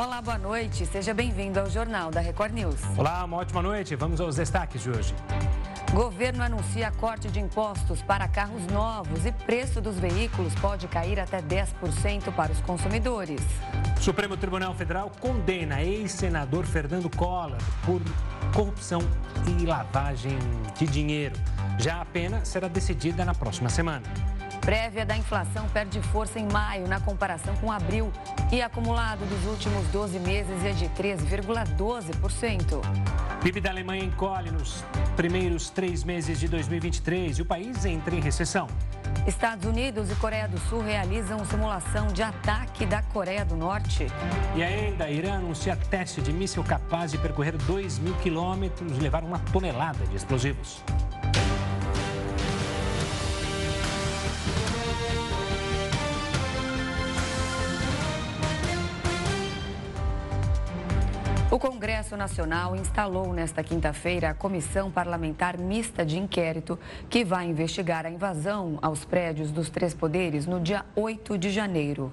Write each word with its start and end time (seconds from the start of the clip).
Olá, 0.00 0.22
boa 0.22 0.38
noite. 0.38 0.86
Seja 0.86 1.12
bem-vindo 1.12 1.60
ao 1.60 1.68
Jornal 1.68 2.10
da 2.10 2.22
Record 2.22 2.54
News. 2.54 2.80
Olá, 2.96 3.22
uma 3.22 3.36
ótima 3.36 3.60
noite. 3.60 3.94
Vamos 3.94 4.18
aos 4.18 4.36
destaques 4.36 4.82
de 4.82 4.88
hoje. 4.88 5.14
Governo 5.92 6.42
anuncia 6.42 6.90
corte 6.92 7.28
de 7.28 7.38
impostos 7.38 8.00
para 8.00 8.26
carros 8.26 8.66
novos 8.68 9.26
e 9.26 9.32
preço 9.32 9.78
dos 9.78 9.98
veículos 9.98 10.54
pode 10.54 10.88
cair 10.88 11.20
até 11.20 11.42
10% 11.42 12.34
para 12.34 12.50
os 12.50 12.62
consumidores. 12.62 13.42
Supremo 14.00 14.38
Tribunal 14.38 14.74
Federal 14.74 15.12
condena 15.20 15.82
ex-senador 15.82 16.64
Fernando 16.64 17.14
Collor 17.14 17.58
por 17.84 18.00
corrupção 18.54 19.02
e 19.46 19.66
lavagem 19.66 20.38
de 20.78 20.86
dinheiro. 20.86 21.36
Já 21.78 22.00
a 22.00 22.06
pena 22.06 22.42
será 22.42 22.68
decidida 22.68 23.22
na 23.22 23.34
próxima 23.34 23.68
semana. 23.68 24.04
Prévia 24.60 25.06
da 25.06 25.16
inflação 25.16 25.68
perde 25.70 26.00
força 26.02 26.38
em 26.38 26.46
maio 26.52 26.86
na 26.86 27.00
comparação 27.00 27.56
com 27.56 27.72
abril 27.72 28.12
e 28.52 28.60
acumulado 28.60 29.24
dos 29.26 29.46
últimos 29.46 29.86
12 29.88 30.18
meses 30.20 30.64
é 30.64 30.72
de 30.72 30.86
13,12%. 30.90 32.80
PIB 33.42 33.60
da 33.60 33.70
Alemanha 33.70 34.04
encolhe 34.04 34.50
nos 34.50 34.84
primeiros 35.16 35.70
três 35.70 36.04
meses 36.04 36.38
de 36.38 36.46
2023 36.46 37.38
e 37.38 37.42
o 37.42 37.46
país 37.46 37.86
entra 37.86 38.14
em 38.14 38.20
recessão. 38.20 38.68
Estados 39.26 39.64
Unidos 39.66 40.10
e 40.10 40.14
Coreia 40.16 40.46
do 40.46 40.58
Sul 40.58 40.82
realizam 40.82 41.44
simulação 41.44 42.08
de 42.08 42.22
ataque 42.22 42.84
da 42.84 43.02
Coreia 43.02 43.44
do 43.44 43.56
Norte. 43.56 44.06
E 44.54 44.62
ainda, 44.62 45.10
Irã 45.10 45.36
anuncia 45.36 45.74
teste 45.74 46.20
de 46.20 46.32
míssil 46.32 46.62
capaz 46.62 47.12
de 47.12 47.18
percorrer 47.18 47.56
2 47.56 47.98
mil 47.98 48.14
quilômetros 48.16 48.96
e 48.96 49.00
levar 49.00 49.24
uma 49.24 49.38
tonelada 49.38 50.04
de 50.06 50.16
explosivos. 50.16 50.82
O 61.50 61.58
Congresso 61.58 62.16
Nacional 62.16 62.76
instalou 62.76 63.32
nesta 63.32 63.60
quinta-feira 63.64 64.30
a 64.30 64.34
Comissão 64.34 64.88
Parlamentar 64.88 65.58
Mista 65.58 66.06
de 66.06 66.16
Inquérito, 66.16 66.78
que 67.08 67.24
vai 67.24 67.44
investigar 67.44 68.06
a 68.06 68.10
invasão 68.10 68.78
aos 68.80 69.04
prédios 69.04 69.50
dos 69.50 69.68
três 69.68 69.92
poderes 69.92 70.46
no 70.46 70.60
dia 70.60 70.84
8 70.94 71.36
de 71.36 71.50
janeiro. 71.50 72.12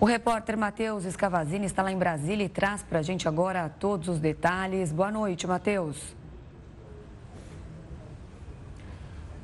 O 0.00 0.06
repórter 0.06 0.56
Matheus 0.56 1.04
Escavazini 1.04 1.66
está 1.66 1.82
lá 1.82 1.92
em 1.92 1.98
Brasília 1.98 2.44
e 2.44 2.48
traz 2.48 2.82
para 2.82 3.00
a 3.00 3.02
gente 3.02 3.28
agora 3.28 3.68
todos 3.68 4.08
os 4.08 4.18
detalhes. 4.18 4.92
Boa 4.92 5.12
noite, 5.12 5.46
Matheus. 5.46 6.21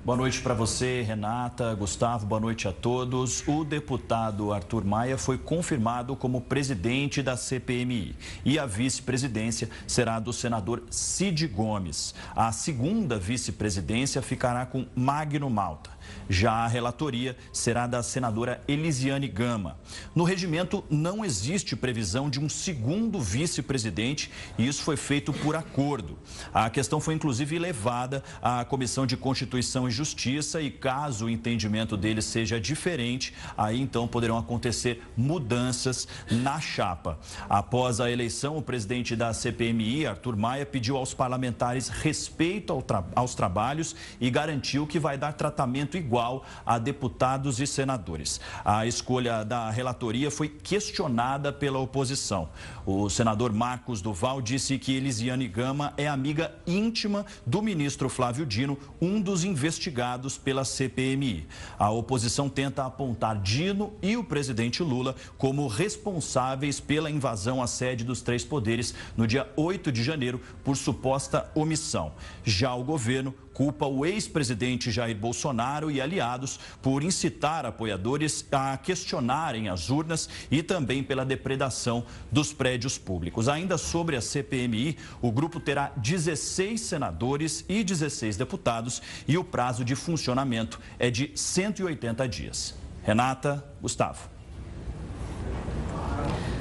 Boa 0.08 0.16
noite 0.16 0.40
para 0.40 0.54
você, 0.54 1.02
Renata, 1.02 1.74
Gustavo, 1.74 2.24
boa 2.24 2.40
noite 2.40 2.66
a 2.66 2.72
todos. 2.72 3.46
O 3.46 3.62
deputado 3.62 4.54
Arthur 4.54 4.82
Maia 4.82 5.18
foi 5.18 5.36
confirmado 5.36 6.16
como 6.16 6.40
presidente 6.40 7.22
da 7.22 7.36
CPMI 7.36 8.16
e 8.42 8.58
a 8.58 8.64
vice-presidência 8.64 9.68
será 9.86 10.18
do 10.18 10.32
senador 10.32 10.82
Cid 10.90 11.46
Gomes. 11.48 12.14
A 12.34 12.50
segunda 12.52 13.18
vice-presidência 13.18 14.22
ficará 14.22 14.64
com 14.64 14.86
Magno 14.96 15.50
Malta. 15.50 15.90
Já 16.28 16.52
a 16.52 16.66
relatoria 16.66 17.36
será 17.52 17.86
da 17.86 18.02
senadora 18.02 18.60
Elisiane 18.68 19.28
Gama. 19.28 19.78
No 20.14 20.24
regimento 20.24 20.84
não 20.90 21.24
existe 21.24 21.76
previsão 21.76 22.30
de 22.30 22.40
um 22.40 22.48
segundo 22.48 23.20
vice-presidente 23.20 24.30
e 24.56 24.66
isso 24.66 24.82
foi 24.82 24.96
feito 24.96 25.32
por 25.32 25.56
acordo. 25.56 26.18
A 26.52 26.70
questão 26.70 27.00
foi 27.00 27.14
inclusive 27.14 27.58
levada 27.58 28.22
à 28.40 28.64
Comissão 28.64 29.06
de 29.06 29.16
Constituição 29.16 29.88
e 29.88 29.90
Justiça 29.90 30.60
e 30.60 30.70
caso 30.70 31.26
o 31.26 31.30
entendimento 31.30 31.96
deles 31.96 32.24
seja 32.24 32.60
diferente, 32.60 33.34
aí 33.56 33.80
então 33.80 34.08
poderão 34.08 34.38
acontecer 34.38 35.02
mudanças 35.16 36.06
na 36.30 36.60
chapa. 36.60 37.18
Após 37.48 38.00
a 38.00 38.10
eleição, 38.10 38.56
o 38.56 38.62
presidente 38.62 39.14
da 39.14 39.32
CPMI, 39.34 40.06
Arthur 40.06 40.36
Maia, 40.36 40.64
pediu 40.64 40.96
aos 40.96 41.12
parlamentares 41.12 41.88
respeito 41.88 42.72
ao 42.72 42.82
tra 42.82 43.04
aos 43.14 43.34
trabalhos 43.34 43.94
e 44.20 44.30
garantiu 44.30 44.86
que 44.86 44.98
vai 44.98 45.18
dar 45.18 45.32
tratamento 45.32 45.96
igual 45.98 46.44
a 46.64 46.78
deputados 46.78 47.60
e 47.60 47.66
senadores. 47.66 48.40
A 48.64 48.86
escolha 48.86 49.44
da 49.44 49.70
relatoria 49.70 50.30
foi 50.30 50.48
questionada 50.48 51.52
pela 51.52 51.78
oposição. 51.78 52.48
O 52.86 53.10
senador 53.10 53.52
Marcos 53.52 54.00
Duval 54.00 54.40
disse 54.40 54.78
que 54.78 54.96
Elisiane 54.96 55.46
Gama 55.46 55.92
é 55.96 56.08
amiga 56.08 56.54
íntima 56.66 57.26
do 57.44 57.60
ministro 57.60 58.08
Flávio 58.08 58.46
Dino, 58.46 58.78
um 59.00 59.20
dos 59.20 59.44
investigados 59.44 60.38
pela 60.38 60.64
CPMI. 60.64 61.46
A 61.78 61.90
oposição 61.90 62.48
tenta 62.48 62.84
apontar 62.84 63.36
Dino 63.40 63.92
e 64.00 64.16
o 64.16 64.24
presidente 64.24 64.82
Lula 64.82 65.14
como 65.36 65.66
responsáveis 65.66 66.80
pela 66.80 67.10
invasão 67.10 67.62
à 67.62 67.66
sede 67.66 68.04
dos 68.04 68.22
três 68.22 68.44
poderes 68.44 68.94
no 69.16 69.26
dia 69.26 69.48
8 69.56 69.92
de 69.92 70.02
janeiro 70.02 70.40
por 70.64 70.76
suposta 70.76 71.50
omissão. 71.54 72.12
Já 72.44 72.74
o 72.74 72.84
governo 72.84 73.34
culpa 73.58 73.88
o 73.88 74.06
ex-presidente 74.06 74.88
Jair 74.88 75.16
Bolsonaro 75.16 75.90
e 75.90 76.00
aliados 76.00 76.60
por 76.80 77.02
incitar 77.02 77.66
apoiadores 77.66 78.46
a 78.52 78.76
questionarem 78.76 79.68
as 79.68 79.90
urnas 79.90 80.28
e 80.48 80.62
também 80.62 81.02
pela 81.02 81.24
depredação 81.24 82.06
dos 82.30 82.52
prédios 82.52 82.96
públicos. 82.96 83.48
Ainda 83.48 83.76
sobre 83.76 84.14
a 84.14 84.20
CPMI, 84.20 84.96
o 85.20 85.32
grupo 85.32 85.58
terá 85.58 85.90
16 85.96 86.80
senadores 86.80 87.64
e 87.68 87.82
16 87.82 88.36
deputados 88.36 89.02
e 89.26 89.36
o 89.36 89.42
prazo 89.42 89.84
de 89.84 89.96
funcionamento 89.96 90.78
é 90.96 91.10
de 91.10 91.32
180 91.34 92.28
dias. 92.28 92.76
Renata, 93.02 93.64
Gustavo. 93.82 94.30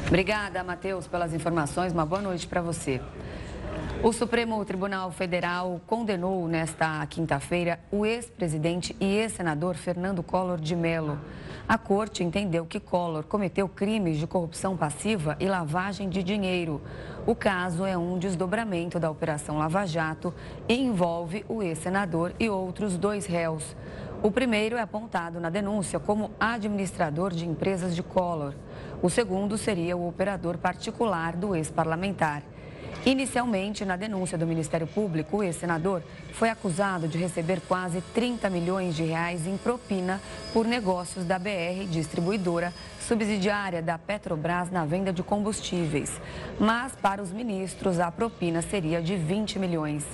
Obrigada, 0.08 0.64
Matheus, 0.64 1.06
pelas 1.06 1.32
informações. 1.32 1.94
Uma 1.94 2.08
boa 2.08 2.24
noite 2.24 2.48
para 2.48 2.62
você. 2.62 3.00
O 4.04 4.14
Supremo 4.14 4.64
Tribunal 4.64 5.12
Federal 5.12 5.82
condenou 5.88 6.48
nesta 6.48 7.04
quinta-feira 7.08 7.80
o 7.92 8.06
ex-presidente 8.06 8.96
e 9.00 9.06
ex-senador 9.18 9.74
Fernando 9.74 10.22
Collor 10.22 10.62
de 10.62 10.76
Mello. 10.76 11.20
A 11.68 11.80
corte 11.80 12.24
entendeu 12.24 12.64
que 12.66 12.80
Collor 12.80 13.24
cometeu 13.24 13.68
crimes 13.68 14.20
de 14.20 14.28
corrupção 14.28 14.78
passiva 14.78 15.36
e 15.40 15.48
lavagem 15.48 16.10
de 16.10 16.22
dinheiro. 16.22 16.80
O 17.26 17.34
caso 17.34 17.86
é 17.86 17.98
um 17.98 18.20
desdobramento 18.20 19.00
da 19.00 19.10
Operação 19.10 19.58
Lava 19.58 19.86
Jato 19.88 20.32
e 20.70 20.76
envolve 20.76 21.44
o 21.50 21.64
ex-senador 21.64 22.34
e 22.40 22.48
outros 22.48 22.98
dois 22.98 23.26
réus. 23.26 23.76
O 24.22 24.32
primeiro 24.32 24.78
é 24.78 24.82
apontado 24.82 25.40
na 25.40 25.50
denúncia 25.50 26.00
como 26.00 26.32
administrador 26.40 27.34
de 27.34 27.48
empresas 27.48 27.96
de 27.96 28.04
Collor. 28.04 28.54
O 29.02 29.10
segundo 29.10 29.58
seria 29.58 29.98
o 29.98 30.08
operador 30.08 30.58
particular 30.60 31.36
do 31.36 31.56
ex-parlamentar. 31.56 32.44
Inicialmente, 33.06 33.86
na 33.86 33.96
denúncia 33.96 34.38
do 34.38 34.46
Ministério 34.46 34.86
Público, 34.86 35.38
o 35.38 35.44
ex-senador 35.44 36.02
foi 36.34 36.50
acusado 36.50 37.08
de 37.08 37.18
receber 37.18 37.62
quase 37.68 38.02
30 38.14 38.50
milhões 38.50 38.96
de 38.96 39.04
reais 39.04 39.48
em 39.48 39.58
propina 39.58 40.20
por 40.52 40.66
negócios 40.66 41.24
da 41.24 41.40
BR 41.40 41.86
Distribuidora, 41.90 42.74
subsidiária 43.00 43.82
da 43.82 43.98
Petrobras 43.98 44.70
na 44.70 44.86
venda 44.86 45.14
de 45.14 45.24
combustíveis. 45.24 46.20
Mas, 46.60 46.94
para 46.96 47.22
os 47.22 47.32
ministros, 47.32 48.00
a 48.00 48.12
propina 48.12 48.62
seria 48.62 49.02
de 49.02 49.16
20 49.16 49.58
milhões. 49.58 50.06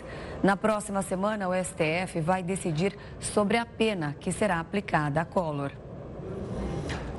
Na 0.44 0.56
próxima 0.56 1.02
semana, 1.02 1.50
o 1.50 1.54
STF 1.54 2.22
vai 2.22 2.44
decidir 2.44 2.96
sobre 3.20 3.58
a 3.58 3.66
pena 3.66 4.16
que 4.20 4.32
será 4.32 4.60
aplicada 4.60 5.22
a 5.22 5.26
Collor. 5.26 5.83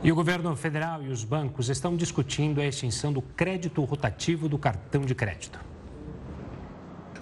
E 0.04 0.12
o 0.12 0.14
governo 0.14 0.54
federal 0.54 1.02
e 1.02 1.08
os 1.08 1.24
bancos 1.24 1.70
estão 1.70 1.96
discutindo 1.96 2.60
a 2.60 2.66
extinção 2.66 3.10
do 3.10 3.22
crédito 3.22 3.82
rotativo 3.82 4.50
do 4.50 4.58
cartão 4.58 5.00
de 5.00 5.14
crédito. 5.14 5.58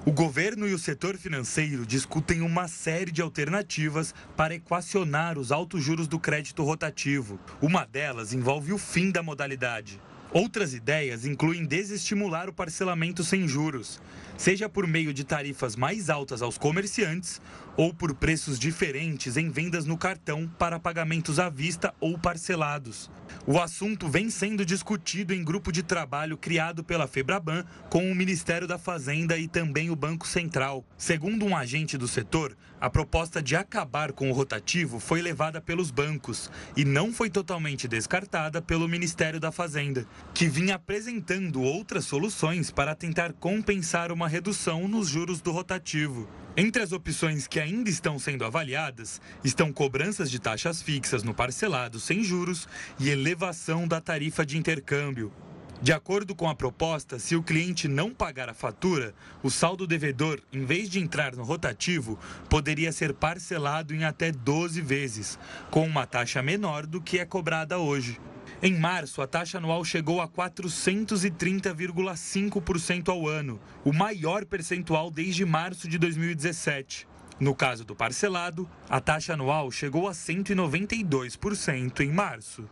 O 0.04 0.10
governo 0.10 0.66
e 0.66 0.74
o 0.74 0.78
setor 0.80 1.16
financeiro 1.16 1.86
discutem 1.86 2.40
uma 2.40 2.66
série 2.66 3.12
de 3.12 3.22
alternativas 3.22 4.12
para 4.36 4.56
equacionar 4.56 5.38
os 5.38 5.52
altos 5.52 5.80
juros 5.80 6.08
do 6.08 6.18
crédito 6.18 6.64
rotativo. 6.64 7.38
Uma 7.60 7.84
delas 7.84 8.32
envolve 8.32 8.72
o 8.72 8.78
fim 8.78 9.12
da 9.12 9.22
modalidade. 9.22 10.00
Outras 10.32 10.74
ideias 10.74 11.26
incluem 11.26 11.64
desestimular 11.64 12.48
o 12.48 12.54
parcelamento 12.54 13.22
sem 13.22 13.46
juros, 13.46 14.00
seja 14.36 14.66
por 14.66 14.86
meio 14.86 15.12
de 15.12 15.24
tarifas 15.24 15.76
mais 15.76 16.08
altas 16.08 16.40
aos 16.40 16.56
comerciantes 16.56 17.38
ou 17.76 17.92
por 17.92 18.14
preços 18.14 18.58
diferentes 18.58 19.36
em 19.36 19.50
vendas 19.50 19.84
no 19.84 19.96
cartão 19.96 20.50
para 20.58 20.78
pagamentos 20.78 21.38
à 21.38 21.48
vista 21.48 21.94
ou 22.00 22.18
parcelados. 22.18 23.10
O 23.46 23.58
assunto 23.58 24.08
vem 24.08 24.30
sendo 24.30 24.64
discutido 24.64 25.34
em 25.34 25.42
grupo 25.42 25.72
de 25.72 25.82
trabalho 25.82 26.36
criado 26.36 26.84
pela 26.84 27.06
Febraban 27.06 27.64
com 27.88 28.10
o 28.10 28.14
Ministério 28.14 28.68
da 28.68 28.78
Fazenda 28.78 29.36
e 29.38 29.48
também 29.48 29.90
o 29.90 29.96
Banco 29.96 30.26
Central. 30.26 30.84
Segundo 30.96 31.44
um 31.44 31.56
agente 31.56 31.96
do 31.96 32.06
setor, 32.06 32.56
a 32.80 32.90
proposta 32.90 33.42
de 33.42 33.56
acabar 33.56 34.12
com 34.12 34.30
o 34.30 34.34
rotativo 34.34 34.98
foi 34.98 35.22
levada 35.22 35.60
pelos 35.60 35.90
bancos 35.90 36.50
e 36.76 36.84
não 36.84 37.12
foi 37.12 37.30
totalmente 37.30 37.86
descartada 37.88 38.60
pelo 38.60 38.88
Ministério 38.88 39.40
da 39.40 39.52
Fazenda, 39.52 40.06
que 40.34 40.48
vinha 40.48 40.74
apresentando 40.74 41.62
outras 41.62 42.04
soluções 42.04 42.70
para 42.70 42.94
tentar 42.94 43.32
compensar 43.34 44.10
uma 44.12 44.28
redução 44.28 44.88
nos 44.88 45.08
juros 45.08 45.40
do 45.40 45.52
rotativo. 45.52 46.28
Entre 46.54 46.82
as 46.82 46.92
opções 46.92 47.46
que 47.46 47.58
ainda 47.58 47.88
estão 47.88 48.18
sendo 48.18 48.44
avaliadas 48.44 49.22
estão 49.42 49.72
cobranças 49.72 50.30
de 50.30 50.38
taxas 50.38 50.82
fixas 50.82 51.22
no 51.22 51.32
parcelado 51.32 51.98
sem 51.98 52.22
juros 52.22 52.68
e 53.00 53.08
elevação 53.08 53.88
da 53.88 54.02
tarifa 54.02 54.44
de 54.44 54.58
intercâmbio. 54.58 55.32
De 55.80 55.94
acordo 55.94 56.34
com 56.34 56.48
a 56.50 56.54
proposta, 56.54 57.18
se 57.18 57.34
o 57.34 57.42
cliente 57.42 57.88
não 57.88 58.12
pagar 58.12 58.50
a 58.50 58.54
fatura, 58.54 59.14
o 59.42 59.50
saldo 59.50 59.86
devedor, 59.86 60.40
em 60.52 60.64
vez 60.66 60.90
de 60.90 61.00
entrar 61.00 61.34
no 61.34 61.42
rotativo, 61.42 62.18
poderia 62.50 62.92
ser 62.92 63.14
parcelado 63.14 63.94
em 63.94 64.04
até 64.04 64.30
12 64.30 64.80
vezes, 64.82 65.38
com 65.70 65.86
uma 65.86 66.06
taxa 66.06 66.42
menor 66.42 66.86
do 66.86 67.00
que 67.00 67.18
é 67.18 67.24
cobrada 67.24 67.78
hoje. 67.78 68.20
Em 68.64 68.78
março, 68.78 69.20
a 69.20 69.26
taxa 69.26 69.58
anual 69.58 69.84
chegou 69.84 70.20
a 70.20 70.28
430,5% 70.28 73.08
ao 73.08 73.26
ano, 73.26 73.58
o 73.84 73.92
maior 73.92 74.44
percentual 74.44 75.10
desde 75.10 75.44
março 75.44 75.88
de 75.88 75.98
2017. 75.98 77.08
No 77.40 77.56
caso 77.56 77.84
do 77.84 77.96
parcelado, 77.96 78.70
a 78.88 79.00
taxa 79.00 79.32
anual 79.32 79.68
chegou 79.72 80.06
a 80.06 80.12
192% 80.12 82.02
em 82.02 82.12
março. 82.12 82.64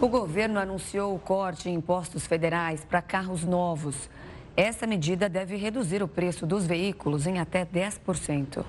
O 0.00 0.08
governo 0.08 0.58
anunciou 0.58 1.14
o 1.14 1.18
corte 1.20 1.70
em 1.70 1.74
impostos 1.74 2.26
federais 2.26 2.84
para 2.84 3.00
carros 3.00 3.44
novos. 3.44 4.10
Essa 4.56 4.84
medida 4.84 5.28
deve 5.28 5.54
reduzir 5.54 6.02
o 6.02 6.08
preço 6.08 6.44
dos 6.44 6.66
veículos 6.66 7.24
em 7.24 7.38
até 7.38 7.64
10%. 7.64 8.64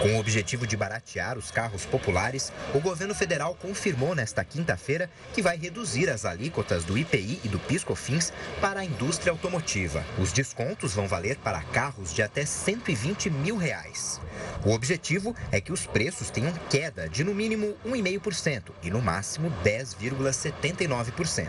Com 0.00 0.16
o 0.16 0.18
objetivo 0.18 0.66
de 0.66 0.76
baratear 0.76 1.36
os 1.36 1.50
carros 1.50 1.84
populares, 1.84 2.52
o 2.74 2.80
governo 2.80 3.14
federal 3.14 3.54
confirmou 3.54 4.14
nesta 4.14 4.44
quinta-feira 4.44 5.10
que 5.34 5.42
vai 5.42 5.56
reduzir 5.58 6.08
as 6.08 6.24
alíquotas 6.24 6.84
do 6.84 6.96
IPI 6.96 7.40
e 7.44 7.48
do 7.48 7.58
PiscoFins 7.58 8.32
para 8.60 8.80
a 8.80 8.84
indústria 8.84 9.30
automotiva. 9.30 10.04
Os 10.18 10.32
descontos 10.32 10.94
vão 10.94 11.06
valer 11.06 11.36
para 11.36 11.62
carros 11.62 12.14
de 12.14 12.22
até 12.22 12.46
120 12.46 13.28
mil 13.30 13.56
reais. 13.56 14.20
O 14.64 14.72
objetivo 14.72 15.34
é 15.50 15.60
que 15.60 15.72
os 15.72 15.86
preços 15.86 16.30
tenham 16.30 16.52
queda 16.68 17.08
de 17.08 17.24
no 17.24 17.34
mínimo 17.34 17.74
1,5% 17.86 18.72
e 18.82 18.90
no 18.90 19.00
máximo 19.00 19.50
10,79%. 19.64 21.48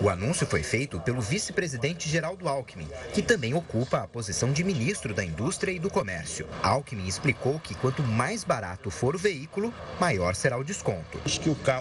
O 0.00 0.08
anúncio 0.08 0.46
foi 0.46 0.62
feito 0.62 0.98
pelo 1.00 1.20
vice-presidente 1.20 2.08
Geraldo 2.08 2.48
Alckmin, 2.48 2.88
que 3.12 3.22
também 3.22 3.54
ocupa 3.54 3.98
a 3.98 4.08
posição 4.08 4.52
de 4.52 4.64
ministro 4.64 5.14
da 5.14 5.24
Indústria 5.24 5.72
e 5.72 5.78
do 5.78 5.90
Comércio. 5.90 6.48
Alckmin 6.62 7.06
explicou 7.06 7.60
que 7.60 7.71
quanto 7.74 8.02
mais 8.02 8.44
barato 8.44 8.90
for 8.90 9.14
o 9.14 9.18
veículo, 9.18 9.72
maior 10.00 10.34
será 10.34 10.58
o 10.58 10.64
desconto. 10.64 11.20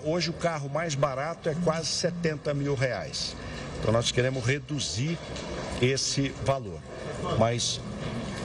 hoje 0.04 0.30
o 0.30 0.34
carro 0.34 0.70
mais 0.70 0.96
barato 0.96 1.50
é 1.50 1.56
quase 1.64 1.88
70 1.88 2.54
mil 2.54 2.76
reais. 2.76 3.36
Então 3.80 3.92
nós 3.92 4.12
queremos 4.12 4.46
reduzir 4.46 5.18
esse 5.82 6.30
valor. 6.46 6.80
Mas 7.40 7.80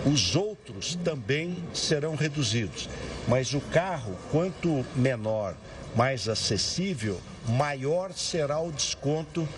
os 0.07 0.37
outros 0.37 0.95
também 0.97 1.57
serão 1.75 2.15
reduzidos. 2.15 2.89
Mas 3.29 3.53
o 3.55 3.61
carro, 3.61 4.17
quanto 4.31 4.85
menor, 4.95 5.55
mais 5.95 6.29
acessível, 6.29 7.21
maior 7.49 8.13
será 8.13 8.61
o 8.61 8.71
desconto 8.71 9.49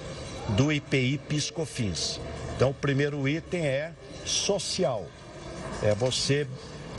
do 0.51 0.73
IPI 0.73 1.19
PiscoFins. 1.29 2.21
Então, 2.57 2.71
o 2.71 2.75
primeiro 2.75 3.29
item 3.29 3.67
é 3.67 3.93
social. 4.25 5.07
É 5.83 5.95
você 5.95 6.47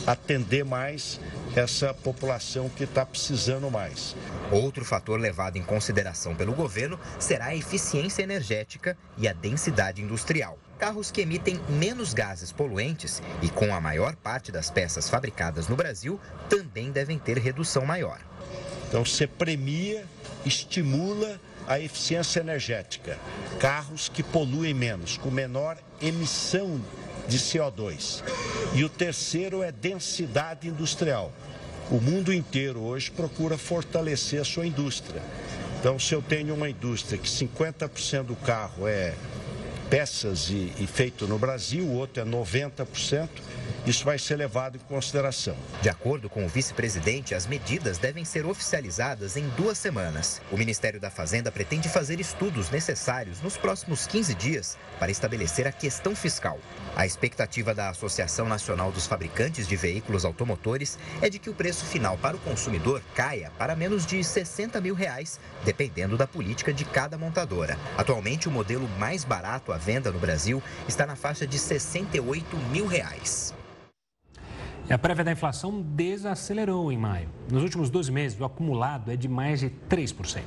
atender 0.05 0.63
mais 0.63 1.19
essa 1.55 1.93
população 1.93 2.69
que 2.69 2.83
está 2.83 3.05
precisando 3.05 3.69
mais. 3.69 4.15
Outro 4.51 4.83
fator 4.85 5.19
levado 5.19 5.57
em 5.57 5.63
consideração 5.63 6.35
pelo 6.35 6.53
governo 6.53 6.99
será 7.19 7.47
a 7.47 7.55
eficiência 7.55 8.23
energética 8.23 8.97
e 9.17 9.27
a 9.27 9.33
densidade 9.33 10.01
industrial. 10.01 10.57
Carros 10.77 11.11
que 11.11 11.21
emitem 11.21 11.59
menos 11.67 12.13
gases 12.13 12.51
poluentes 12.51 13.21
e 13.41 13.49
com 13.49 13.73
a 13.73 13.81
maior 13.81 14.15
parte 14.15 14.51
das 14.51 14.69
peças 14.69 15.09
fabricadas 15.09 15.67
no 15.67 15.75
Brasil 15.75 16.19
também 16.47 16.91
devem 16.91 17.19
ter 17.19 17.37
redução 17.37 17.85
maior. 17.85 18.19
Então, 18.87 19.05
você 19.05 19.27
premia, 19.27 20.05
estimula 20.45 21.39
a 21.67 21.79
eficiência 21.79 22.39
energética. 22.39 23.19
Carros 23.59 24.09
que 24.09 24.23
poluem 24.23 24.73
menos, 24.73 25.17
com 25.17 25.29
menor 25.29 25.77
emissão 26.01 26.81
de 27.29 27.37
CO2. 27.37 28.23
E 28.73 28.83
o 28.83 28.89
terceiro 28.89 29.63
é 29.63 29.71
densidade 29.71 30.67
industrial. 30.67 31.31
O 31.91 32.01
mundo 32.01 32.33
inteiro 32.33 32.81
hoje 32.81 33.09
procura 33.09 33.57
fortalecer 33.57 34.41
a 34.41 34.43
sua 34.43 34.65
indústria. 34.65 35.21
Então, 35.79 35.97
se 35.97 36.13
eu 36.13 36.21
tenho 36.21 36.53
uma 36.53 36.69
indústria 36.69 37.17
que 37.17 37.27
50% 37.27 38.23
do 38.23 38.35
carro 38.35 38.87
é 38.87 39.13
peças 39.89 40.49
e, 40.49 40.73
e 40.77 40.85
feito 40.85 41.25
no 41.25 41.39
Brasil, 41.39 41.85
o 41.85 41.95
outro 41.95 42.21
é 42.21 42.25
90%, 42.25 43.29
isso 43.85 44.05
vai 44.05 44.19
ser 44.19 44.35
levado 44.35 44.75
em 44.75 44.79
consideração. 44.79 45.55
De 45.81 45.89
acordo 45.89 46.29
com 46.29 46.45
o 46.45 46.49
vice-presidente, 46.49 47.33
as 47.33 47.47
medidas 47.47 47.97
devem 47.97 48.25
ser 48.25 48.45
oficializadas 48.45 49.37
em 49.37 49.47
duas 49.49 49.77
semanas. 49.77 50.41
O 50.51 50.57
Ministério 50.57 50.99
da 50.99 51.09
Fazenda 51.09 51.51
pretende 51.51 51.89
fazer 51.89 52.19
estudos 52.19 52.69
necessários 52.69 53.41
nos 53.41 53.57
próximos 53.57 54.05
15 54.05 54.35
dias 54.35 54.77
para 54.99 55.11
estabelecer 55.11 55.67
a 55.67 55.71
questão 55.71 56.15
fiscal. 56.15 56.59
A 56.95 57.05
expectativa 57.05 57.73
da 57.73 57.89
Associação 57.89 58.47
Nacional 58.47 58.91
dos 58.91 59.07
Fabricantes 59.07 59.67
de 59.67 59.75
Veículos 59.75 60.25
Automotores 60.25 60.97
é 61.21 61.29
de 61.29 61.39
que 61.39 61.49
o 61.49 61.53
preço 61.53 61.85
final 61.85 62.17
para 62.17 62.35
o 62.35 62.39
consumidor 62.39 63.01
caia 63.15 63.51
para 63.57 63.75
menos 63.75 64.05
de 64.05 64.23
60 64.23 64.81
mil 64.81 64.93
reais, 64.93 65.39
dependendo 65.63 66.17
da 66.17 66.27
política 66.27 66.73
de 66.73 66.85
cada 66.85 67.17
montadora. 67.17 67.77
Atualmente, 67.97 68.47
o 68.47 68.51
modelo 68.51 68.87
mais 68.99 69.23
barato 69.23 69.71
à 69.71 69.77
venda 69.77 70.11
no 70.11 70.19
Brasil 70.19 70.61
está 70.87 71.05
na 71.05 71.15
faixa 71.15 71.47
de 71.47 71.57
68 71.57 72.57
mil 72.71 72.85
reais. 72.85 73.53
E 74.89 74.93
a 74.93 74.97
prévia 74.97 75.23
da 75.23 75.31
inflação 75.31 75.83
desacelerou 75.83 76.91
em 76.91 76.97
maio. 76.97 77.29
Nos 77.51 77.61
últimos 77.61 77.91
12 77.91 78.11
meses, 78.11 78.39
o 78.39 78.43
acumulado 78.43 79.11
é 79.11 79.15
de 79.15 79.27
mais 79.27 79.59
de 79.59 79.69
3%. 79.87 80.41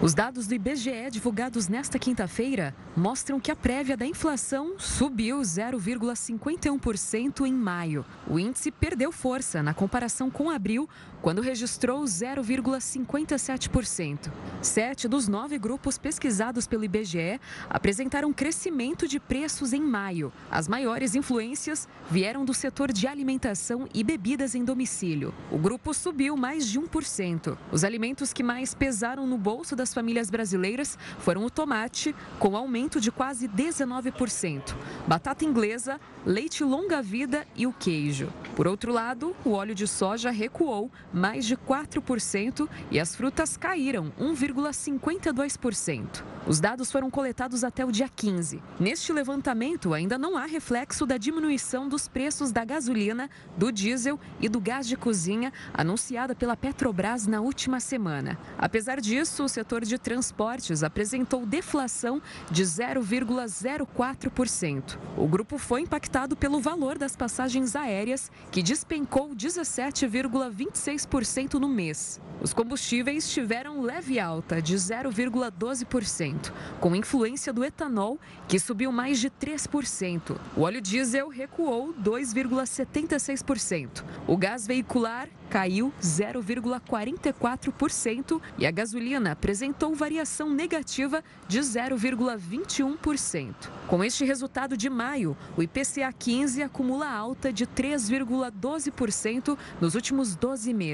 Os 0.00 0.14
dados 0.14 0.46
do 0.46 0.54
IBGE 0.54 1.10
divulgados 1.10 1.68
nesta 1.68 1.98
quinta-feira 1.98 2.74
mostram 2.96 3.38
que 3.40 3.50
a 3.50 3.56
prévia 3.56 3.96
da 3.96 4.06
inflação 4.06 4.78
subiu 4.78 5.40
0,51% 5.40 7.46
em 7.46 7.52
maio. 7.52 8.06
O 8.26 8.38
índice 8.38 8.70
perdeu 8.70 9.12
força 9.12 9.62
na 9.62 9.74
comparação 9.74 10.30
com 10.30 10.50
abril, 10.50 10.88
quando 11.22 11.40
registrou 11.40 12.04
0,57%. 12.04 14.30
Sete 14.60 15.08
dos 15.08 15.26
nove 15.28 15.58
grupos 15.58 15.96
pesquisados 15.98 16.66
pelo 16.66 16.84
IBGE 16.84 17.40
apresentaram 17.68 18.32
crescimento 18.32 19.08
de 19.08 19.20
preços 19.20 19.72
em 19.72 19.80
maio. 19.80 20.32
As 20.50 20.68
maiores 20.68 21.14
influências 21.14 21.88
vieram 22.10 22.44
do 22.44 22.52
setor 22.54 22.92
de 22.92 23.06
alimentação 23.06 23.88
e 23.92 24.04
bebidas 24.04 24.54
em 24.54 24.64
domicílio. 24.64 25.34
O 25.50 25.58
grupo 25.58 25.92
subiu 25.92 26.36
mais 26.36 26.66
de 26.66 26.80
1%. 26.80 27.56
Os 27.72 27.84
alimentos 27.84 28.32
que 28.32 28.42
mais 28.42 28.74
pesaram 28.74 29.26
no 29.26 29.38
bolso 29.38 29.76
das 29.76 29.92
famílias 29.92 30.30
brasileiras 30.30 30.98
foram 31.18 31.44
o 31.44 31.50
tomate, 31.50 32.14
com 32.38 32.56
aumento 32.56 33.00
de 33.00 33.10
quase 33.10 33.48
19%, 33.48 34.74
batata 35.06 35.44
inglesa, 35.44 36.00
leite 36.24 36.64
longa-vida 36.64 37.46
e 37.54 37.66
o 37.66 37.72
queijo. 37.72 38.32
Por 38.54 38.66
outro 38.66 38.92
lado, 38.92 39.36
o 39.44 39.52
óleo 39.52 39.74
de 39.74 39.86
soja 39.86 40.30
recuou 40.30 40.90
mais 41.12 41.44
de 41.46 41.56
4% 41.56 42.68
e 42.90 42.98
as 43.00 43.14
frutas 43.14 43.56
caíram 43.56 44.12
1,52%. 44.20 46.22
Os 46.46 46.60
dados 46.60 46.92
foram 46.92 47.10
coletados 47.10 47.64
até 47.64 47.84
o 47.84 47.90
dia 47.90 48.08
15. 48.08 48.62
Neste 48.78 49.12
levantamento, 49.12 49.92
ainda 49.92 50.16
não 50.16 50.36
há 50.36 50.46
reflexo 50.46 51.04
da 51.04 51.16
diminuição 51.16 51.88
dos 51.88 52.06
preços 52.06 52.52
da 52.52 52.64
gasolina, 52.64 53.28
do 53.56 53.72
diesel 53.72 54.20
e 54.40 54.48
do 54.48 54.60
gás 54.60 54.86
de 54.86 54.96
cozinha 54.96 55.52
anunciada 55.74 56.36
pela 56.36 56.56
Petrobras 56.56 57.26
na 57.26 57.40
última 57.40 57.80
semana. 57.80 58.38
Apesar 58.56 59.00
disso, 59.00 59.42
o 59.42 59.48
setor 59.48 59.84
de 59.84 59.98
transportes 59.98 60.84
apresentou 60.84 61.44
deflação 61.44 62.22
de 62.50 62.62
0,04%. 62.62 64.98
O 65.16 65.26
grupo 65.26 65.58
foi 65.58 65.80
impactado 65.80 66.36
pelo 66.36 66.60
valor 66.60 66.96
das 66.96 67.16
passagens 67.16 67.74
aéreas, 67.74 68.30
que 68.52 68.62
despencou 68.62 69.34
17,26% 69.34 70.95
no 71.58 71.68
mês. 71.68 72.20
Os 72.40 72.52
combustíveis 72.52 73.30
tiveram 73.30 73.80
leve 73.80 74.20
alta 74.20 74.60
de 74.60 74.76
0,12%, 74.76 76.52
com 76.80 76.94
influência 76.94 77.50
do 77.52 77.64
etanol, 77.64 78.20
que 78.46 78.58
subiu 78.58 78.92
mais 78.92 79.18
de 79.18 79.30
3%. 79.30 80.36
O 80.54 80.60
óleo 80.62 80.80
diesel 80.80 81.28
recuou 81.28 81.94
2,76%. 81.94 84.04
O 84.26 84.36
gás 84.36 84.66
veicular 84.66 85.28
caiu 85.48 85.94
0,44% 86.00 88.42
e 88.58 88.66
a 88.66 88.70
gasolina 88.70 89.32
apresentou 89.32 89.94
variação 89.94 90.50
negativa 90.50 91.24
de 91.48 91.60
0,21%. 91.60 93.54
Com 93.86 94.04
este 94.04 94.24
resultado 94.24 94.76
de 94.76 94.90
maio, 94.90 95.34
o 95.56 95.62
IPCA 95.62 96.12
15 96.12 96.62
acumula 96.62 97.08
alta 97.08 97.52
de 97.52 97.64
3,12% 97.66 99.56
nos 99.80 99.94
últimos 99.94 100.36
12 100.36 100.74
meses. 100.74 100.85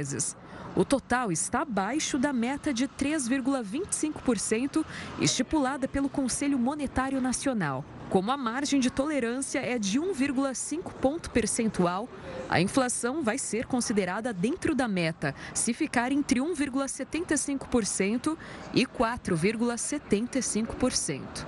O 0.74 0.86
total 0.86 1.30
está 1.30 1.60
abaixo 1.60 2.18
da 2.18 2.32
meta 2.32 2.72
de 2.72 2.88
3,25% 2.88 4.82
estipulada 5.20 5.86
pelo 5.86 6.08
Conselho 6.08 6.58
Monetário 6.58 7.20
Nacional. 7.20 7.84
Como 8.08 8.30
a 8.30 8.36
margem 8.36 8.80
de 8.80 8.90
tolerância 8.90 9.58
é 9.58 9.78
de 9.78 10.00
1,5 10.00 10.94
ponto 10.94 11.28
percentual, 11.30 12.08
a 12.48 12.58
inflação 12.60 13.22
vai 13.22 13.36
ser 13.38 13.66
considerada 13.66 14.32
dentro 14.32 14.74
da 14.74 14.88
meta, 14.88 15.34
se 15.54 15.74
ficar 15.74 16.12
entre 16.12 16.40
1,75% 16.40 18.36
e 18.74 18.86
4,75%. 18.86 21.46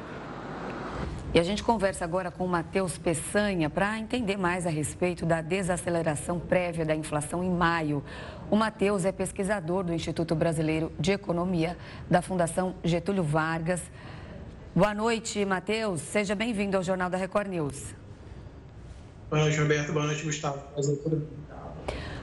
E 1.34 1.40
a 1.40 1.42
gente 1.42 1.64
conversa 1.64 2.04
agora 2.04 2.30
com 2.30 2.44
o 2.44 2.48
Matheus 2.48 2.96
Peçanha 2.96 3.68
para 3.68 3.98
entender 3.98 4.36
mais 4.36 4.68
a 4.68 4.70
respeito 4.70 5.26
da 5.26 5.42
desaceleração 5.42 6.38
prévia 6.38 6.84
da 6.84 6.94
inflação 6.94 7.42
em 7.42 7.50
maio. 7.50 8.04
O 8.48 8.54
Matheus 8.54 9.04
é 9.04 9.10
pesquisador 9.10 9.82
do 9.82 9.92
Instituto 9.92 10.32
Brasileiro 10.36 10.92
de 10.96 11.10
Economia 11.10 11.76
da 12.08 12.22
Fundação 12.22 12.76
Getúlio 12.84 13.24
Vargas. 13.24 13.82
Boa 14.72 14.94
noite, 14.94 15.44
Matheus. 15.44 16.02
Seja 16.02 16.36
bem-vindo 16.36 16.76
ao 16.76 16.84
Jornal 16.84 17.10
da 17.10 17.18
Record 17.18 17.48
News. 17.48 17.96
Boa 19.28 19.42
noite, 19.42 19.58
Roberto. 19.58 19.92
Boa 19.92 20.06
noite, 20.06 20.22
Gustavo. 20.22 20.62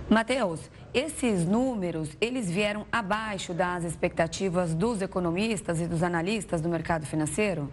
Matheus, 0.10 0.72
esses 0.94 1.46
números, 1.46 2.16
eles 2.22 2.50
vieram 2.50 2.86
abaixo 2.90 3.54
das 3.54 3.84
expectativas 3.84 4.74
dos 4.74 5.02
economistas 5.02 5.82
e 5.82 5.86
dos 5.86 6.02
analistas 6.02 6.62
do 6.62 6.70
mercado 6.70 7.06
financeiro? 7.06 7.70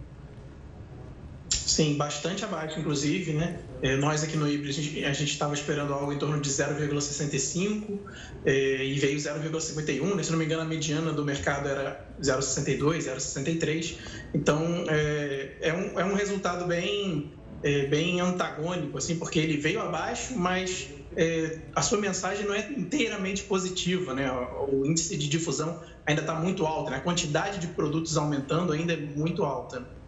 Sim, 1.69 1.97
bastante 1.97 2.43
abaixo, 2.43 2.79
inclusive, 2.79 3.31
né? 3.31 3.59
É, 3.83 3.95
nós 3.95 4.23
aqui 4.23 4.35
no 4.35 4.51
IBRE, 4.51 5.05
a 5.05 5.13
gente 5.13 5.31
estava 5.31 5.53
esperando 5.53 5.93
algo 5.93 6.11
em 6.11 6.17
torno 6.17 6.41
de 6.41 6.49
0,65 6.49 7.99
é, 8.43 8.83
e 8.83 8.97
veio 8.97 9.19
0,51, 9.19 10.15
né? 10.15 10.23
Se 10.23 10.31
não 10.31 10.39
me 10.39 10.45
engano, 10.45 10.63
a 10.63 10.65
mediana 10.65 11.13
do 11.13 11.23
mercado 11.23 11.69
era 11.69 12.09
0,62, 12.19 13.03
0,63. 13.03 13.97
Então, 14.33 14.83
é, 14.89 15.57
é, 15.61 15.71
um, 15.71 15.99
é 15.99 16.05
um 16.05 16.15
resultado 16.15 16.65
bem, 16.65 17.33
é, 17.61 17.85
bem 17.85 18.19
antagônico, 18.19 18.97
assim, 18.97 19.17
porque 19.17 19.37
ele 19.37 19.57
veio 19.57 19.79
abaixo, 19.79 20.35
mas 20.35 20.87
é, 21.15 21.59
a 21.75 21.83
sua 21.83 21.99
mensagem 21.99 22.47
não 22.47 22.55
é 22.55 22.67
inteiramente 22.71 23.43
positiva, 23.43 24.15
né? 24.15 24.27
O 24.71 24.87
índice 24.87 25.15
de 25.15 25.29
difusão 25.29 25.79
ainda 26.03 26.21
está 26.21 26.33
muito 26.33 26.65
alto, 26.65 26.89
né? 26.89 26.97
A 26.97 27.01
quantidade 27.01 27.59
de 27.59 27.67
produtos 27.67 28.17
aumentando 28.17 28.73
ainda 28.73 28.93
é 28.93 28.97
muito 28.97 29.43
alta. 29.43 29.98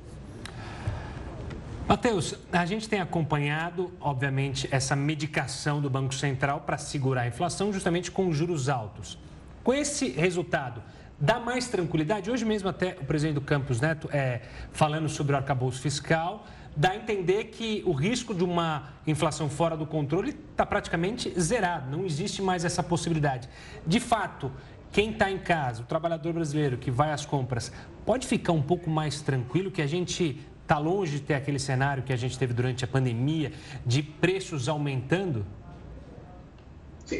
Matheus, 1.92 2.36
a 2.54 2.66
gente 2.66 2.88
tem 2.88 3.02
acompanhado, 3.02 3.92
obviamente, 4.00 4.66
essa 4.72 4.96
medicação 4.96 5.82
do 5.82 5.90
Banco 5.90 6.16
Central 6.16 6.62
para 6.62 6.78
segurar 6.78 7.24
a 7.24 7.28
inflação, 7.28 7.74
justamente 7.74 8.10
com 8.10 8.32
juros 8.32 8.70
altos. 8.70 9.20
Com 9.62 9.74
esse 9.74 10.08
resultado, 10.08 10.82
dá 11.20 11.38
mais 11.38 11.68
tranquilidade? 11.68 12.32
Hoje 12.32 12.46
mesmo, 12.46 12.70
até 12.70 12.96
o 13.02 13.04
presidente 13.04 13.36
do 13.36 13.42
Campos 13.42 13.82
Neto, 13.82 14.10
é, 14.10 14.40
falando 14.72 15.10
sobre 15.10 15.34
o 15.34 15.36
arcabouço 15.36 15.82
fiscal, 15.82 16.48
dá 16.78 16.92
a 16.92 16.96
entender 16.96 17.48
que 17.48 17.84
o 17.86 17.92
risco 17.92 18.34
de 18.34 18.46
uma 18.46 18.88
inflação 19.06 19.50
fora 19.50 19.76
do 19.76 19.86
controle 19.86 20.30
está 20.30 20.66
praticamente 20.66 21.38
zerado, 21.38 21.92
não 21.92 22.06
existe 22.06 22.42
mais 22.42 22.64
essa 22.64 22.82
possibilidade. 22.82 23.50
De 23.86 24.00
fato, 24.00 24.50
quem 24.94 25.12
está 25.12 25.30
em 25.30 25.40
casa, 25.40 25.82
o 25.82 25.86
trabalhador 25.86 26.32
brasileiro 26.32 26.78
que 26.78 26.90
vai 26.90 27.12
às 27.12 27.26
compras, 27.26 27.70
pode 28.06 28.26
ficar 28.28 28.54
um 28.54 28.62
pouco 28.62 28.90
mais 28.90 29.22
tranquilo 29.22 29.72
que 29.72 29.82
a 29.82 29.88
gente 29.88 30.40
Está 30.72 30.80
longe 30.80 31.18
de 31.18 31.20
ter 31.20 31.34
aquele 31.34 31.60
cenário 31.60 32.02
que 32.02 32.14
a 32.14 32.16
gente 32.16 32.40
teve 32.40 32.54
durante 32.54 32.86
a 32.86 32.88
pandemia 32.88 33.52
de 33.86 34.02
preços 34.02 34.70
aumentando? 34.70 35.46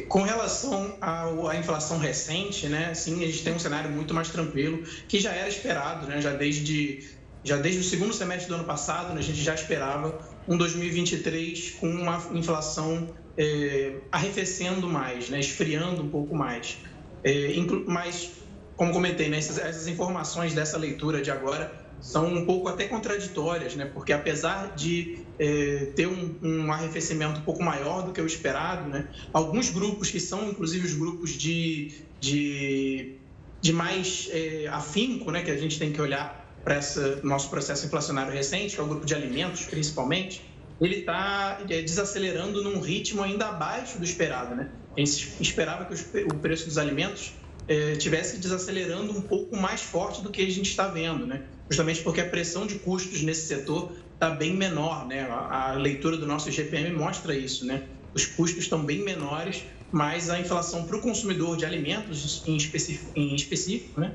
Com 0.08 0.22
relação 0.22 0.96
à 1.02 1.54
inflação 1.54 1.98
recente, 1.98 2.66
né, 2.66 2.94
sim, 2.94 3.22
a 3.22 3.26
gente 3.26 3.44
tem 3.44 3.52
um 3.52 3.58
cenário 3.58 3.90
muito 3.90 4.14
mais 4.14 4.30
tranquilo, 4.30 4.82
que 5.06 5.20
já 5.20 5.32
era 5.32 5.50
esperado, 5.50 6.06
né, 6.06 6.18
já 6.22 6.32
desde 6.32 7.06
já 7.44 7.58
desde 7.58 7.82
o 7.82 7.84
segundo 7.84 8.14
semestre 8.14 8.48
do 8.48 8.54
ano 8.54 8.64
passado, 8.64 9.12
né, 9.12 9.20
a 9.20 9.22
gente 9.22 9.42
já 9.42 9.54
esperava 9.54 10.18
um 10.48 10.56
2023 10.56 11.72
com 11.72 11.90
uma 11.90 12.22
inflação 12.32 13.14
é, 13.36 13.96
arrefecendo 14.10 14.88
mais, 14.88 15.28
né, 15.28 15.38
esfriando 15.40 16.02
um 16.02 16.08
pouco 16.08 16.34
mais. 16.34 16.78
É, 17.22 17.52
mas, 17.86 18.30
como 18.76 18.94
comentei, 18.94 19.28
né, 19.28 19.36
essas, 19.36 19.58
essas 19.58 19.88
informações 19.88 20.54
dessa 20.54 20.78
leitura 20.78 21.20
de 21.20 21.30
agora 21.30 21.81
são 22.02 22.26
um 22.26 22.44
pouco 22.44 22.68
até 22.68 22.88
contraditórias, 22.88 23.76
né? 23.76 23.86
Porque 23.86 24.12
apesar 24.12 24.74
de 24.74 25.20
é, 25.38 25.92
ter 25.94 26.08
um, 26.08 26.34
um, 26.42 26.72
arrefecimento 26.72 27.38
um 27.38 27.44
pouco 27.44 27.62
maior 27.62 28.02
do 28.02 28.12
que 28.12 28.20
o 28.20 28.26
esperado, 28.26 28.90
né? 28.90 29.08
Alguns 29.32 29.70
grupos 29.70 30.10
que 30.10 30.18
são, 30.18 30.50
inclusive, 30.50 30.84
os 30.84 30.94
grupos 30.94 31.30
de, 31.30 31.92
de, 32.20 33.14
de 33.60 33.72
mais 33.72 34.28
é, 34.32 34.66
afinco, 34.66 35.30
né? 35.30 35.42
Que 35.42 35.52
a 35.52 35.56
gente 35.56 35.78
tem 35.78 35.92
que 35.92 36.00
olhar 36.00 36.42
para 36.64 36.78
esse 36.78 37.00
nosso 37.22 37.48
processo 37.48 37.86
inflacionário 37.86 38.32
recente, 38.32 38.74
que 38.74 38.80
é 38.80 38.84
o 38.84 38.86
grupo 38.86 39.06
de 39.06 39.14
alimentos, 39.14 39.64
principalmente, 39.64 40.44
ele 40.80 40.96
está 40.96 41.60
é, 41.70 41.82
desacelerando 41.82 42.62
num 42.64 42.80
ritmo 42.80 43.22
ainda 43.22 43.46
abaixo 43.46 43.98
do 43.98 44.04
esperado, 44.04 44.56
né? 44.56 44.70
A 44.96 45.00
gente 45.00 45.40
esperava 45.40 45.84
que 45.84 45.94
o 46.24 46.34
preço 46.38 46.66
dos 46.66 46.78
alimentos 46.78 47.32
é, 47.68 47.94
tivesse 47.94 48.38
desacelerando 48.38 49.16
um 49.16 49.20
pouco 49.20 49.56
mais 49.56 49.80
forte 49.80 50.20
do 50.20 50.30
que 50.30 50.42
a 50.42 50.50
gente 50.50 50.68
está 50.68 50.88
vendo, 50.88 51.26
né? 51.26 51.44
Justamente 51.72 52.02
porque 52.02 52.20
a 52.20 52.26
pressão 52.26 52.66
de 52.66 52.76
custos 52.76 53.22
nesse 53.22 53.46
setor 53.46 53.92
está 54.12 54.30
bem 54.30 54.54
menor. 54.54 55.06
Né? 55.06 55.26
A, 55.30 55.72
leitura 55.72 56.16
do 56.16 56.26
nosso 56.26 56.48
IGPM 56.50 56.92
mostra 56.92 57.34
isso. 57.34 57.66
Né? 57.66 57.82
Os 58.14 58.26
custos 58.26 58.64
estão 58.64 58.84
bem 58.84 59.02
menores, 59.02 59.64
mas 59.90 60.28
a 60.28 60.38
inflação 60.38 60.84
para 60.84 60.96
o 60.96 61.00
consumidor 61.00 61.56
de 61.56 61.64
alimentos, 61.64 62.42
em 62.46 62.56
específico, 62.56 63.10
em 63.16 63.34
específico 63.34 64.00
né? 64.00 64.12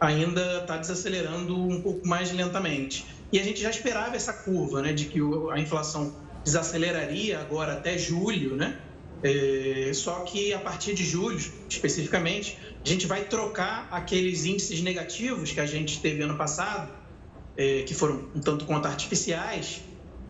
ainda 0.00 0.58
está 0.58 0.76
desacelerando 0.76 1.60
um 1.60 1.82
pouco 1.82 2.06
mais 2.06 2.32
lentamente. 2.32 3.04
E 3.32 3.38
a 3.38 3.42
gente 3.42 3.60
já 3.60 3.70
esperava 3.70 4.14
essa 4.14 4.32
curva 4.32 4.80
né? 4.80 4.92
de 4.92 5.06
que 5.06 5.18
a 5.52 5.58
inflação 5.58 6.14
desaceleraria 6.44 7.40
agora 7.40 7.74
até 7.74 7.98
julho, 7.98 8.56
né? 8.56 8.78
É, 9.22 9.90
só 9.92 10.20
que 10.20 10.54
a 10.54 10.58
partir 10.58 10.94
de 10.94 11.04
julho, 11.04 11.38
especificamente, 11.68 12.56
a 12.82 12.88
gente 12.88 13.06
vai 13.06 13.24
trocar 13.24 13.86
aqueles 13.90 14.46
índices 14.46 14.80
negativos 14.80 15.52
que 15.52 15.60
a 15.60 15.66
gente 15.66 16.00
teve 16.00 16.22
ano 16.22 16.36
passado 16.38 16.90
é, 17.60 17.82
que 17.82 17.92
foram 17.92 18.24
um 18.34 18.40
tanto 18.40 18.64
quanto 18.64 18.86
artificiais, 18.86 19.82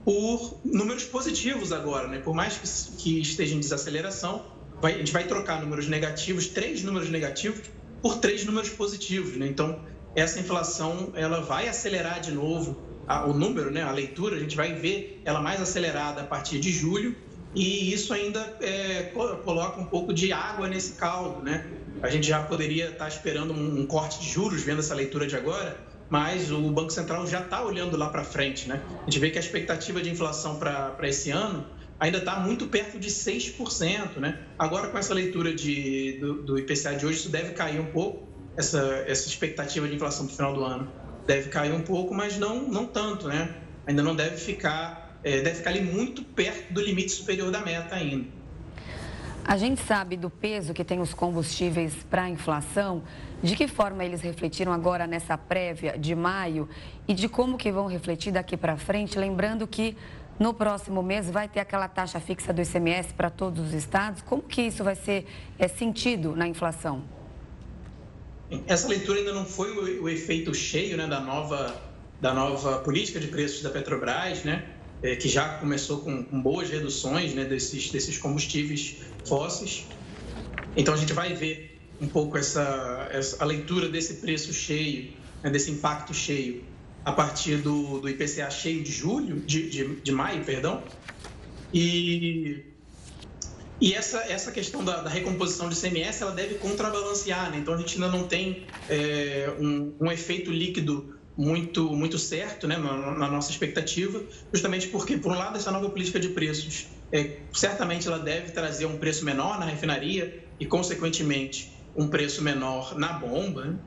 por 0.05 0.59
números 0.65 1.05
positivos 1.05 1.71
agora, 1.71 2.09
né? 2.09 2.19
Por 2.19 2.35
mais 2.35 2.57
que, 2.57 2.97
que 2.97 3.21
esteja 3.21 3.55
em 3.55 3.61
desaceleração, 3.61 4.45
vai, 4.83 4.95
a 4.95 4.99
gente 4.99 5.13
vai 5.13 5.23
trocar 5.23 5.63
números 5.63 5.87
negativos, 5.87 6.49
três 6.49 6.83
números 6.83 7.09
negativos, 7.09 7.61
por 8.03 8.19
três 8.19 8.45
números 8.45 8.71
positivos, 8.71 9.37
né? 9.37 9.47
Então, 9.47 9.79
essa 10.17 10.41
inflação, 10.41 11.13
ela 11.15 11.41
vai 11.41 11.69
acelerar 11.69 12.21
de 12.21 12.33
novo 12.33 12.83
a, 13.07 13.25
o 13.27 13.33
número, 13.33 13.71
né? 13.71 13.83
A 13.83 13.93
leitura, 13.93 14.35
a 14.35 14.41
gente 14.41 14.57
vai 14.57 14.75
ver 14.75 15.23
ela 15.25 15.41
mais 15.41 15.61
acelerada 15.61 16.23
a 16.23 16.25
partir 16.25 16.59
de 16.59 16.73
julho, 16.73 17.15
e 17.55 17.93
isso 17.93 18.13
ainda 18.13 18.41
é, 18.61 19.13
coloca 19.45 19.81
um 19.81 19.87
pouco 19.87 20.13
de 20.13 20.33
água 20.33 20.67
nesse 20.67 20.95
caldo, 20.95 21.45
né? 21.45 21.65
A 22.03 22.11
gente 22.11 22.27
já 22.27 22.43
poderia 22.43 22.91
estar 22.91 23.07
esperando 23.07 23.53
um, 23.53 23.83
um 23.83 23.87
corte 23.87 24.19
de 24.19 24.29
juros, 24.29 24.63
vendo 24.63 24.81
essa 24.81 24.97
leitura 24.97 25.29
de 25.29 25.37
agora, 25.37 25.90
mas 26.11 26.51
o 26.51 26.61
Banco 26.71 26.91
Central 26.91 27.25
já 27.27 27.41
está 27.41 27.63
olhando 27.63 27.97
lá 27.97 28.11
para 28.11 28.25
frente. 28.25 28.69
Né? 28.69 28.83
A 29.03 29.05
gente 29.05 29.19
vê 29.21 29.31
que 29.31 29.39
a 29.39 29.41
expectativa 29.41 30.03
de 30.03 30.11
inflação 30.11 30.59
para 30.59 31.09
esse 31.09 31.31
ano 31.31 31.65
ainda 32.01 32.19
está 32.19 32.41
muito 32.41 32.67
perto 32.67 32.99
de 32.99 33.09
6%. 33.09 34.17
Né? 34.17 34.41
Agora, 34.59 34.89
com 34.89 34.99
essa 34.99 35.15
leitura 35.15 35.55
de, 35.55 36.19
do, 36.21 36.43
do, 36.43 36.59
IPCA 36.59 36.97
de 36.97 37.07
hoje, 37.07 37.19
isso 37.19 37.29
deve 37.29 37.53
cair 37.53 37.81
um 37.81 37.87
pouco, 37.87 38.29
essa, 38.57 39.05
essa 39.07 39.29
expectativa 39.29 39.87
de 39.87 39.95
inflação 39.95 40.27
para 40.27 40.33
o 40.33 40.37
final 40.37 40.55
do 40.55 40.65
ano. 40.65 40.93
Deve 41.27 41.49
cair 41.49 41.73
um 41.73 41.83
pouco, 41.83 42.13
mas 42.13 42.37
não, 42.37 42.61
não 42.69 42.87
tanto. 42.87 43.29
Né? 43.29 43.55
Ainda 43.87 44.03
não 44.03 44.17
deve 44.17 44.37
ficar, 44.37 45.21
é, 45.23 45.41
deve 45.41 45.59
ficar 45.59 45.71
ali 45.71 45.81
muito 45.81 46.25
perto 46.25 46.73
do 46.73 46.81
limite 46.81 47.13
superior 47.13 47.53
da 47.53 47.61
meta 47.61 47.95
ainda. 47.95 48.40
A 49.51 49.57
gente 49.57 49.81
sabe 49.81 50.17
do 50.17 50.31
peso 50.31 50.73
que 50.73 50.85
tem 50.85 51.01
os 51.01 51.13
combustíveis 51.13 51.93
para 52.09 52.23
a 52.23 52.31
inflação, 52.31 53.03
de 53.43 53.57
que 53.57 53.67
forma 53.67 54.05
eles 54.05 54.21
refletiram 54.21 54.73
agora 54.73 55.09
nessa 55.09 55.37
prévia 55.37 55.99
de 55.99 56.15
maio 56.15 56.69
e 57.09 57.13
de 57.13 57.29
como 57.29 57.59
que 57.59 57.73
vão 57.73 57.89
refletir 57.89 58.33
daqui 58.33 58.57
para 58.57 58.77
frente, 58.77 59.19
lembrando 59.19 59.67
que 59.67 59.97
no 60.39 60.55
próximo 60.55 61.03
mês 61.03 61.29
vai 61.29 61.49
ter 61.49 61.59
aquela 61.59 61.89
taxa 61.89 62.21
fixa 62.21 62.53
do 62.53 62.63
ICMS 62.63 63.13
para 63.13 63.29
todos 63.29 63.67
os 63.67 63.75
estados. 63.75 64.23
Como 64.23 64.41
que 64.41 64.63
isso 64.63 64.85
vai 64.85 64.95
ser 64.95 65.27
é, 65.59 65.67
sentido 65.67 66.37
na 66.37 66.47
inflação? 66.47 67.03
Essa 68.69 68.87
leitura 68.87 69.19
ainda 69.19 69.33
não 69.33 69.45
foi 69.45 69.73
o, 69.99 70.09
efeito 70.09 70.55
cheio 70.55 70.97
né, 70.97 71.09
da, 71.09 71.19
nova, 71.19 71.75
da 72.21 72.33
nova 72.33 72.79
política 72.79 73.19
de 73.19 73.27
preços 73.27 73.63
da 73.63 73.71
Petrobras, 73.71 74.45
né? 74.45 74.77
É, 75.03 75.17
que 75.17 75.29
já 75.29 75.49
começou 75.59 76.01
com, 76.01 76.23
com 76.23 76.41
boas 76.41 76.69
reduções 76.69 77.35
né, 77.35 77.45
desses, 77.45 77.91
desses 77.91 78.19
combustíveis 78.19 78.97
fósseis. 79.27 79.87
Então 80.77 80.95
a 80.95 80.97
gente 80.97 81.13
vai 81.13 81.35
ver 81.35 81.79
um 82.01 82.09
pouco 82.09 82.39
essa, 82.39 83.09
essa 83.11 83.43
a 83.43 83.47
leitura 83.47 83.89
desse 83.89 84.15
preço 84.15 84.53
cheio, 84.53 85.13
né, 85.43 85.51
desse 85.51 85.71
impacto 85.71 86.15
cheio, 86.15 86.65
a 87.05 87.13
partir 87.13 87.57
do, 87.59 88.01
do 88.01 88.09
IPCA 88.09 88.51
cheio 88.51 88.83
de 88.83 88.93
julho, 88.93 89.41
de, 89.41 89.69
de, 89.69 89.97
de 89.97 90.13
maio, 90.13 90.45
perdão. 90.45 90.83
E, 91.73 92.65
e 93.81 93.95
essa, 93.95 94.19
essa 94.31 94.53
questão 94.53 94.85
da, 94.85 95.03
da, 95.03 95.09
recomposição 95.09 95.69
de 95.69 95.77
CMS, 95.81 96.21
ela 96.21 96.33
deve 96.33 96.57
contrabalancear, 96.57 97.51
né? 97.51 97.59
Então 97.59 97.75
a 97.75 97.77
gente 97.79 97.95
ainda 97.95 98.09
não 98.09 98.27
tem 98.27 98.67
é, 98.89 99.51
um, 99.59 99.95
um 100.01 100.13
efeito 100.13 100.51
líquido 100.51 101.17
muito, 101.41 101.97
muito 101.97 102.19
certo 102.19 102.69
né, 102.69 102.77
na, 102.77 103.13
na, 103.13 103.31
nossa 103.31 103.51
expectativa, 103.51 104.23
justamente 104.53 104.89
porque, 104.89 105.17
por 105.17 105.33
um 105.33 105.39
lado, 105.39 105.57
essa 105.57 105.71
nova 105.71 105.89
política 105.89 106.21
de 106.21 106.29
preços, 106.29 106.89
é, 107.11 107.39
certamente 107.51 108.07
ela 108.07 108.19
deve 108.19 108.53
trazer 108.53 108.85
um 108.85 108.99
preço 108.99 109.25
menor 109.25 109.59
na 109.59 109.65
refinaria 109.65 110.45
e, 110.61 110.67
consequentemente, 110.67 111.73
um 111.97 112.09
preço 112.09 112.43
menor 112.43 112.95
na 112.99 113.15
bomba. 113.15 113.65
Né? 113.65 113.79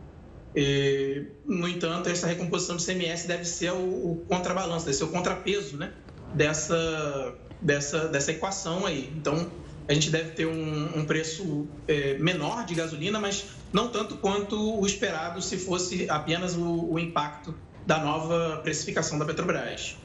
E, 0.56 1.28
no 1.46 1.68
entanto, 1.68 2.10
essa 2.10 2.26
recomposição 2.26 2.76
do 2.76 2.84
CMS 2.84 3.28
deve 3.28 3.46
ser 3.46 3.72
o, 3.72 4.14
o 4.14 4.26
contrabalanço, 4.28 4.86
deve 4.86 4.98
ser 4.98 5.04
o 5.04 5.10
contrapeso 5.10 5.78
né, 5.78 5.94
dessa, 6.34 7.36
dessa, 7.62 8.08
dessa 8.08 8.32
equação 8.32 8.84
aí. 8.88 9.14
Então, 9.16 9.52
a 9.88 9.94
gente 9.94 10.10
deve 10.10 10.32
ter 10.32 10.46
um, 10.46 11.00
um 11.00 11.06
preço 11.06 11.68
é, 11.88 12.18
menor 12.18 12.66
de 12.66 12.76
gasolina, 12.76 13.20
mas 13.20 13.46
não 13.72 13.90
tanto 13.90 14.18
quanto 14.18 14.80
o 14.80 14.86
esperado 14.86 15.42
se 15.42 15.58
fosse 15.58 16.10
apenas 16.10 16.56
o, 16.56 16.94
o 16.94 17.00
impacto 17.00 17.54
da 17.86 18.00
nova 18.00 18.62
precificação 18.64 19.20
da 19.20 19.26
Petrobras. 19.26 19.98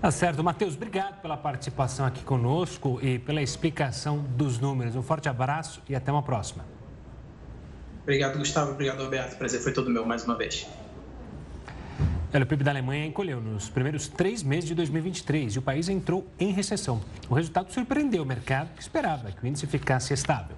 Tá 0.00 0.10
certo. 0.10 0.42
Matheus, 0.42 0.74
obrigado 0.74 1.22
pela 1.22 1.36
participação 1.36 2.04
aqui 2.04 2.24
conosco 2.24 2.98
e 3.00 3.18
pela 3.18 3.40
explicação 3.40 4.18
dos 4.18 4.58
números. 4.58 4.96
Um 4.96 5.02
forte 5.02 5.28
abraço 5.28 5.80
e 5.88 5.94
até 5.94 6.10
uma 6.10 6.22
próxima. 6.22 6.64
Obrigado, 8.02 8.36
Gustavo. 8.36 8.72
Obrigado, 8.72 9.02
Roberto. 9.04 9.38
Prazer 9.38 9.60
foi 9.60 9.72
todo 9.72 9.88
meu 9.88 10.04
mais 10.04 10.24
uma 10.24 10.36
vez. 10.36 10.66
O 12.34 12.46
PIB 12.46 12.64
da 12.64 12.70
Alemanha 12.70 13.04
encolheu 13.04 13.42
nos 13.42 13.68
primeiros 13.68 14.08
três 14.08 14.42
meses 14.42 14.64
de 14.64 14.74
2023 14.74 15.54
e 15.54 15.58
o 15.58 15.62
país 15.62 15.90
entrou 15.90 16.26
em 16.40 16.50
recessão. 16.50 16.98
O 17.28 17.34
resultado 17.34 17.70
surpreendeu 17.70 18.22
o 18.22 18.26
mercado, 18.26 18.70
que 18.74 18.80
esperava 18.80 19.30
que 19.30 19.44
o 19.44 19.46
índice 19.46 19.66
ficasse 19.66 20.14
estável. 20.14 20.56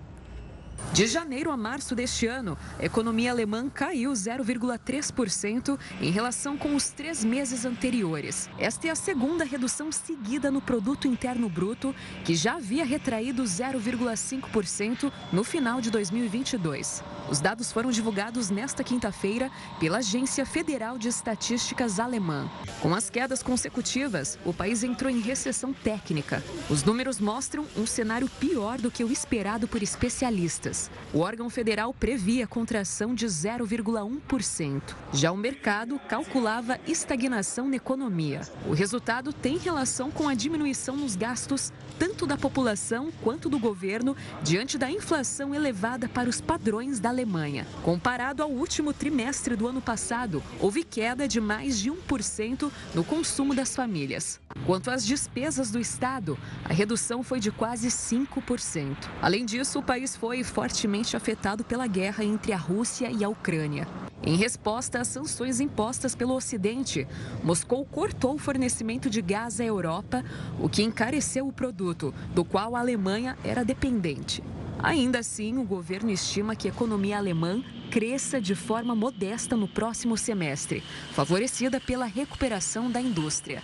De 0.92 1.08
janeiro 1.08 1.50
a 1.50 1.56
março 1.56 1.92
deste 1.92 2.26
ano, 2.26 2.56
a 2.78 2.84
economia 2.84 3.32
alemã 3.32 3.68
caiu 3.68 4.12
0,3% 4.12 5.76
em 6.00 6.10
relação 6.10 6.56
com 6.56 6.76
os 6.76 6.90
três 6.90 7.24
meses 7.24 7.64
anteriores. 7.64 8.48
Esta 8.58 8.86
é 8.86 8.90
a 8.90 8.94
segunda 8.94 9.44
redução 9.44 9.90
seguida 9.90 10.52
no 10.52 10.60
produto 10.60 11.08
interno 11.08 11.48
bruto, 11.48 11.92
que 12.24 12.36
já 12.36 12.54
havia 12.54 12.84
retraído 12.84 13.42
0,5% 13.42 15.12
no 15.32 15.42
final 15.42 15.80
de 15.80 15.90
2022. 15.90 17.02
Os 17.28 17.40
dados 17.40 17.72
foram 17.72 17.90
divulgados 17.90 18.50
nesta 18.50 18.84
quinta-feira 18.84 19.50
pela 19.80 19.98
Agência 19.98 20.44
Federal 20.44 20.98
de 20.98 21.08
Estatísticas 21.08 21.98
alemã. 21.98 22.48
Com 22.80 22.94
as 22.94 23.08
quedas 23.08 23.42
consecutivas, 23.42 24.38
o 24.44 24.52
país 24.52 24.84
entrou 24.84 25.10
em 25.10 25.20
recessão 25.20 25.72
técnica. 25.72 26.44
Os 26.68 26.84
números 26.84 27.18
mostram 27.18 27.66
um 27.76 27.86
cenário 27.86 28.28
pior 28.38 28.78
do 28.78 28.90
que 28.90 29.02
o 29.02 29.10
esperado 29.10 29.66
por 29.66 29.82
especialistas. 29.82 30.74
O 31.12 31.21
órgão 31.21 31.49
federal 31.49 31.93
previa 31.93 32.47
contração 32.47 33.14
de 33.14 33.26
0,1%. 33.26 34.83
Já 35.12 35.31
o 35.33 35.37
mercado 35.37 35.99
calculava 36.09 36.78
estagnação 36.87 37.69
na 37.69 37.76
economia. 37.76 38.40
O 38.66 38.73
resultado 38.73 39.33
tem 39.33 39.59
relação 39.59 40.11
com 40.11 40.28
a 40.28 40.35
diminuição 40.35 40.97
nos 40.97 41.16
gastos 41.16 41.73
tanto 41.99 42.26
da 42.26 42.37
população 42.37 43.11
quanto 43.23 43.49
do 43.49 43.59
governo 43.59 44.16
diante 44.43 44.76
da 44.76 44.90
inflação 44.90 45.54
elevada 45.54 46.09
para 46.09 46.28
os 46.28 46.40
padrões 46.40 46.99
da 46.99 47.09
Alemanha. 47.09 47.66
Comparado 47.83 48.43
ao 48.43 48.50
último 48.50 48.93
trimestre 48.93 49.57
do 49.57 49.69
ano 49.69 49.81
passado, 49.81 50.43
houve 50.61 50.83
queda 50.83 51.28
de 51.28 51.40
mais 51.40 51.78
de 51.78 51.90
1% 51.90 52.71
no 52.95 53.04
consumo 53.04 53.54
das 53.54 53.75
famílias. 53.75 54.40
Quanto 54.66 54.90
às 54.90 55.04
despesas 55.04 55.71
do 55.71 55.78
Estado, 55.78 56.38
a 56.64 56.73
redução 56.73 57.23
foi 57.23 57.40
de 57.40 57.50
quase 57.50 57.88
5%. 57.88 58.97
Além 59.21 59.45
disso, 59.45 59.78
o 59.78 59.83
país 59.83 60.16
foi 60.16 60.43
fortemente 60.64 61.14
afetado 61.14 61.62
pela 61.62 61.87
guerra 61.87 62.25
entre 62.25 62.50
a 62.50 62.56
Rússia 62.56 63.11
e 63.11 63.23
a 63.23 63.28
Ucrânia. 63.28 63.87
Em 64.23 64.35
resposta 64.35 64.99
às 64.99 65.09
sanções 65.09 65.61
impostas 65.61 66.14
pelo 66.14 66.35
Ocidente, 66.35 67.06
Moscou 67.42 67.85
cortou 67.85 68.37
o 68.37 68.38
fornecimento 68.38 69.11
de 69.11 69.21
gás 69.21 69.61
à 69.61 69.64
Europa, 69.64 70.25
o 70.59 70.66
que 70.66 70.83
encareceu 70.83 71.47
o 71.47 71.52
produto, 71.52 72.14
do 72.35 72.47
qual 72.47 72.75
a 72.75 72.80
Alemanha 72.80 73.37
era 73.44 73.62
dependente. 73.62 74.42
Ainda 74.83 75.18
assim, 75.18 75.59
o 75.59 75.64
governo 75.64 76.11
estima 76.11 76.56
que 76.56 76.66
a 76.66 76.71
economia 76.71 77.18
alemã 77.18 77.62
cresça 77.90 78.40
de 78.40 78.54
forma 78.54 78.94
modesta 78.94 79.54
no 79.54 79.68
próximo 79.68 80.16
semestre, 80.16 80.83
favorecida 81.12 81.78
pela 81.78 82.06
recuperação 82.06 82.90
da 82.90 83.02
indústria. 83.02 83.62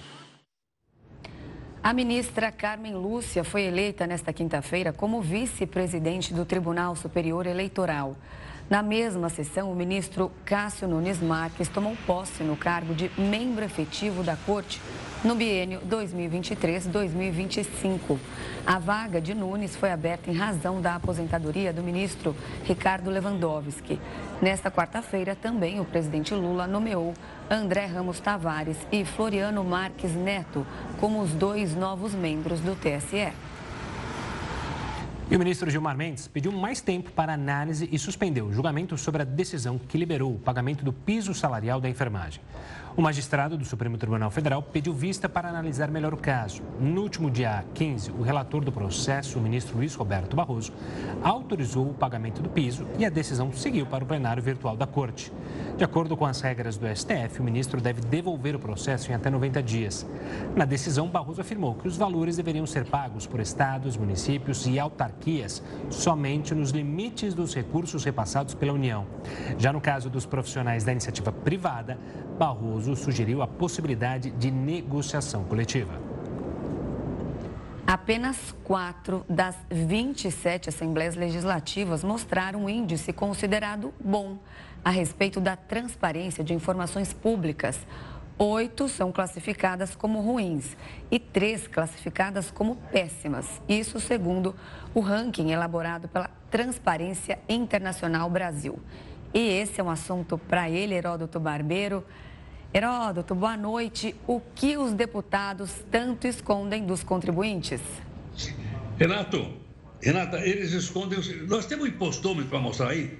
A 1.83 1.95
ministra 1.95 2.53
Carmen 2.53 2.95
Lúcia 2.95 3.43
foi 3.43 3.62
eleita 3.62 4.07
nesta 4.07 4.35
quinta-feira 4.35 4.93
como 4.93 5.23
vice-presidente 5.23 6.35
do 6.35 6.45
Tribunal 6.45 6.95
Superior 6.95 7.47
Eleitoral. 7.47 8.16
Na 8.69 8.83
mesma 8.83 9.31
sessão, 9.31 9.73
o 9.73 9.75
ministro 9.75 10.31
Cássio 10.45 10.87
Nunes 10.87 11.23
Marques 11.23 11.69
tomou 11.69 11.97
posse 12.07 12.43
no 12.43 12.55
cargo 12.55 12.95
de 12.95 13.11
membro 13.16 13.64
efetivo 13.64 14.23
da 14.23 14.37
Corte 14.37 14.79
no 15.25 15.35
biênio 15.35 15.81
2023-2025. 15.88 18.19
A 18.66 18.79
vaga 18.79 19.19
de 19.19 19.35
Nunes 19.35 19.75
foi 19.75 19.90
aberta 19.90 20.31
em 20.31 20.35
razão 20.35 20.83
da 20.83 20.97
aposentadoria 20.97 21.73
do 21.73 21.83
ministro 21.83 22.37
Ricardo 22.62 23.11
Lewandowski. 23.11 23.99
Nesta 24.43 24.71
quarta-feira, 24.71 25.35
também 25.35 25.81
o 25.81 25.85
presidente 25.87 26.35
Lula 26.35 26.66
nomeou 26.66 27.14
André 27.52 27.86
Ramos 27.86 28.20
Tavares 28.20 28.76
e 28.92 29.04
Floriano 29.04 29.64
Marques 29.64 30.12
Neto 30.12 30.64
como 31.00 31.20
os 31.20 31.32
dois 31.32 31.74
novos 31.74 32.14
membros 32.14 32.60
do 32.60 32.76
TSE. 32.76 33.32
E 35.28 35.34
o 35.34 35.38
ministro 35.38 35.68
Gilmar 35.68 35.96
Mendes 35.96 36.28
pediu 36.28 36.52
mais 36.52 36.80
tempo 36.80 37.10
para 37.10 37.32
análise 37.32 37.88
e 37.90 37.98
suspendeu 37.98 38.46
o 38.46 38.52
julgamento 38.52 38.96
sobre 38.96 39.22
a 39.22 39.24
decisão 39.24 39.78
que 39.78 39.98
liberou 39.98 40.32
o 40.32 40.38
pagamento 40.38 40.84
do 40.84 40.92
piso 40.92 41.34
salarial 41.34 41.80
da 41.80 41.88
enfermagem. 41.88 42.40
O 42.96 43.03
magistrado 43.03 43.57
do 43.57 43.64
Supremo 43.64 43.96
Tribunal 43.96 44.33
Federal 44.33 44.61
pediu 44.61 44.92
vista 44.92 45.29
para 45.29 45.48
analisar 45.48 45.88
melhor 45.90 46.12
o 46.12 46.16
caso. 46.16 46.61
No 46.81 47.03
último 47.03 47.31
dia 47.31 47.64
15, 47.72 48.11
o 48.11 48.22
relator 48.22 48.64
do 48.64 48.72
processo, 48.72 49.38
o 49.38 49.42
ministro 49.42 49.76
Luiz 49.76 49.94
Roberto 49.94 50.35
Barroso, 50.35 50.72
autorizou 51.22 51.88
o 51.88 51.94
pagamento 51.94 52.42
do 52.42 52.48
piso 52.48 52.85
e 52.98 53.07
a 53.07 53.09
decisão 53.09 53.53
seguiu 53.53 53.87
para 53.87 54.03
o 54.03 54.07
plenário 54.07 54.42
virtual 54.42 54.76
da 54.76 54.88
Corte. 54.88 55.33
De 55.76 55.85
acordo 55.85 56.16
com 56.16 56.26
as 56.26 56.40
regras 56.40 56.76
do 56.76 56.87
STF, 56.87 57.40
o 57.40 57.44
ministro 57.44 57.81
deve 57.81 58.00
devolver 58.00 58.57
o 58.57 58.59
processo 58.59 59.12
em 59.12 59.14
até 59.14 59.31
90 59.31 59.62
dias. 59.62 60.05
Na 60.57 60.64
decisão, 60.64 61.09
Barroso 61.09 61.40
afirmou 61.40 61.76
que 61.76 61.87
os 61.87 61.96
valores 61.96 62.37
deveriam 62.37 62.66
ser 62.66 62.85
pagos 62.85 63.24
por 63.24 63.38
estados, 63.40 63.96
municípios 63.96 64.66
e 64.66 64.81
autarquias 64.81 65.62
somente 65.90 66.55
nos 66.57 66.70
limites 66.70 67.35
dos 67.35 67.55
recursos 67.55 68.05
repassados 68.05 68.53
pela 68.53 68.72
União. 68.72 69.07
Já 69.59 69.72
no 69.72 69.81
caso 69.81 70.11
dos 70.11 70.26
profissionais 70.26 70.83
da 70.83 70.90
iniciativa 70.90 71.31
privada, 71.31 71.96
Barroso 72.38 72.80
sugeriu 72.97 73.43
a 73.43 73.47
possibilidade 73.47 74.31
de 74.31 74.51
negociação 74.51 75.45
coletiva. 75.45 75.93
Apenas 77.87 78.55
quatro 78.62 79.25
das 79.29 79.57
27 79.69 80.69
assembleias 80.69 81.16
legislativas 81.16 82.05
mostraram 82.05 82.64
um 82.64 82.69
índice 82.69 83.12
considerado 83.12 83.93
bom 83.99 84.38
a 84.85 84.90
respeito 84.90 85.40
da 85.40 85.57
transparência 85.57 86.45
de 86.45 86.55
informações 86.55 87.12
públicas. 87.12 87.81
Oito 88.38 88.88
são 88.88 89.11
classificadas 89.12 89.95
como 89.95 90.21
ruins 90.21 90.77
e 91.11 91.19
três 91.19 91.66
classificadas 91.66 92.51
como 92.51 92.77
péssimas. 92.77 93.61
Isso 93.69 94.01
segundo 94.01 94.55
o 94.95 95.01
ranking 95.01 95.51
elaborado 95.51 96.09
pela 96.09 96.31
Transparência 96.51 97.38
Internacional 97.49 98.31
Brasil. 98.31 98.79
E 99.35 99.38
esse 99.38 99.81
é 99.81 99.85
um 99.85 99.90
assunto 99.90 100.38
para 100.38 100.71
ele, 100.71 100.95
Heródoto 100.95 101.38
Barbeiro. 101.38 102.05
Heródoto, 102.72 103.35
boa 103.35 103.56
noite. 103.56 104.14
O 104.28 104.40
que 104.54 104.76
os 104.76 104.92
deputados 104.92 105.85
tanto 105.90 106.28
escondem 106.28 106.87
dos 106.87 107.02
contribuintes? 107.02 107.80
Renato, 108.96 109.54
Renata, 110.00 110.38
eles 110.38 110.72
escondem. 110.72 111.18
Nós 111.48 111.66
temos 111.66 111.87
um 111.87 111.88
impostômetro 111.88 112.48
para 112.48 112.61
mostrar 112.61 112.90
aí? 112.90 113.18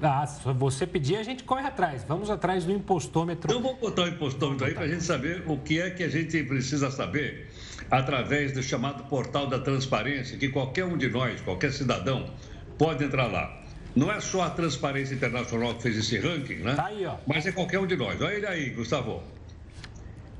Ah, 0.00 0.26
se 0.26 0.40
você 0.54 0.86
pedir, 0.86 1.16
a 1.16 1.22
gente 1.22 1.44
corre 1.44 1.66
atrás. 1.66 2.04
Vamos 2.08 2.30
atrás 2.30 2.64
do 2.64 2.72
impostômetro. 2.72 3.50
Então, 3.50 3.62
vamos 3.62 3.80
botar 3.80 4.04
o 4.04 4.08
impostômetro 4.08 4.66
aí 4.66 4.72
para 4.72 4.84
a 4.84 4.88
gente 4.88 5.04
saber 5.04 5.44
o 5.46 5.58
que 5.58 5.78
é 5.78 5.90
que 5.90 6.02
a 6.02 6.08
gente 6.08 6.42
precisa 6.44 6.90
saber 6.90 7.50
através 7.90 8.52
do 8.52 8.62
chamado 8.62 9.04
portal 9.10 9.46
da 9.46 9.58
transparência, 9.58 10.38
que 10.38 10.48
qualquer 10.48 10.86
um 10.86 10.96
de 10.96 11.10
nós, 11.10 11.42
qualquer 11.42 11.70
cidadão, 11.70 12.30
pode 12.78 13.04
entrar 13.04 13.26
lá. 13.26 13.59
Não 13.94 14.10
é 14.10 14.20
só 14.20 14.42
a 14.42 14.50
Transparência 14.50 15.14
Internacional 15.14 15.74
que 15.74 15.82
fez 15.82 15.96
esse 15.96 16.18
ranking, 16.18 16.56
né? 16.56 16.74
Tá 16.74 16.86
aí, 16.86 17.04
ó. 17.04 17.16
Mas 17.26 17.46
é 17.46 17.52
qualquer 17.52 17.78
um 17.78 17.86
de 17.86 17.96
nós. 17.96 18.20
Olha 18.20 18.34
ele 18.34 18.46
aí, 18.46 18.70
Gustavo. 18.70 19.22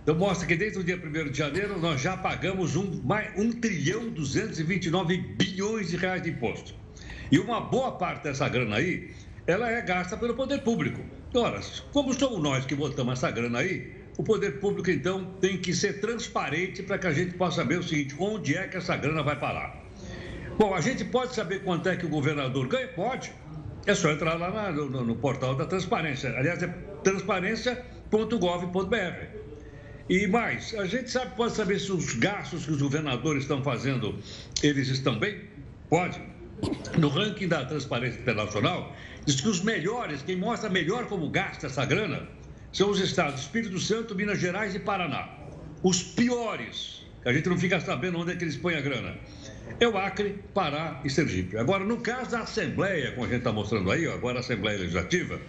Então 0.03 0.15
mostra 0.15 0.47
que 0.47 0.57
desde 0.57 0.79
o 0.79 0.85
dia 0.85 0.97
1 0.97 1.31
de 1.31 1.39
janeiro 1.39 1.79
nós 1.79 2.01
já 2.01 2.17
pagamos 2.17 2.75
um, 2.75 3.01
mais, 3.03 3.37
1 3.39 3.61
trilhão 3.61 4.09
229 4.09 5.17
bilhões 5.17 5.91
de 5.91 5.97
reais 5.97 6.23
de 6.23 6.31
imposto. 6.31 6.75
E 7.31 7.39
uma 7.39 7.61
boa 7.61 7.93
parte 7.93 8.25
dessa 8.25 8.49
grana 8.49 8.77
aí, 8.77 9.11
ela 9.47 9.71
é 9.71 9.81
gasta 9.83 10.17
pelo 10.17 10.35
poder 10.35 10.63
público. 10.63 11.01
Ora, 11.35 11.61
como 11.93 12.13
somos 12.15 12.43
nós 12.43 12.65
que 12.65 12.75
botamos 12.75 13.13
essa 13.13 13.31
grana 13.31 13.61
aí, 13.61 13.93
o 14.17 14.23
poder 14.23 14.59
público 14.59 14.91
então 14.91 15.25
tem 15.41 15.59
que 15.59 15.73
ser 15.73 16.01
transparente 16.01 16.83
para 16.83 16.99
que 16.99 17.07
a 17.07 17.13
gente 17.13 17.35
possa 17.35 17.57
saber 17.57 17.79
o 17.79 17.83
seguinte, 17.83 18.15
onde 18.19 18.57
é 18.57 18.67
que 18.67 18.77
essa 18.77 18.97
grana 18.97 19.23
vai 19.23 19.39
parar. 19.39 19.80
Bom, 20.61 20.75
a 20.75 20.81
gente 20.83 21.07
pode 21.07 21.35
saber 21.35 21.64
quanto 21.64 21.88
é 21.88 21.96
que 21.96 22.05
o 22.05 22.09
governador 22.11 22.68
ganha? 22.68 22.87
Pode. 22.88 23.33
É 23.87 23.94
só 23.94 24.11
entrar 24.11 24.35
lá 24.35 24.70
no, 24.70 24.90
no, 24.90 25.16
portal 25.16 25.55
da 25.55 25.64
transparência. 25.64 26.37
Aliás, 26.37 26.62
é 26.62 26.68
transparência 27.03 27.83
E 30.07 30.27
mais, 30.27 30.75
a 30.75 30.85
gente 30.85 31.11
sabe, 31.11 31.35
pode 31.35 31.55
saber 31.55 31.81
se 31.81 31.90
os 31.90 32.12
gastos 32.12 32.66
que 32.66 32.73
os 32.73 32.83
governadores 32.83 33.44
estão 33.44 33.64
fazendo, 33.64 34.18
eles 34.62 34.88
estão 34.88 35.18
bem? 35.18 35.44
Pode. 35.88 36.20
No 36.99 37.09
ranking 37.09 37.49
da 37.49 37.64
Transparência 37.64 38.20
Internacional, 38.20 38.94
diz 39.25 39.40
que 39.40 39.49
os 39.49 39.62
melhores, 39.62 40.20
quem 40.20 40.37
mostra 40.37 40.68
melhor 40.68 41.07
como 41.07 41.31
gasta 41.31 41.68
essa 41.68 41.87
grana, 41.87 42.29
são 42.70 42.90
os 42.90 43.01
estados 43.01 43.40
Espírito 43.40 43.79
Santo, 43.79 44.14
Minas 44.14 44.38
Gerais 44.38 44.75
e 44.75 44.79
Paraná. 44.79 45.27
Os 45.83 46.03
piores, 46.03 47.00
a 47.24 47.33
gente 47.33 47.48
não 47.48 47.59
fica 47.59 47.80
sabendo 47.80 48.18
onde 48.18 48.33
é 48.33 48.37
que 48.37 48.44
eles 48.44 48.56
põem 48.56 48.76
a 48.76 48.80
grana, 48.80 49.14
é 49.78 49.87
o 49.87 49.96
Acre, 49.96 50.42
Pará 50.54 51.00
e 51.04 51.11
Sergipe. 51.11 51.56
Agora, 51.56 51.85
no 51.85 51.98
caso 51.98 52.30
da 52.30 52.40
Assembleia, 52.40 53.12
como 53.12 53.26
a 53.26 53.28
gente 53.28 53.38
está 53.38 53.52
mostrando 53.52 53.90
aí, 53.90 54.06
agora 54.06 54.38
a 54.38 54.40
Assembleia 54.40 54.78
Legislativa, 54.78 55.40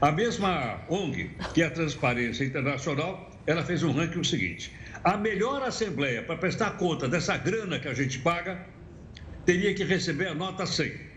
a 0.00 0.10
mesma 0.12 0.80
ONG, 0.88 1.30
que 1.52 1.62
é 1.62 1.66
a 1.66 1.70
Transparência 1.70 2.44
Internacional, 2.44 3.30
ela 3.46 3.62
fez 3.64 3.82
um 3.82 3.92
ranking 3.92 4.20
o 4.20 4.24
seguinte: 4.24 4.72
a 5.04 5.16
melhor 5.16 5.62
Assembleia 5.62 6.22
para 6.22 6.36
prestar 6.36 6.70
conta 6.78 7.08
dessa 7.08 7.36
grana 7.36 7.78
que 7.78 7.88
a 7.88 7.94
gente 7.94 8.18
paga 8.20 8.66
teria 9.44 9.74
que 9.74 9.84
receber 9.84 10.28
a 10.28 10.34
nota 10.34 10.64
100. 10.64 11.10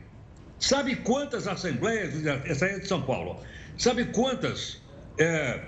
Sabe 0.60 0.96
quantas 0.98 1.48
assembleias, 1.48 2.26
essa 2.46 2.66
é 2.66 2.80
de 2.80 2.88
São 2.88 3.02
Paulo, 3.02 3.42
sabe 3.78 4.06
quantas 4.06 4.82
é, 5.20 5.60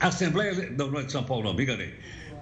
assembleias, 0.00 0.70
não, 0.76 0.90
não 0.90 1.00
é 1.00 1.04
de 1.04 1.12
São 1.12 1.24
Paulo 1.24 1.44
não, 1.44 1.54
me 1.54 1.62
enganei, 1.62 1.94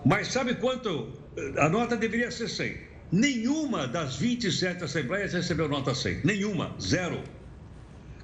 mas 0.06 0.28
sabe 0.28 0.54
quanto, 0.54 1.12
a 1.58 1.68
nota 1.68 1.96
deveria 1.96 2.30
ser 2.30 2.48
100. 2.48 2.76
Nenhuma 3.10 3.88
das 3.88 4.16
27 4.16 4.84
assembleias 4.84 5.32
recebeu 5.32 5.68
nota 5.68 5.96
100, 5.96 6.20
nenhuma, 6.24 6.72
zero. 6.80 7.20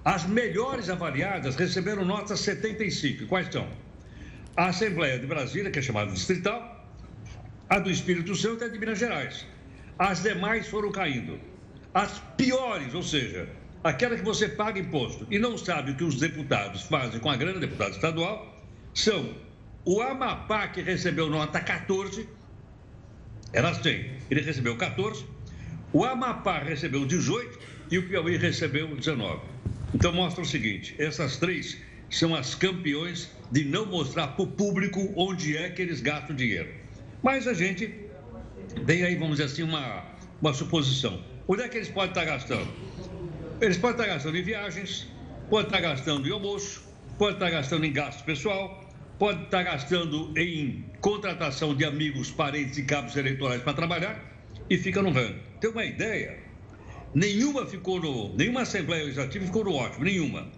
As 0.05 0.25
melhores 0.25 0.89
avaliadas 0.89 1.57
receberam 1.57 2.05
nota 2.05 2.37
75, 2.37 3.27
quais 3.27 3.49
são? 3.51 3.69
A 4.57 4.67
Assembleia 4.67 5.19
de 5.19 5.27
Brasília, 5.27 5.73
que 5.73 5.81
é 5.81 5.83
chamada 5.83 6.13
distrital, 6.13 6.87
a 7.69 7.81
do 7.81 7.91
Espírito 7.91 8.37
Santo 8.37 8.63
e 8.63 8.67
a 8.67 8.69
de 8.69 8.79
Minas 8.79 9.01
Gerais. 9.01 9.45
As 9.99 10.23
demais 10.23 10.69
foram 10.69 10.93
caindo. 10.93 11.41
As 11.93 12.21
piores, 12.37 12.95
ou 12.95 13.03
seja, 13.03 13.49
aquela 13.83 14.17
que 14.17 14.23
você 14.23 14.49
paga 14.49 14.79
imposto 14.79 15.27
e 15.29 15.39
não 15.39 15.59
sabe 15.59 15.91
o 15.91 15.97
que 15.97 16.05
os 16.05 16.21
deputados 16.21 16.83
fazem 16.83 17.19
com 17.19 17.29
a 17.29 17.37
grana, 17.37 17.59
deputado 17.59 17.91
estadual, 17.91 18.57
são 18.95 19.35
o 19.85 20.01
Amapá, 20.01 20.69
que 20.69 20.81
recebeu 20.81 21.29
nota 21.29 21.61
14, 21.61 22.29
era 23.53 23.75
100, 23.75 24.11
ele 24.31 24.41
recebeu 24.41 24.77
14, 24.77 25.25
o 25.93 26.05
Amapá 26.05 26.59
recebeu 26.59 27.05
18 27.05 27.59
e 27.91 27.99
o 27.99 28.09
Piauí 28.09 28.37
recebeu 28.37 28.95
19. 28.95 29.41
Então 29.95 30.13
mostra 30.13 30.43
o 30.43 30.47
seguinte: 30.47 30.95
essas 30.99 31.37
três 31.37 31.79
são 32.09 32.35
as 32.35 32.55
campeões 32.55 33.31
de 33.51 33.65
não 33.65 33.87
mostrar 33.87 34.29
para 34.29 34.43
o 34.43 34.47
público 34.47 35.13
onde 35.17 35.57
é 35.57 35.69
que 35.69 35.83
eles 35.83 36.01
gastam 36.01 36.35
dinheiro. 36.35 36.71
Mas 37.23 37.47
a 37.47 37.55
gente 37.55 37.93
tem 38.87 39.05
aí, 39.05 39.17
vamos 39.17 39.37
dizer 39.37 39.45
assim, 39.45 39.63
uma, 39.63 40.05
uma 40.41 40.55
suposição. 40.55 41.23
Onde 41.47 41.63
é 41.63 41.69
que 41.69 41.77
eles 41.77 41.89
podem 41.89 42.11
estar 42.11 42.25
gastando? 42.25 42.69
Eles 43.61 43.77
podem 43.77 43.97
estar 43.97 44.07
gastando 44.07 44.37
em 44.37 44.43
viagens, 44.43 45.07
podem 45.51 45.67
estar 45.67 45.81
gastando 45.81 46.27
em 46.27 46.33
almoço, 46.33 46.83
podem 47.19 47.35
estar 47.35 47.51
gastando 47.51 47.85
em 47.85 47.93
gasto 47.93 48.25
pessoal, 48.25 48.82
podem 49.23 49.45
estar 49.45 49.63
gastando 49.63 50.37
em 50.37 50.85
contratação 51.01 51.77
de 51.77 51.85
amigos, 51.85 52.33
parentes 52.33 52.77
e 52.77 52.83
cabos 52.83 53.15
eleitorais 53.17 53.63
para 53.63 53.73
trabalhar 53.73 54.21
e 54.69 54.77
fica 54.77 55.01
no 55.01 55.13
ranking. 55.13 55.39
Tem 55.61 55.71
uma 55.71 55.85
ideia? 55.85 56.41
Nenhuma 57.15 57.65
ficou 57.65 58.01
no. 58.01 58.35
Nenhuma 58.35 58.63
Assembleia 58.63 59.05
Legislativa 59.05 59.47
ficou 59.47 59.63
no 59.63 59.75
ótimo, 59.75 60.07
nenhuma. 60.07 60.49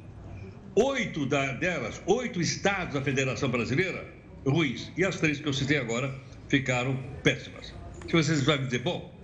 Oito 0.76 1.26
da, 1.26 1.52
delas, 1.52 2.00
oito 2.06 2.40
estados 2.40 2.94
da 2.94 3.02
Federação 3.02 3.50
Brasileira, 3.50 4.10
ruins. 4.46 4.90
E 4.96 5.04
as 5.04 5.20
três 5.20 5.38
que 5.38 5.46
eu 5.46 5.52
citei 5.52 5.76
agora 5.76 6.18
ficaram 6.48 6.96
péssimas. 7.22 7.74
Se 8.06 8.12
vocês 8.12 8.44
vão 8.44 8.56
dizer, 8.56 8.78
bom, 8.78 9.14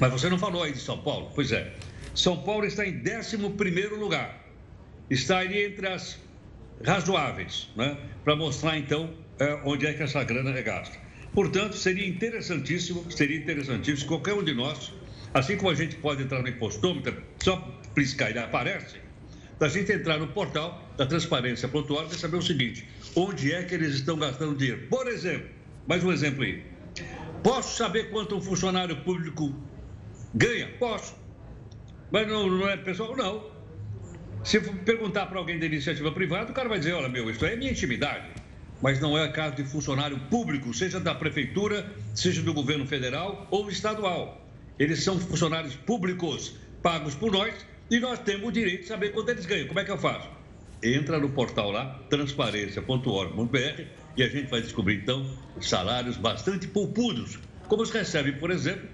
mas 0.00 0.10
você 0.10 0.28
não 0.28 0.40
falou 0.40 0.64
aí 0.64 0.72
de 0.72 0.80
São 0.80 0.98
Paulo? 0.98 1.30
Pois 1.36 1.52
é. 1.52 1.72
São 2.16 2.38
Paulo 2.38 2.66
está 2.66 2.84
em 2.84 3.00
11 3.00 3.36
lugar. 3.96 4.44
Está 5.08 5.38
ali 5.38 5.66
entre 5.66 5.86
as 5.86 6.18
razoáveis, 6.84 7.68
né? 7.76 7.96
Para 8.24 8.36
mostrar, 8.36 8.76
então, 8.78 9.12
é, 9.38 9.60
onde 9.64 9.86
é 9.86 9.92
que 9.92 10.02
essa 10.02 10.22
grana 10.24 10.50
é 10.50 10.62
gasta. 10.62 10.96
Portanto, 11.32 11.76
seria 11.76 12.06
interessantíssimo, 12.06 13.10
seria 13.10 13.36
interessantíssimo 13.36 14.08
qualquer 14.08 14.34
um 14.34 14.42
de 14.42 14.54
nós, 14.54 14.92
assim 15.34 15.56
como 15.56 15.70
a 15.70 15.74
gente 15.74 15.96
pode 15.96 16.22
entrar 16.22 16.40
no 16.40 16.48
impostômetro, 16.48 17.22
só 17.42 17.56
piscar 17.94 18.30
ele 18.30 18.38
aparece, 18.38 18.96
da 19.58 19.68
gente 19.68 19.92
entrar 19.92 20.18
no 20.18 20.28
portal 20.28 20.90
da 20.96 21.06
transparência 21.06 21.68
pontual 21.68 22.06
e 22.06 22.14
saber 22.14 22.36
o 22.36 22.42
seguinte: 22.42 22.88
onde 23.14 23.52
é 23.52 23.62
que 23.62 23.74
eles 23.74 23.94
estão 23.94 24.18
gastando 24.18 24.56
dinheiro? 24.56 24.86
Por 24.88 25.06
exemplo, 25.08 25.48
mais 25.86 26.02
um 26.02 26.12
exemplo 26.12 26.42
aí. 26.42 26.64
Posso 27.42 27.76
saber 27.76 28.10
quanto 28.10 28.36
um 28.36 28.40
funcionário 28.40 28.96
público 29.02 29.54
ganha? 30.34 30.68
Posso. 30.78 31.14
Mas 32.10 32.26
não, 32.26 32.48
não 32.48 32.68
é 32.68 32.76
pessoal? 32.76 33.16
Não. 33.16 33.55
Se 34.46 34.60
perguntar 34.60 35.26
para 35.26 35.40
alguém 35.40 35.58
da 35.58 35.66
iniciativa 35.66 36.12
privada, 36.12 36.52
o 36.52 36.54
cara 36.54 36.68
vai 36.68 36.78
dizer: 36.78 36.92
olha, 36.92 37.08
meu, 37.08 37.28
isso 37.28 37.44
é 37.44 37.56
minha 37.56 37.72
intimidade. 37.72 38.30
Mas 38.80 39.00
não 39.00 39.18
é 39.18 39.26
caso 39.26 39.56
de 39.56 39.64
funcionário 39.64 40.20
público, 40.30 40.72
seja 40.72 41.00
da 41.00 41.12
prefeitura, 41.16 41.92
seja 42.14 42.40
do 42.42 42.54
governo 42.54 42.86
federal 42.86 43.48
ou 43.50 43.68
estadual. 43.68 44.48
Eles 44.78 45.02
são 45.02 45.18
funcionários 45.18 45.74
públicos 45.74 46.54
pagos 46.80 47.16
por 47.16 47.32
nós 47.32 47.54
e 47.90 47.98
nós 47.98 48.20
temos 48.20 48.46
o 48.46 48.52
direito 48.52 48.82
de 48.82 48.86
saber 48.86 49.10
quanto 49.10 49.30
eles 49.30 49.46
ganham. 49.46 49.66
Como 49.66 49.80
é 49.80 49.84
que 49.84 49.90
eu 49.90 49.98
faço? 49.98 50.28
Entra 50.80 51.18
no 51.18 51.30
portal 51.30 51.72
lá, 51.72 51.98
transparência.org.br 52.08 53.82
e 54.16 54.22
a 54.22 54.28
gente 54.28 54.48
vai 54.48 54.60
descobrir 54.60 55.02
então 55.02 55.28
salários 55.60 56.16
bastante 56.16 56.68
poupudos, 56.68 57.36
como 57.66 57.82
os 57.82 57.90
recebe, 57.90 58.30
por 58.30 58.52
exemplo, 58.52 58.88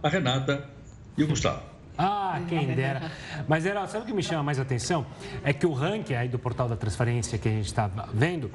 a 0.00 0.08
Renata 0.08 0.70
e 1.18 1.24
o 1.24 1.26
Gustavo. 1.26 1.75
Ah, 1.98 2.40
quem 2.48 2.74
dera. 2.74 3.10
Mas, 3.48 3.64
era, 3.64 3.86
sabe 3.86 4.04
o 4.04 4.06
que 4.06 4.12
me 4.12 4.22
chama 4.22 4.42
mais 4.42 4.58
atenção? 4.58 5.06
É 5.42 5.52
que 5.52 5.66
o 5.66 5.72
ranking 5.72 6.14
aí 6.14 6.28
do 6.28 6.38
portal 6.38 6.68
da 6.68 6.76
transferência 6.76 7.38
que 7.38 7.48
a 7.48 7.52
gente 7.52 7.66
está 7.66 7.90
vendo, 8.12 8.50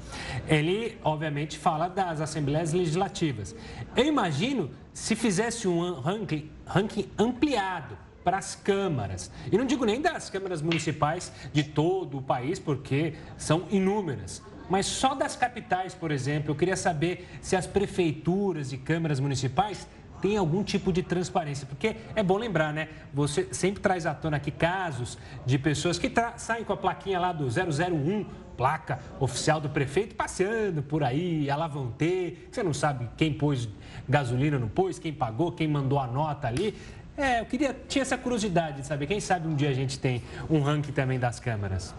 ele, 0.48 0.98
obviamente, 1.04 1.58
fala 1.58 1.88
das 1.88 2.22
assembleias 2.22 2.74
legislativas. 2.74 3.56
Eu 3.96 4.06
imagino 4.06 4.70
se 4.94 5.16
fizesse 5.16 5.68
um 5.68 6.00
ranking, 6.00 6.50
ranking 6.66 7.10
ampliado 7.18 7.98
para 8.24 8.38
as 8.38 8.56
câmaras. 8.56 9.32
E 9.52 9.58
não 9.58 9.66
digo 9.66 9.86
nem 9.86 10.00
das 10.00 10.30
câmaras 10.30 10.62
municipais 10.62 11.32
de 11.52 11.64
todo 11.64 12.20
o 12.20 12.22
país, 12.22 12.60
porque 12.60 13.16
são 13.38 13.66
inúmeras. 13.72 14.44
Mas 14.70 14.86
só 14.86 15.14
das 15.14 15.36
capitais, 15.36 15.94
por 15.94 16.12
exemplo, 16.12 16.52
eu 16.52 16.56
queria 16.56 16.78
saber 16.78 17.28
se 17.42 17.56
as 17.56 17.68
prefeituras 17.68 18.72
e 18.72 18.78
câmaras 18.78 19.20
municipais 19.20 19.88
têm 20.22 20.38
algum 20.38 20.64
tipo 20.64 20.94
de 20.94 21.02
transparência. 21.02 21.66
Porque 21.68 21.96
é 22.16 22.24
bom 22.24 22.38
lembrar, 22.38 22.74
né? 22.74 22.90
Você 23.14 23.48
sempre 23.52 23.82
traz 23.82 24.06
à 24.06 24.14
tona 24.14 24.38
aqui 24.38 24.52
casos 24.52 25.18
de 25.46 25.58
pessoas 25.58 25.98
que 25.98 26.12
saem 26.38 26.64
com 26.64 26.74
a 26.74 26.78
plaquinha 26.78 27.20
lá 27.20 27.32
do 27.34 27.46
001, 27.46 28.26
placa 28.56 29.00
oficial 29.20 29.60
do 29.60 29.70
prefeito, 29.70 30.16
passeando 30.16 30.84
por 30.84 31.04
aí, 31.04 31.50
a 31.50 31.56
lá 31.56 31.68
vão 31.68 31.92
ter. 31.92 32.48
Você 32.52 32.62
não 32.62 32.74
sabe 32.74 33.10
quem 33.18 33.34
pôs 33.34 33.68
gasolina, 34.08 34.60
não 34.60 34.70
pôs, 34.70 35.00
quem 35.00 35.12
pagou, 35.12 35.52
quem 35.52 35.68
mandou 35.68 36.00
a 36.00 36.08
nota 36.08 36.48
ali. 36.48 36.76
É, 37.18 37.42
eu 37.42 37.46
queria, 37.46 37.76
tinha 37.88 38.02
essa 38.02 38.18
curiosidade 38.18 38.82
de 38.82 38.88
saber. 38.88 39.06
Quem 39.08 39.20
sabe 39.20 39.48
um 39.48 39.56
dia 39.56 39.70
a 39.70 39.74
gente 39.74 40.00
tem 40.00 40.22
um 40.50 40.62
ranking 40.62 40.92
também 40.92 41.20
das 41.20 41.40
câmaras. 41.40 41.94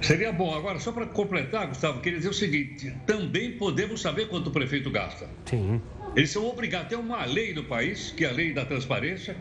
Seria 0.00 0.32
bom. 0.32 0.54
Agora, 0.54 0.78
só 0.78 0.92
para 0.92 1.06
completar, 1.06 1.66
Gustavo, 1.66 2.00
queria 2.00 2.18
dizer 2.18 2.30
o 2.30 2.34
seguinte: 2.34 2.94
também 3.06 3.56
podemos 3.56 4.00
saber 4.00 4.28
quanto 4.28 4.48
o 4.48 4.50
prefeito 4.50 4.90
gasta. 4.90 5.28
Sim. 5.46 5.80
Eles 6.18 6.30
são 6.30 6.44
obrigados, 6.48 6.88
tem 6.88 6.98
uma 6.98 7.24
lei 7.24 7.54
no 7.54 7.62
país, 7.62 8.10
que 8.10 8.24
é 8.24 8.28
a 8.28 8.32
lei 8.32 8.52
da 8.52 8.64
transparência, 8.64 9.36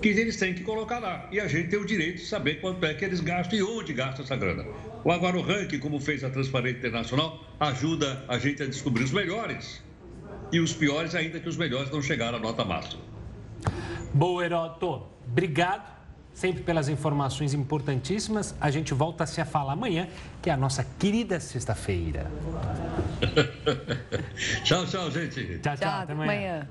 que 0.00 0.10
eles 0.10 0.36
têm 0.36 0.54
que 0.54 0.62
colocar 0.62 1.00
lá. 1.00 1.28
E 1.32 1.40
a 1.40 1.48
gente 1.48 1.70
tem 1.70 1.76
o 1.76 1.84
direito 1.84 2.18
de 2.18 2.24
saber 2.24 2.60
quanto 2.60 2.86
é 2.86 2.94
que 2.94 3.04
eles 3.04 3.18
gastam 3.18 3.58
e 3.58 3.62
onde 3.64 3.92
gastam 3.92 4.24
essa 4.24 4.36
grana. 4.36 4.64
O 5.02 5.10
agora 5.10 5.36
o 5.36 5.42
ranking, 5.42 5.80
como 5.80 5.98
fez 5.98 6.22
a 6.22 6.30
Transparência 6.30 6.78
Internacional, 6.78 7.44
ajuda 7.58 8.24
a 8.28 8.38
gente 8.38 8.62
a 8.62 8.66
descobrir 8.66 9.02
os 9.02 9.10
melhores. 9.10 9.82
E 10.52 10.60
os 10.60 10.72
piores, 10.72 11.16
ainda 11.16 11.40
que 11.40 11.48
os 11.48 11.56
melhores 11.56 11.90
não 11.90 12.00
chegaram 12.00 12.38
à 12.38 12.40
nota 12.40 12.64
máxima. 12.64 13.02
Boa, 14.14 14.44
Heroto. 14.44 15.08
Obrigado 15.26 15.99
sempre 16.40 16.62
pelas 16.62 16.88
informações 16.88 17.52
importantíssimas. 17.52 18.54
A 18.58 18.70
gente 18.70 18.94
volta 18.94 19.24
a 19.24 19.26
se 19.26 19.42
a 19.42 19.44
falar 19.44 19.74
amanhã, 19.74 20.08
que 20.40 20.48
é 20.48 20.52
a 20.52 20.56
nossa 20.56 20.82
querida 20.98 21.38
sexta-feira. 21.38 22.30
tchau, 24.64 24.86
tchau, 24.86 25.10
gente. 25.10 25.58
Tchau, 25.58 25.76
tchau. 25.76 25.76
tchau 25.76 26.00
até 26.00 26.12
amanhã. 26.14 26.32
amanhã. 26.32 26.68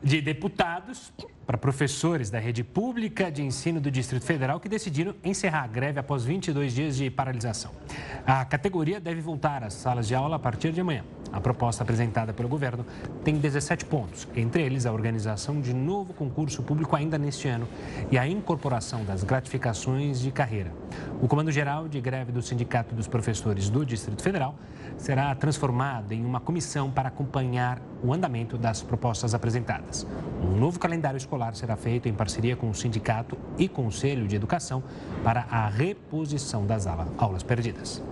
De 0.00 0.20
deputados 0.20 1.12
para 1.48 1.56
professores 1.56 2.28
da 2.28 2.38
rede 2.38 2.62
pública 2.62 3.32
de 3.32 3.42
ensino 3.42 3.80
do 3.80 3.90
Distrito 3.90 4.22
Federal 4.22 4.60
que 4.60 4.68
decidiram 4.68 5.14
encerrar 5.24 5.62
a 5.62 5.66
greve 5.66 5.98
após 5.98 6.22
22 6.22 6.74
dias 6.74 6.94
de 6.94 7.08
paralisação. 7.08 7.70
A 8.26 8.44
categoria 8.44 9.00
deve 9.00 9.22
voltar 9.22 9.64
às 9.64 9.72
salas 9.72 10.06
de 10.06 10.14
aula 10.14 10.36
a 10.36 10.38
partir 10.38 10.72
de 10.72 10.82
amanhã. 10.82 11.04
A 11.32 11.40
proposta 11.40 11.82
apresentada 11.82 12.34
pelo 12.34 12.50
governo 12.50 12.84
tem 13.24 13.38
17 13.38 13.86
pontos, 13.86 14.28
entre 14.36 14.62
eles 14.62 14.84
a 14.84 14.92
organização 14.92 15.58
de 15.58 15.72
novo 15.72 16.12
concurso 16.12 16.62
público 16.62 16.94
ainda 16.94 17.16
neste 17.16 17.48
ano 17.48 17.66
e 18.10 18.18
a 18.18 18.26
incorporação 18.28 19.02
das 19.04 19.24
gratificações 19.24 20.20
de 20.20 20.30
carreira. 20.30 20.70
O 21.20 21.28
Comando 21.28 21.50
Geral 21.50 21.88
de 21.88 21.98
Greve 21.98 22.30
do 22.30 22.42
Sindicato 22.42 22.94
dos 22.94 23.08
Professores 23.08 23.70
do 23.70 23.86
Distrito 23.86 24.22
Federal 24.22 24.54
será 24.98 25.34
transformado 25.34 26.12
em 26.12 26.24
uma 26.24 26.40
comissão 26.40 26.90
para 26.90 27.08
acompanhar 27.08 27.80
o 28.02 28.12
andamento 28.12 28.58
das 28.58 28.82
propostas 28.82 29.34
apresentadas. 29.34 30.06
Um 30.42 30.56
novo 30.56 30.78
calendário 30.78 31.16
escolar 31.16 31.37
será 31.54 31.76
feito 31.76 32.08
em 32.08 32.12
parceria 32.12 32.56
com 32.56 32.68
o 32.68 32.74
sindicato 32.74 33.38
e 33.56 33.68
Conselho 33.68 34.26
de 34.26 34.36
Educação 34.36 34.82
para 35.22 35.46
a 35.50 35.68
reposição 35.68 36.66
das 36.66 36.86
aulas 36.86 37.42
perdidas. 37.42 38.02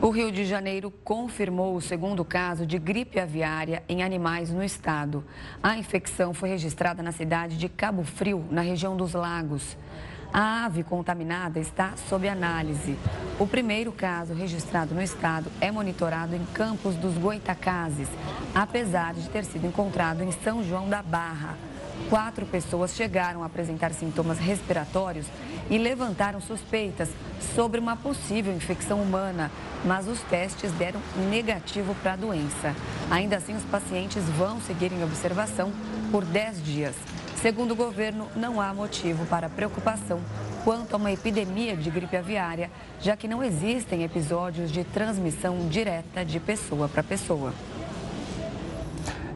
O 0.00 0.10
Rio 0.10 0.30
de 0.30 0.44
Janeiro 0.44 0.92
confirmou 1.02 1.74
o 1.74 1.80
segundo 1.80 2.24
caso 2.24 2.64
de 2.64 2.78
gripe 2.78 3.18
aviária 3.18 3.82
em 3.88 4.02
animais 4.02 4.48
no 4.48 4.62
estado. 4.62 5.24
A 5.60 5.76
infecção 5.76 6.32
foi 6.32 6.50
registrada 6.50 7.02
na 7.02 7.10
cidade 7.10 7.58
de 7.58 7.68
Cabo 7.68 8.04
Frio, 8.04 8.44
na 8.48 8.60
região 8.60 8.96
dos 8.96 9.12
Lagos. 9.12 9.76
A 10.32 10.66
ave 10.66 10.84
contaminada 10.84 11.58
está 11.58 11.94
sob 12.08 12.28
análise. 12.28 12.96
O 13.38 13.46
primeiro 13.46 13.90
caso 13.90 14.34
registrado 14.34 14.94
no 14.94 15.02
estado 15.02 15.50
é 15.60 15.70
monitorado 15.70 16.36
em 16.36 16.44
Campos 16.52 16.96
dos 16.96 17.16
Goitacazes, 17.16 18.08
apesar 18.54 19.14
de 19.14 19.28
ter 19.30 19.44
sido 19.44 19.66
encontrado 19.66 20.22
em 20.22 20.30
São 20.30 20.62
João 20.62 20.88
da 20.88 21.02
Barra. 21.02 21.56
Quatro 22.10 22.46
pessoas 22.46 22.94
chegaram 22.94 23.42
a 23.42 23.46
apresentar 23.46 23.92
sintomas 23.92 24.38
respiratórios 24.38 25.26
e 25.70 25.78
levantaram 25.78 26.40
suspeitas 26.40 27.10
sobre 27.54 27.80
uma 27.80 27.96
possível 27.96 28.54
infecção 28.54 29.02
humana, 29.02 29.50
mas 29.84 30.06
os 30.06 30.20
testes 30.22 30.72
deram 30.72 31.00
negativo 31.30 31.94
para 31.96 32.12
a 32.12 32.16
doença. 32.16 32.74
Ainda 33.10 33.36
assim, 33.36 33.56
os 33.56 33.64
pacientes 33.64 34.22
vão 34.36 34.60
seguir 34.60 34.92
em 34.92 35.02
observação 35.02 35.72
por 36.10 36.24
10 36.24 36.62
dias. 36.62 36.94
Segundo 37.40 37.70
o 37.70 37.76
governo, 37.76 38.28
não 38.34 38.60
há 38.60 38.74
motivo 38.74 39.24
para 39.26 39.48
preocupação 39.48 40.20
quanto 40.64 40.94
a 40.94 40.96
uma 40.96 41.12
epidemia 41.12 41.76
de 41.76 41.88
gripe 41.88 42.16
aviária, 42.16 42.68
já 43.00 43.16
que 43.16 43.28
não 43.28 43.44
existem 43.44 44.02
episódios 44.02 44.72
de 44.72 44.82
transmissão 44.82 45.68
direta 45.68 46.24
de 46.24 46.40
pessoa 46.40 46.88
para 46.88 47.00
pessoa. 47.02 47.54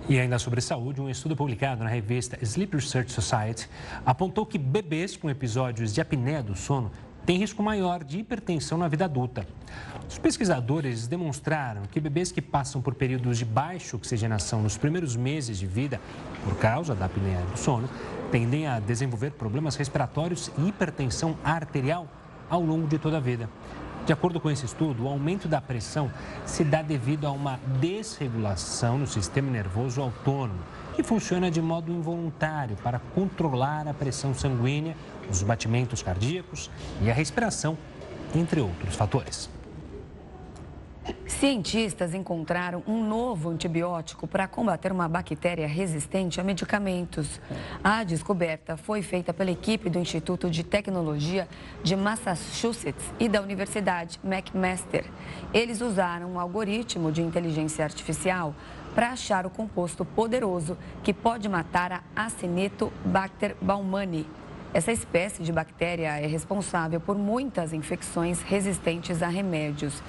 E 0.08 0.18
ainda 0.18 0.36
sobre 0.36 0.60
saúde, 0.60 1.00
um 1.00 1.08
estudo 1.08 1.36
publicado 1.36 1.84
na 1.84 1.88
revista 1.88 2.36
Sleep 2.42 2.74
Research 2.74 3.12
Society 3.12 3.68
apontou 4.04 4.44
que 4.44 4.58
bebês 4.58 5.16
com 5.16 5.30
episódios 5.30 5.94
de 5.94 6.00
apneia 6.00 6.42
do 6.42 6.56
sono 6.56 6.90
têm 7.24 7.38
risco 7.38 7.62
maior 7.62 8.02
de 8.02 8.18
hipertensão 8.18 8.76
na 8.76 8.88
vida 8.88 9.04
adulta. 9.04 9.46
Os 10.08 10.18
pesquisadores 10.18 11.06
demonstraram 11.06 11.82
que 11.90 12.00
bebês 12.00 12.30
que 12.30 12.42
passam 12.42 12.82
por 12.82 12.94
períodos 12.94 13.38
de 13.38 13.44
baixa 13.44 13.96
oxigenação 13.96 14.62
nos 14.62 14.76
primeiros 14.76 15.16
meses 15.16 15.58
de 15.58 15.66
vida, 15.66 16.00
por 16.44 16.56
causa 16.58 16.94
da 16.94 17.06
apneia 17.06 17.40
do 17.40 17.58
sono, 17.58 17.88
tendem 18.30 18.66
a 18.66 18.78
desenvolver 18.80 19.32
problemas 19.32 19.76
respiratórios 19.76 20.50
e 20.58 20.68
hipertensão 20.68 21.36
arterial 21.44 22.06
ao 22.50 22.62
longo 22.62 22.86
de 22.86 22.98
toda 22.98 23.16
a 23.16 23.20
vida. 23.20 23.48
De 24.04 24.12
acordo 24.12 24.40
com 24.40 24.50
esse 24.50 24.66
estudo, 24.66 25.04
o 25.04 25.08
aumento 25.08 25.46
da 25.46 25.60
pressão 25.60 26.10
se 26.44 26.64
dá 26.64 26.82
devido 26.82 27.24
a 27.24 27.30
uma 27.30 27.60
desregulação 27.80 28.98
no 28.98 29.06
sistema 29.06 29.48
nervoso 29.48 30.02
autônomo, 30.02 30.58
que 30.96 31.04
funciona 31.04 31.50
de 31.50 31.62
modo 31.62 31.92
involuntário 31.92 32.76
para 32.82 32.98
controlar 33.14 33.86
a 33.86 33.94
pressão 33.94 34.34
sanguínea, 34.34 34.96
os 35.32 35.42
batimentos 35.42 36.02
cardíacos 36.02 36.70
e 37.00 37.10
a 37.10 37.14
respiração, 37.14 37.76
entre 38.34 38.60
outros 38.60 38.94
fatores. 38.94 39.50
Cientistas 41.26 42.14
encontraram 42.14 42.84
um 42.86 43.04
novo 43.04 43.50
antibiótico 43.50 44.28
para 44.28 44.46
combater 44.46 44.92
uma 44.92 45.08
bactéria 45.08 45.66
resistente 45.66 46.40
a 46.40 46.44
medicamentos. 46.44 47.40
A 47.82 48.04
descoberta 48.04 48.76
foi 48.76 49.02
feita 49.02 49.34
pela 49.34 49.50
equipe 49.50 49.90
do 49.90 49.98
Instituto 49.98 50.48
de 50.48 50.62
Tecnologia 50.62 51.48
de 51.82 51.96
Massachusetts 51.96 53.04
e 53.18 53.28
da 53.28 53.42
Universidade 53.42 54.20
McMaster. 54.24 55.04
Eles 55.52 55.80
usaram 55.80 56.34
um 56.34 56.38
algoritmo 56.38 57.10
de 57.10 57.22
inteligência 57.22 57.84
artificial 57.84 58.54
para 58.94 59.10
achar 59.10 59.44
o 59.44 59.50
composto 59.50 60.04
poderoso 60.04 60.78
que 61.02 61.12
pode 61.12 61.48
matar 61.48 62.04
a 62.14 62.24
Acinetobacter 62.24 63.56
baumannii. 63.60 64.41
Essa 64.74 64.90
espécie 64.90 65.42
de 65.42 65.52
bactéria 65.52 66.18
é 66.18 66.26
responsável 66.26 66.98
por 66.98 67.16
muitas 67.16 67.74
infecções 67.74 68.40
resistentes 68.40 69.22
a 69.22 69.28
remédios. 69.28 70.02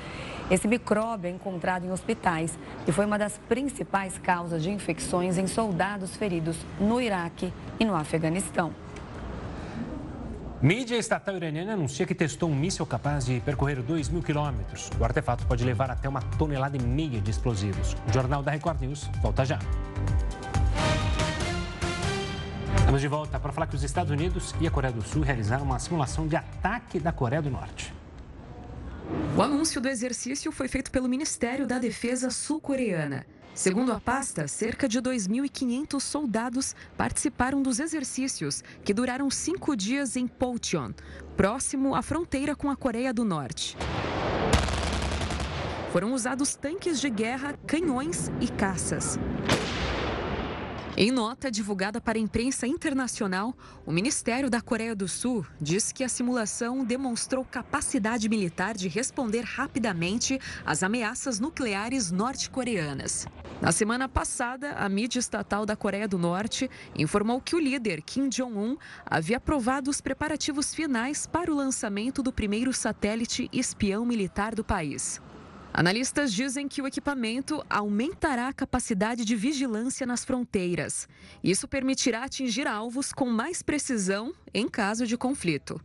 Esse 0.49 0.67
micróbio 0.69 1.27
é 1.27 1.31
encontrado 1.31 1.85
em 1.85 1.91
hospitais 1.91 2.57
e 2.87 2.91
foi 2.91 3.05
uma 3.05 3.17
das 3.17 3.37
principais 3.49 4.17
causas 4.17 4.63
de 4.63 4.69
infecções 4.69 5.37
em 5.37 5.47
soldados 5.47 6.15
feridos 6.15 6.55
no 6.79 7.01
Iraque 7.01 7.51
e 7.77 7.83
no 7.83 7.93
Afeganistão. 7.93 8.71
Mídia 10.61 10.95
estatal 10.95 11.35
iraniana 11.35 11.73
anuncia 11.73 12.05
que 12.05 12.15
testou 12.15 12.49
um 12.49 12.55
míssil 12.55 12.85
capaz 12.85 13.25
de 13.25 13.41
percorrer 13.41 13.81
2 13.81 14.07
mil 14.07 14.23
quilômetros. 14.23 14.89
O 14.97 15.03
artefato 15.03 15.45
pode 15.45 15.65
levar 15.65 15.91
até 15.91 16.07
uma 16.07 16.21
tonelada 16.21 16.77
e 16.77 16.81
meia 16.81 17.19
de 17.19 17.31
explosivos. 17.31 17.97
O 18.07 18.13
Jornal 18.13 18.41
da 18.41 18.51
Record 18.51 18.79
News 18.79 19.09
volta 19.21 19.43
já. 19.43 19.59
Estamos 22.93 23.01
de 23.01 23.07
volta 23.07 23.39
para 23.39 23.51
falar 23.51 23.65
que 23.65 23.75
os 23.75 23.81
Estados 23.81 24.11
Unidos 24.11 24.53
e 24.61 24.67
a 24.67 24.69
Coreia 24.69 24.93
do 24.93 25.01
Sul 25.01 25.23
realizaram 25.23 25.63
uma 25.63 25.79
simulação 25.79 26.27
de 26.27 26.35
ataque 26.35 26.99
da 26.99 27.11
Coreia 27.11 27.41
do 27.41 27.49
Norte. 27.49 27.91
O 29.35 29.41
anúncio 29.41 29.81
do 29.81 29.89
exercício 29.89 30.51
foi 30.51 30.67
feito 30.67 30.91
pelo 30.91 31.09
Ministério 31.09 31.65
da 31.65 31.79
Defesa 31.79 32.29
sul-coreana. 32.29 33.25
Segundo 33.55 33.91
a 33.91 33.99
pasta, 33.99 34.47
cerca 34.47 34.87
de 34.87 35.01
2.500 35.01 35.99
soldados 35.99 36.75
participaram 36.95 37.63
dos 37.63 37.79
exercícios, 37.79 38.63
que 38.83 38.93
duraram 38.93 39.27
cinco 39.31 39.75
dias 39.75 40.15
em 40.15 40.27
Pocheon, 40.27 40.91
próximo 41.35 41.95
à 41.95 42.03
fronteira 42.03 42.55
com 42.55 42.69
a 42.69 42.75
Coreia 42.75 43.11
do 43.11 43.25
Norte. 43.25 43.75
Foram 45.91 46.13
usados 46.13 46.55
tanques 46.55 47.01
de 47.01 47.09
guerra, 47.09 47.55
canhões 47.65 48.31
e 48.39 48.47
caças. 48.47 49.17
Em 50.95 51.11
nota 51.11 51.49
divulgada 51.49 51.99
para 51.99 52.19
a 52.19 52.21
imprensa 52.21 52.67
internacional, 52.67 53.55
o 53.83 53.91
Ministério 53.91 54.47
da 54.47 54.61
Coreia 54.61 54.95
do 54.95 55.07
Sul 55.07 55.43
diz 55.59 55.91
que 55.91 56.03
a 56.03 56.09
simulação 56.09 56.85
demonstrou 56.85 57.43
capacidade 57.43 58.29
militar 58.29 58.75
de 58.75 58.87
responder 58.87 59.41
rapidamente 59.41 60.39
às 60.63 60.83
ameaças 60.83 61.39
nucleares 61.39 62.11
norte-coreanas. 62.11 63.25
Na 63.59 63.71
semana 63.71 64.07
passada, 64.07 64.73
a 64.73 64.87
mídia 64.87 65.17
estatal 65.17 65.65
da 65.65 65.75
Coreia 65.75 66.07
do 66.07 66.19
Norte 66.19 66.69
informou 66.95 67.41
que 67.41 67.55
o 67.55 67.59
líder 67.59 68.03
Kim 68.03 68.29
Jong-un 68.29 68.77
havia 69.03 69.37
aprovado 69.37 69.89
os 69.89 69.99
preparativos 69.99 70.75
finais 70.75 71.25
para 71.25 71.51
o 71.51 71.55
lançamento 71.55 72.21
do 72.21 72.31
primeiro 72.31 72.71
satélite 72.71 73.49
espião 73.51 74.05
militar 74.05 74.53
do 74.53 74.63
país. 74.63 75.19
Analistas 75.75 76.31
dizem 76.31 76.67
que 76.67 76.83
o 76.83 76.87
equipamento 76.87 77.65
aumentará 77.67 78.47
a 78.47 78.53
capacidade 78.53 79.25
de 79.25 79.35
vigilância 79.35 80.05
nas 80.05 80.23
fronteiras. 80.23 81.07
Isso 81.43 81.67
permitirá 81.67 82.23
atingir 82.23 82.67
alvos 82.67 83.11
com 83.11 83.25
mais 83.25 83.63
precisão 83.63 84.31
em 84.53 84.69
caso 84.69 85.07
de 85.07 85.17
conflito. 85.17 85.81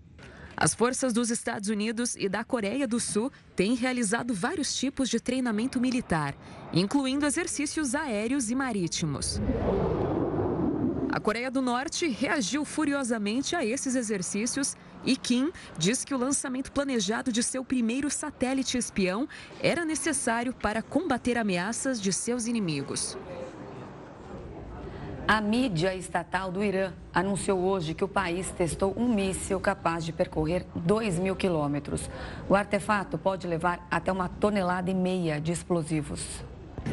As 0.55 0.74
forças 0.74 1.14
dos 1.14 1.31
Estados 1.31 1.70
Unidos 1.70 2.16
e 2.16 2.29
da 2.29 2.44
Coreia 2.44 2.87
do 2.87 3.01
Sul 3.01 3.33
têm 3.57 3.74
realizado 3.74 4.35
vários 4.35 4.74
tipos 4.77 5.09
de 5.09 5.20
treinamento 5.20 5.81
militar, 5.81 6.37
incluindo 6.70 7.24
exercícios 7.24 7.94
aéreos 7.94 8.51
e 8.51 8.55
marítimos. 8.55 9.40
A 11.11 11.18
Coreia 11.18 11.51
do 11.51 11.62
Norte 11.62 12.07
reagiu 12.09 12.62
furiosamente 12.62 13.57
a 13.57 13.64
esses 13.64 13.94
exercícios 13.94 14.77
e 15.05 15.17
Kim 15.17 15.51
diz 15.77 16.05
que 16.05 16.15
o 16.15 16.19
lançamento 16.19 16.73
planejado 16.73 17.33
de 17.33 17.43
seu 17.43 17.65
primeiro 17.65 18.11
satélite 18.11 18.77
espião 18.77 19.29
era 19.61 19.85
necessário 19.85 20.53
para 20.53 20.83
combater 20.83 21.39
ameaças 21.39 22.01
de 22.01 22.13
seus 22.13 22.47
inimigos. 22.47 23.17
A 25.27 25.43
mídia 25.43 25.95
estatal 25.95 26.51
do 26.51 26.65
Irã 26.65 26.95
anunciou 27.13 27.61
hoje 27.61 27.93
que 27.93 28.03
o 28.03 28.09
país 28.09 28.51
testou 28.51 28.95
um 28.97 29.13
míssil 29.13 29.61
capaz 29.61 30.03
de 30.03 30.11
percorrer 30.11 30.65
2 30.75 31.19
mil 31.19 31.37
quilômetros. 31.37 32.09
O 32.49 32.55
artefato 32.55 33.19
pode 33.19 33.47
levar 33.47 33.87
até 33.91 34.11
uma 34.11 34.27
tonelada 34.27 34.91
e 34.91 34.95
meia 34.95 35.39
de 35.39 35.53
explosivos. 35.53 36.43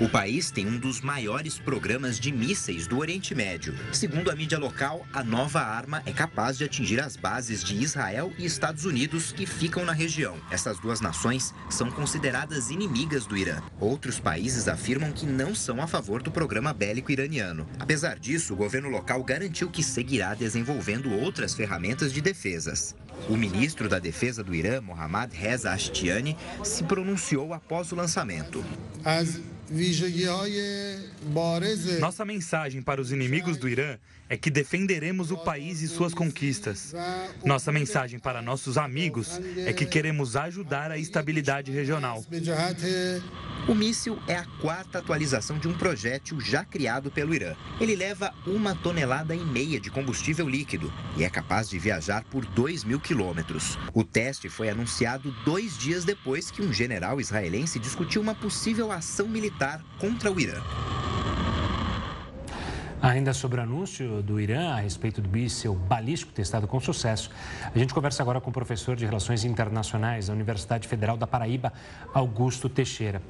O 0.01 0.10
país 0.10 0.51
tem 0.51 0.67
um 0.67 0.77
dos 0.77 0.99
maiores 0.99 1.58
programas 1.58 2.19
de 2.19 2.29
mísseis 2.29 2.86
do 2.86 2.97
Oriente 2.97 3.34
Médio. 3.34 3.73
Segundo 3.93 4.29
a 4.29 4.36
mídia 4.36 4.60
local, 4.60 5.08
a 5.13 5.23
nova 5.23 5.62
arma 5.62 6.03
é 6.05 6.12
capaz 6.12 6.58
de 6.58 6.65
atingir 6.65 6.99
as 6.99 7.15
bases 7.15 7.63
de 7.63 7.81
Israel 7.81 8.29
e 8.38 8.43
Estados 8.45 8.84
Unidos 8.84 9.31
que 9.31 9.45
ficam 9.45 9.86
na 9.86 9.93
região. 9.93 10.36
Essas 10.51 10.77
duas 10.79 10.99
nações 10.99 11.53
são 11.69 11.89
consideradas 11.89 12.69
inimigas 12.69 13.25
do 13.25 13.38
Irã. 13.38 13.62
Outros 13.79 14.19
países 14.19 14.67
afirmam 14.67 15.13
que 15.13 15.25
não 15.25 15.55
são 15.55 15.81
a 15.81 15.88
favor 15.88 16.21
do 16.21 16.29
programa 16.29 16.73
bélico 16.73 17.13
iraniano. 17.13 17.65
Apesar 17.79 18.19
disso, 18.19 18.53
o 18.53 18.58
governo 18.58 18.89
local 18.89 19.23
garantiu 19.23 19.69
que 19.69 19.81
seguirá 19.81 20.34
desenvolvendo 20.34 21.10
outras 21.13 21.53
ferramentas 21.53 22.12
de 22.12 22.19
defesas. 22.19 22.93
O 23.29 23.38
ministro 23.38 23.88
da 23.88 23.97
Defesa 23.97 24.43
do 24.43 24.53
Irã, 24.53 24.81
Mohammad 24.81 25.31
Reza 25.31 25.71
Ashtiani, 25.71 26.36
se 26.65 26.84
pronunciou 26.84 27.53
após 27.53 27.93
o 27.93 27.95
lançamento. 27.95 28.62
As 29.05 29.39
nossa 31.99 32.23
mensagem 32.23 32.82
para 32.82 33.01
os 33.01 33.12
inimigos 33.12 33.58
do 33.58 33.67
Irã 33.67 33.97
é 34.30 34.38
que 34.38 34.50
defenderemos 34.50 35.32
o 35.32 35.38
país 35.38 35.82
e 35.82 35.88
suas 35.88 36.14
conquistas. 36.14 36.94
Nossa 37.44 37.72
mensagem 37.72 38.20
para 38.20 38.42
nossos 38.42 38.78
amigos 38.78 39.40
é 39.58 39.72
que 39.74 39.86
queremos 39.86 40.36
ajudar 40.36 40.92
a 40.92 40.98
estabilidade 40.98 41.72
regional. 41.72 42.24
O 43.68 43.74
míssil 43.74 44.20
é 44.28 44.36
a 44.36 44.46
quarta 44.62 45.00
atualização 45.00 45.58
de 45.58 45.68
um 45.68 45.74
projétil 45.74 46.40
já 46.40 46.64
criado 46.64 47.10
pelo 47.10 47.34
Irã. 47.34 47.56
Ele 47.80 47.96
leva 47.96 48.34
uma 48.46 48.76
tonelada 48.76 49.36
e 49.36 49.44
meia 49.44 49.80
de 49.80 49.90
combustível 49.90 50.48
líquido 50.48 50.94
e 51.18 51.24
é 51.24 51.30
capaz 51.30 51.70
de 51.70 51.80
viajar 51.80 52.24
por 52.26 52.46
2 52.46 52.84
mil 52.84 53.00
quilômetros. 53.00 53.78
O 53.94 54.04
teste 54.04 54.50
foi 54.50 54.70
anunciado 54.70 55.32
dois 55.44 55.78
dias 55.78 56.04
depois 56.04 56.52
que 56.52 56.62
um 56.62 56.72
general 56.72 57.20
israelense 57.20 57.80
discutiu 57.80 58.22
uma 58.22 58.36
possível 58.36 58.92
ação 58.92 59.28
militar 59.28 59.84
contra 60.00 60.32
o 60.32 60.40
Irã. 60.40 60.62
Ainda 63.06 63.36
sobre 63.36 63.60
o 63.60 63.63
anúncio 63.63 64.24
do 64.24 64.39
Irã 64.39 64.72
a 64.72 64.78
respeito 64.78 65.22
do 65.22 65.30
míssil 65.30 65.76
balístico 65.76 66.34
testado 66.34 66.65
com 66.65 66.80
sucesso, 66.80 67.30
a 67.63 67.78
gente 67.78 67.94
conversa 67.94 68.24
agora 68.24 68.41
com 68.41 68.50
o 68.50 68.54
professor 68.54 68.96
de 68.96 69.06
Relações 69.06 69.46
Internacionais 69.46 70.26
da 70.26 70.34
Universidade 70.34 70.88
Federal 70.88 71.15
da 71.15 71.28
Paraíba, 71.28 71.72
Augusto 72.12 72.68
Teixeira. 72.68 73.22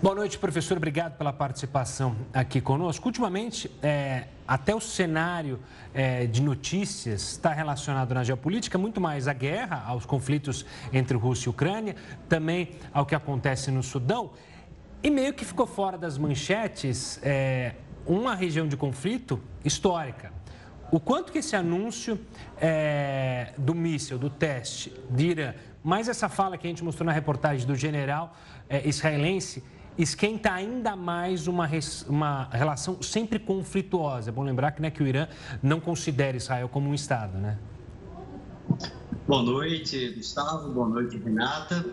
Boa 0.00 0.14
noite, 0.14 0.38
professor. 0.38 0.76
Obrigado 0.76 1.18
pela 1.18 1.32
participação 1.32 2.14
aqui 2.32 2.60
conosco. 2.60 3.08
Ultimamente, 3.08 3.68
é, 3.82 4.28
até 4.46 4.72
o 4.72 4.80
cenário 4.80 5.58
é, 5.92 6.24
de 6.26 6.40
notícias 6.40 7.32
está 7.32 7.52
relacionado 7.52 8.14
na 8.14 8.22
geopolítica 8.22 8.78
muito 8.78 9.00
mais 9.00 9.26
à 9.26 9.32
guerra, 9.32 9.82
aos 9.84 10.06
conflitos 10.06 10.64
entre 10.92 11.16
Rússia 11.16 11.48
e 11.48 11.50
Ucrânia, 11.50 11.96
também 12.28 12.70
ao 12.94 13.04
que 13.04 13.16
acontece 13.16 13.68
no 13.72 13.82
Sudão. 13.82 14.30
E 15.02 15.10
meio 15.10 15.34
que 15.34 15.44
ficou 15.44 15.66
fora 15.66 15.98
das 15.98 16.16
manchetes 16.16 17.18
é, 17.20 17.74
uma 18.06 18.34
região 18.34 18.66
de 18.66 18.76
conflito 18.76 19.40
histórica. 19.64 20.32
O 20.90 21.00
quanto 21.00 21.32
que 21.32 21.38
esse 21.38 21.56
anúncio 21.56 22.20
é, 22.60 23.54
do 23.56 23.74
míssil, 23.74 24.18
do 24.18 24.28
teste 24.28 24.92
de 25.10 25.28
Irã, 25.28 25.54
mais 25.82 26.08
essa 26.08 26.28
fala 26.28 26.58
que 26.58 26.66
a 26.66 26.70
gente 26.70 26.84
mostrou 26.84 27.06
na 27.06 27.12
reportagem 27.12 27.66
do 27.66 27.74
general 27.74 28.36
é, 28.68 28.86
israelense, 28.86 29.64
esquenta 29.96 30.52
ainda 30.52 30.94
mais 30.94 31.46
uma, 31.46 31.68
uma 32.08 32.48
relação 32.52 33.02
sempre 33.02 33.38
conflituosa. 33.38 34.30
É 34.30 34.32
bom 34.32 34.42
lembrar 34.42 34.72
que, 34.72 34.82
né, 34.82 34.90
que 34.90 35.02
o 35.02 35.06
Irã 35.06 35.28
não 35.62 35.80
considera 35.80 36.36
Israel 36.36 36.68
como 36.68 36.88
um 36.88 36.94
Estado, 36.94 37.38
né? 37.38 37.58
Boa 39.26 39.42
noite, 39.42 40.10
Gustavo. 40.14 40.72
Boa 40.72 40.88
noite, 40.88 41.16
Renata. 41.16 41.84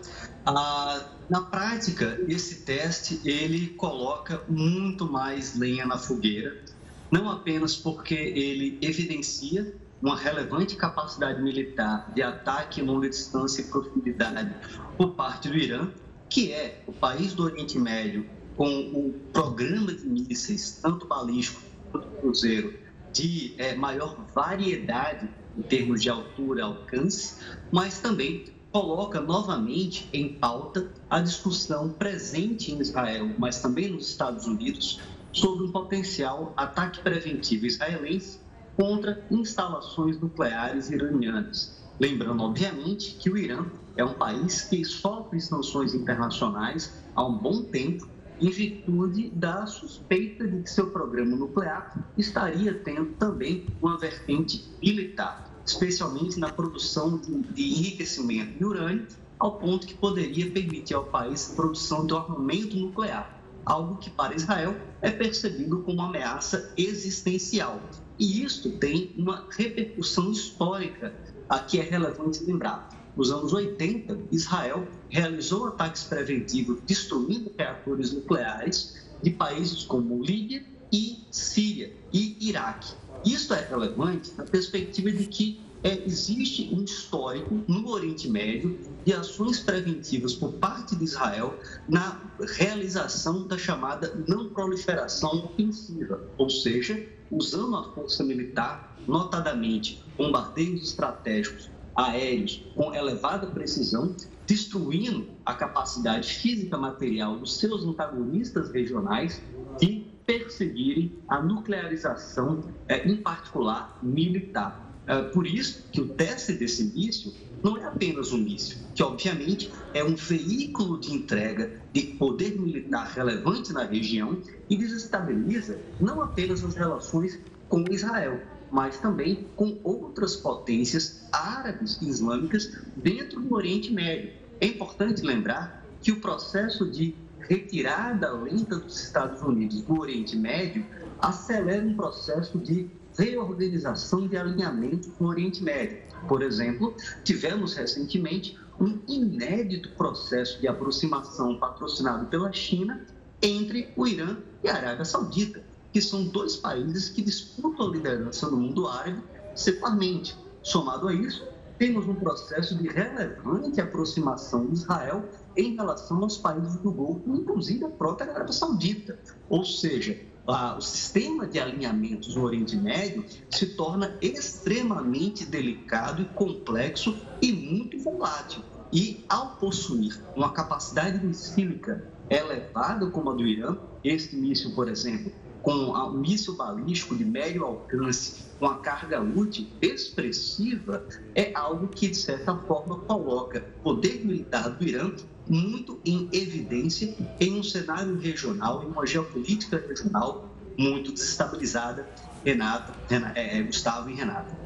Ah, 0.44 1.10
na 1.28 1.42
prática, 1.42 2.18
esse 2.26 2.64
teste 2.64 3.20
ele 3.24 3.68
coloca 3.68 4.42
muito 4.48 5.10
mais 5.10 5.56
lenha 5.56 5.86
na 5.86 5.98
fogueira, 5.98 6.64
não 7.10 7.30
apenas 7.30 7.76
porque 7.76 8.14
ele 8.14 8.78
evidencia 8.82 9.74
uma 10.00 10.16
relevante 10.16 10.76
capacidade 10.76 11.42
militar 11.42 12.10
de 12.14 12.22
ataque 12.22 12.80
em 12.80 12.84
longa 12.84 13.08
distância 13.08 13.60
e 13.60 13.64
profundidade 13.64 14.54
por 14.96 15.14
parte 15.14 15.48
do 15.48 15.56
Irã, 15.56 15.92
que 16.28 16.52
é 16.52 16.82
o 16.86 16.92
país 16.92 17.34
do 17.34 17.44
Oriente 17.44 17.78
Médio 17.78 18.26
com 18.56 18.68
o 18.94 19.12
programa 19.32 19.92
de 19.92 20.06
mísseis, 20.06 20.80
tanto 20.82 21.06
balístico 21.06 21.60
quanto 21.90 22.08
cruzeiro, 22.20 22.78
de 23.12 23.54
é, 23.58 23.74
maior 23.74 24.26
variedade 24.34 25.28
em 25.56 25.62
termos 25.62 26.02
de 26.02 26.08
altura 26.08 26.60
e 26.60 26.62
alcance, 26.62 27.36
mas 27.70 28.00
também 28.00 28.44
coloca 28.72 29.20
novamente 29.20 30.08
em 30.12 30.34
pauta 30.34 30.92
a 31.08 31.20
discussão 31.20 31.88
presente 31.88 32.72
em 32.72 32.80
Israel, 32.80 33.30
mas 33.38 33.60
também 33.60 33.90
nos 33.90 34.08
Estados 34.08 34.46
Unidos, 34.46 35.00
sobre 35.32 35.64
um 35.64 35.72
potencial 35.72 36.52
ataque 36.56 37.00
preventivo 37.00 37.66
israelense 37.66 38.40
contra 38.76 39.24
instalações 39.30 40.20
nucleares 40.20 40.90
iranianas. 40.90 41.80
Lembrando, 41.98 42.42
obviamente, 42.42 43.16
que 43.16 43.28
o 43.28 43.36
Irã 43.36 43.66
é 43.96 44.04
um 44.04 44.14
país 44.14 44.62
que 44.62 44.84
sofre 44.84 45.40
sanções 45.40 45.92
internacionais 45.92 47.02
há 47.14 47.24
um 47.24 47.36
bom 47.36 47.62
tempo 47.64 48.08
em 48.40 48.48
virtude 48.48 49.30
da 49.30 49.66
suspeita 49.66 50.48
de 50.48 50.62
que 50.62 50.70
seu 50.70 50.90
programa 50.90 51.36
nuclear 51.36 52.10
estaria 52.16 52.72
tendo 52.72 53.12
também 53.16 53.66
uma 53.82 53.98
vertente 53.98 54.64
militar 54.80 55.49
especialmente 55.64 56.38
na 56.38 56.48
produção 56.48 57.18
de 57.18 57.62
enriquecimento 57.62 58.58
de 58.58 58.64
urânio, 58.64 59.06
ao 59.38 59.58
ponto 59.58 59.86
que 59.86 59.94
poderia 59.94 60.50
permitir 60.50 60.94
ao 60.94 61.04
país 61.04 61.50
a 61.50 61.54
produção 61.54 62.06
de 62.06 62.12
um 62.12 62.18
armamento 62.18 62.76
nuclear, 62.76 63.40
algo 63.64 63.96
que 63.96 64.10
para 64.10 64.34
Israel 64.34 64.76
é 65.00 65.10
percebido 65.10 65.78
como 65.82 65.98
uma 65.98 66.08
ameaça 66.08 66.72
existencial. 66.76 67.80
E 68.18 68.44
isso 68.44 68.72
tem 68.72 69.14
uma 69.16 69.46
repercussão 69.50 70.30
histórica 70.30 71.14
a 71.48 71.58
que 71.58 71.80
é 71.80 71.82
relevante 71.82 72.44
lembrar. 72.44 72.88
Nos 73.16 73.32
anos 73.32 73.52
80, 73.52 74.18
Israel 74.30 74.86
realizou 75.08 75.66
ataques 75.66 76.04
preventivos 76.04 76.78
destruindo 76.86 77.50
reatores 77.58 78.12
nucleares 78.12 79.08
de 79.22 79.30
países 79.30 79.84
como 79.84 80.22
Líbia 80.22 80.64
e 80.92 81.24
Síria 81.30 81.92
e 82.12 82.36
Iraque. 82.48 82.94
Isso 83.24 83.52
é 83.52 83.66
relevante 83.68 84.32
na 84.36 84.44
perspectiva 84.44 85.10
de 85.10 85.26
que 85.26 85.60
é, 85.82 86.02
existe 86.04 86.68
um 86.74 86.82
histórico 86.82 87.62
no 87.66 87.88
Oriente 87.88 88.28
Médio 88.28 88.78
de 89.04 89.12
ações 89.12 89.60
preventivas 89.60 90.34
por 90.34 90.52
parte 90.54 90.94
de 90.94 91.04
Israel 91.04 91.58
na 91.88 92.20
realização 92.56 93.46
da 93.46 93.56
chamada 93.56 94.22
não 94.28 94.50
proliferação 94.50 95.44
ofensiva, 95.46 96.20
ou 96.36 96.50
seja, 96.50 97.06
usando 97.30 97.76
a 97.76 97.92
força 97.94 98.22
militar, 98.22 98.94
notadamente 99.06 100.04
bombardeios 100.18 100.82
estratégicos 100.82 101.70
aéreos 101.96 102.62
com 102.74 102.94
elevada 102.94 103.46
precisão, 103.46 104.14
destruindo 104.46 105.28
a 105.44 105.54
capacidade 105.54 106.28
física 106.28 106.76
material 106.76 107.38
dos 107.38 107.56
seus 107.56 107.84
antagonistas 107.84 108.70
regionais 108.70 109.42
de 109.78 110.09
perseguirem 110.30 111.12
a 111.26 111.42
nuclearização, 111.42 112.62
é, 112.86 113.08
em 113.08 113.16
particular 113.16 113.98
militar. 114.00 114.94
É, 115.04 115.22
por 115.22 115.44
isso 115.44 115.84
que 115.90 116.00
o 116.00 116.08
teste 116.10 116.52
desse 116.52 116.84
míssil 116.84 117.34
não 117.64 117.76
é 117.76 117.84
apenas 117.84 118.32
um 118.32 118.38
míssil, 118.38 118.78
que 118.94 119.02
obviamente 119.02 119.72
é 119.92 120.04
um 120.04 120.14
veículo 120.14 121.00
de 121.00 121.12
entrega 121.12 121.72
de 121.92 122.02
poder 122.02 122.56
militar 122.60 123.10
relevante 123.12 123.72
na 123.72 123.82
região 123.82 124.40
e 124.68 124.76
desestabiliza 124.76 125.80
não 125.98 126.22
apenas 126.22 126.64
as 126.64 126.76
relações 126.76 127.36
com 127.68 127.84
Israel, 127.90 128.40
mas 128.70 128.98
também 128.98 129.48
com 129.56 129.80
outras 129.82 130.36
potências 130.36 131.26
árabes 131.32 131.98
e 132.00 132.08
islâmicas 132.08 132.72
dentro 132.94 133.40
do 133.40 133.52
Oriente 133.52 133.92
Médio. 133.92 134.30
É 134.60 134.66
importante 134.66 135.22
lembrar 135.22 135.84
que 136.00 136.12
o 136.12 136.20
processo 136.20 136.88
de 136.88 137.16
retirada 137.48 138.30
lenta 138.32 138.76
dos 138.76 139.02
Estados 139.02 139.42
Unidos 139.42 139.82
do 139.82 139.98
Oriente 139.98 140.36
Médio 140.36 140.84
acelera 141.20 141.84
um 141.84 141.94
processo 141.94 142.58
de 142.58 142.90
reorganização 143.18 144.26
de 144.26 144.36
alinhamento 144.36 145.12
no 145.18 145.28
Oriente 145.28 145.62
Médio. 145.62 145.98
Por 146.28 146.42
exemplo, 146.42 146.94
tivemos 147.24 147.74
recentemente 147.74 148.58
um 148.80 148.98
inédito 149.08 149.90
processo 149.90 150.60
de 150.60 150.68
aproximação 150.68 151.58
patrocinado 151.58 152.26
pela 152.26 152.52
China 152.52 153.04
entre 153.42 153.88
o 153.96 154.06
Irã 154.06 154.36
e 154.62 154.68
a 154.68 154.76
Arábia 154.76 155.04
Saudita, 155.04 155.62
que 155.92 156.00
são 156.00 156.24
dois 156.24 156.56
países 156.56 157.08
que 157.08 157.22
disputam 157.22 157.88
a 157.88 157.90
liderança 157.90 158.48
no 158.48 158.56
mundo 158.56 158.86
árabe 158.86 159.22
separadamente. 159.54 160.36
Somado 160.62 161.08
a 161.08 161.14
isso, 161.14 161.46
temos 161.78 162.06
um 162.06 162.14
processo 162.14 162.74
de 162.76 162.88
relevante 162.88 163.80
aproximação 163.80 164.66
de 164.66 164.74
Israel 164.74 165.24
em 165.56 165.74
relação 165.74 166.22
aos 166.22 166.38
países 166.38 166.76
do 166.76 166.92
Golfo, 166.92 167.22
inclusive 167.28 167.84
a 167.84 167.90
própria 167.90 168.30
Arábia 168.30 168.52
Saudita. 168.52 169.18
Ou 169.48 169.64
seja, 169.64 170.18
o 170.46 170.80
sistema 170.80 171.46
de 171.46 171.58
alinhamentos 171.58 172.34
no 172.34 172.42
Oriente 172.42 172.76
Médio 172.76 173.24
se 173.50 173.66
torna 173.76 174.16
extremamente 174.20 175.44
delicado 175.44 176.22
e 176.22 176.24
complexo 176.26 177.16
e 177.40 177.52
muito 177.52 177.98
volátil. 177.98 178.62
E 178.92 179.24
ao 179.28 179.56
possuir 179.56 180.20
uma 180.34 180.52
capacidade 180.52 181.24
missílica 181.24 182.04
elevada 182.28 183.06
como 183.10 183.30
a 183.30 183.34
do 183.34 183.46
Irã, 183.46 183.76
este 184.02 184.34
míssil, 184.36 184.74
por 184.74 184.88
exemplo, 184.88 185.32
com 185.62 185.72
um 185.72 186.12
míssil 186.12 186.56
balístico 186.56 187.14
de 187.14 187.24
médio 187.24 187.64
alcance, 187.64 188.50
com 188.58 188.66
a 188.66 188.78
carga 188.78 189.20
útil 189.20 189.66
expressiva, 189.80 191.06
é 191.34 191.52
algo 191.54 191.88
que, 191.88 192.08
de 192.08 192.16
certa 192.16 192.56
forma, 192.56 192.98
coloca 193.00 193.64
o 193.80 193.82
poder 193.82 194.24
militar 194.24 194.70
do 194.70 194.86
Irã 194.86 195.12
muito 195.50 196.00
em 196.04 196.28
evidência 196.32 197.12
em 197.40 197.58
um 197.58 197.62
cenário 197.62 198.16
regional, 198.18 198.84
em 198.84 198.86
uma 198.86 199.04
geopolítica 199.04 199.84
regional 199.86 200.48
muito 200.78 201.12
desestabilizada, 201.12 202.08
Renata, 202.44 202.94
é, 203.34 203.58
é, 203.58 203.62
Gustavo 203.62 204.08
e 204.08 204.14
Renata. 204.14 204.56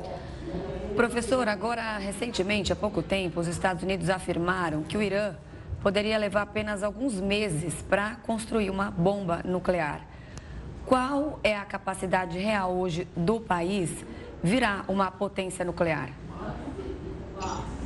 Professor, 0.94 1.48
agora, 1.48 1.98
recentemente, 1.98 2.72
há 2.72 2.76
pouco 2.76 3.02
tempo, 3.02 3.40
os 3.40 3.48
Estados 3.48 3.82
Unidos 3.82 4.08
afirmaram 4.08 4.82
que 4.82 4.96
o 4.96 5.02
Irã 5.02 5.34
poderia 5.82 6.16
levar 6.18 6.42
apenas 6.42 6.82
alguns 6.82 7.14
meses 7.14 7.74
para 7.88 8.16
construir 8.16 8.70
uma 8.70 8.90
bomba 8.90 9.40
nuclear. 9.44 10.06
Qual 10.86 11.40
é 11.42 11.56
a 11.56 11.64
capacidade 11.64 12.38
real 12.38 12.76
hoje 12.76 13.08
do 13.16 13.40
país 13.40 13.90
virar 14.42 14.84
uma 14.86 15.10
potência 15.10 15.64
nuclear? 15.64 16.10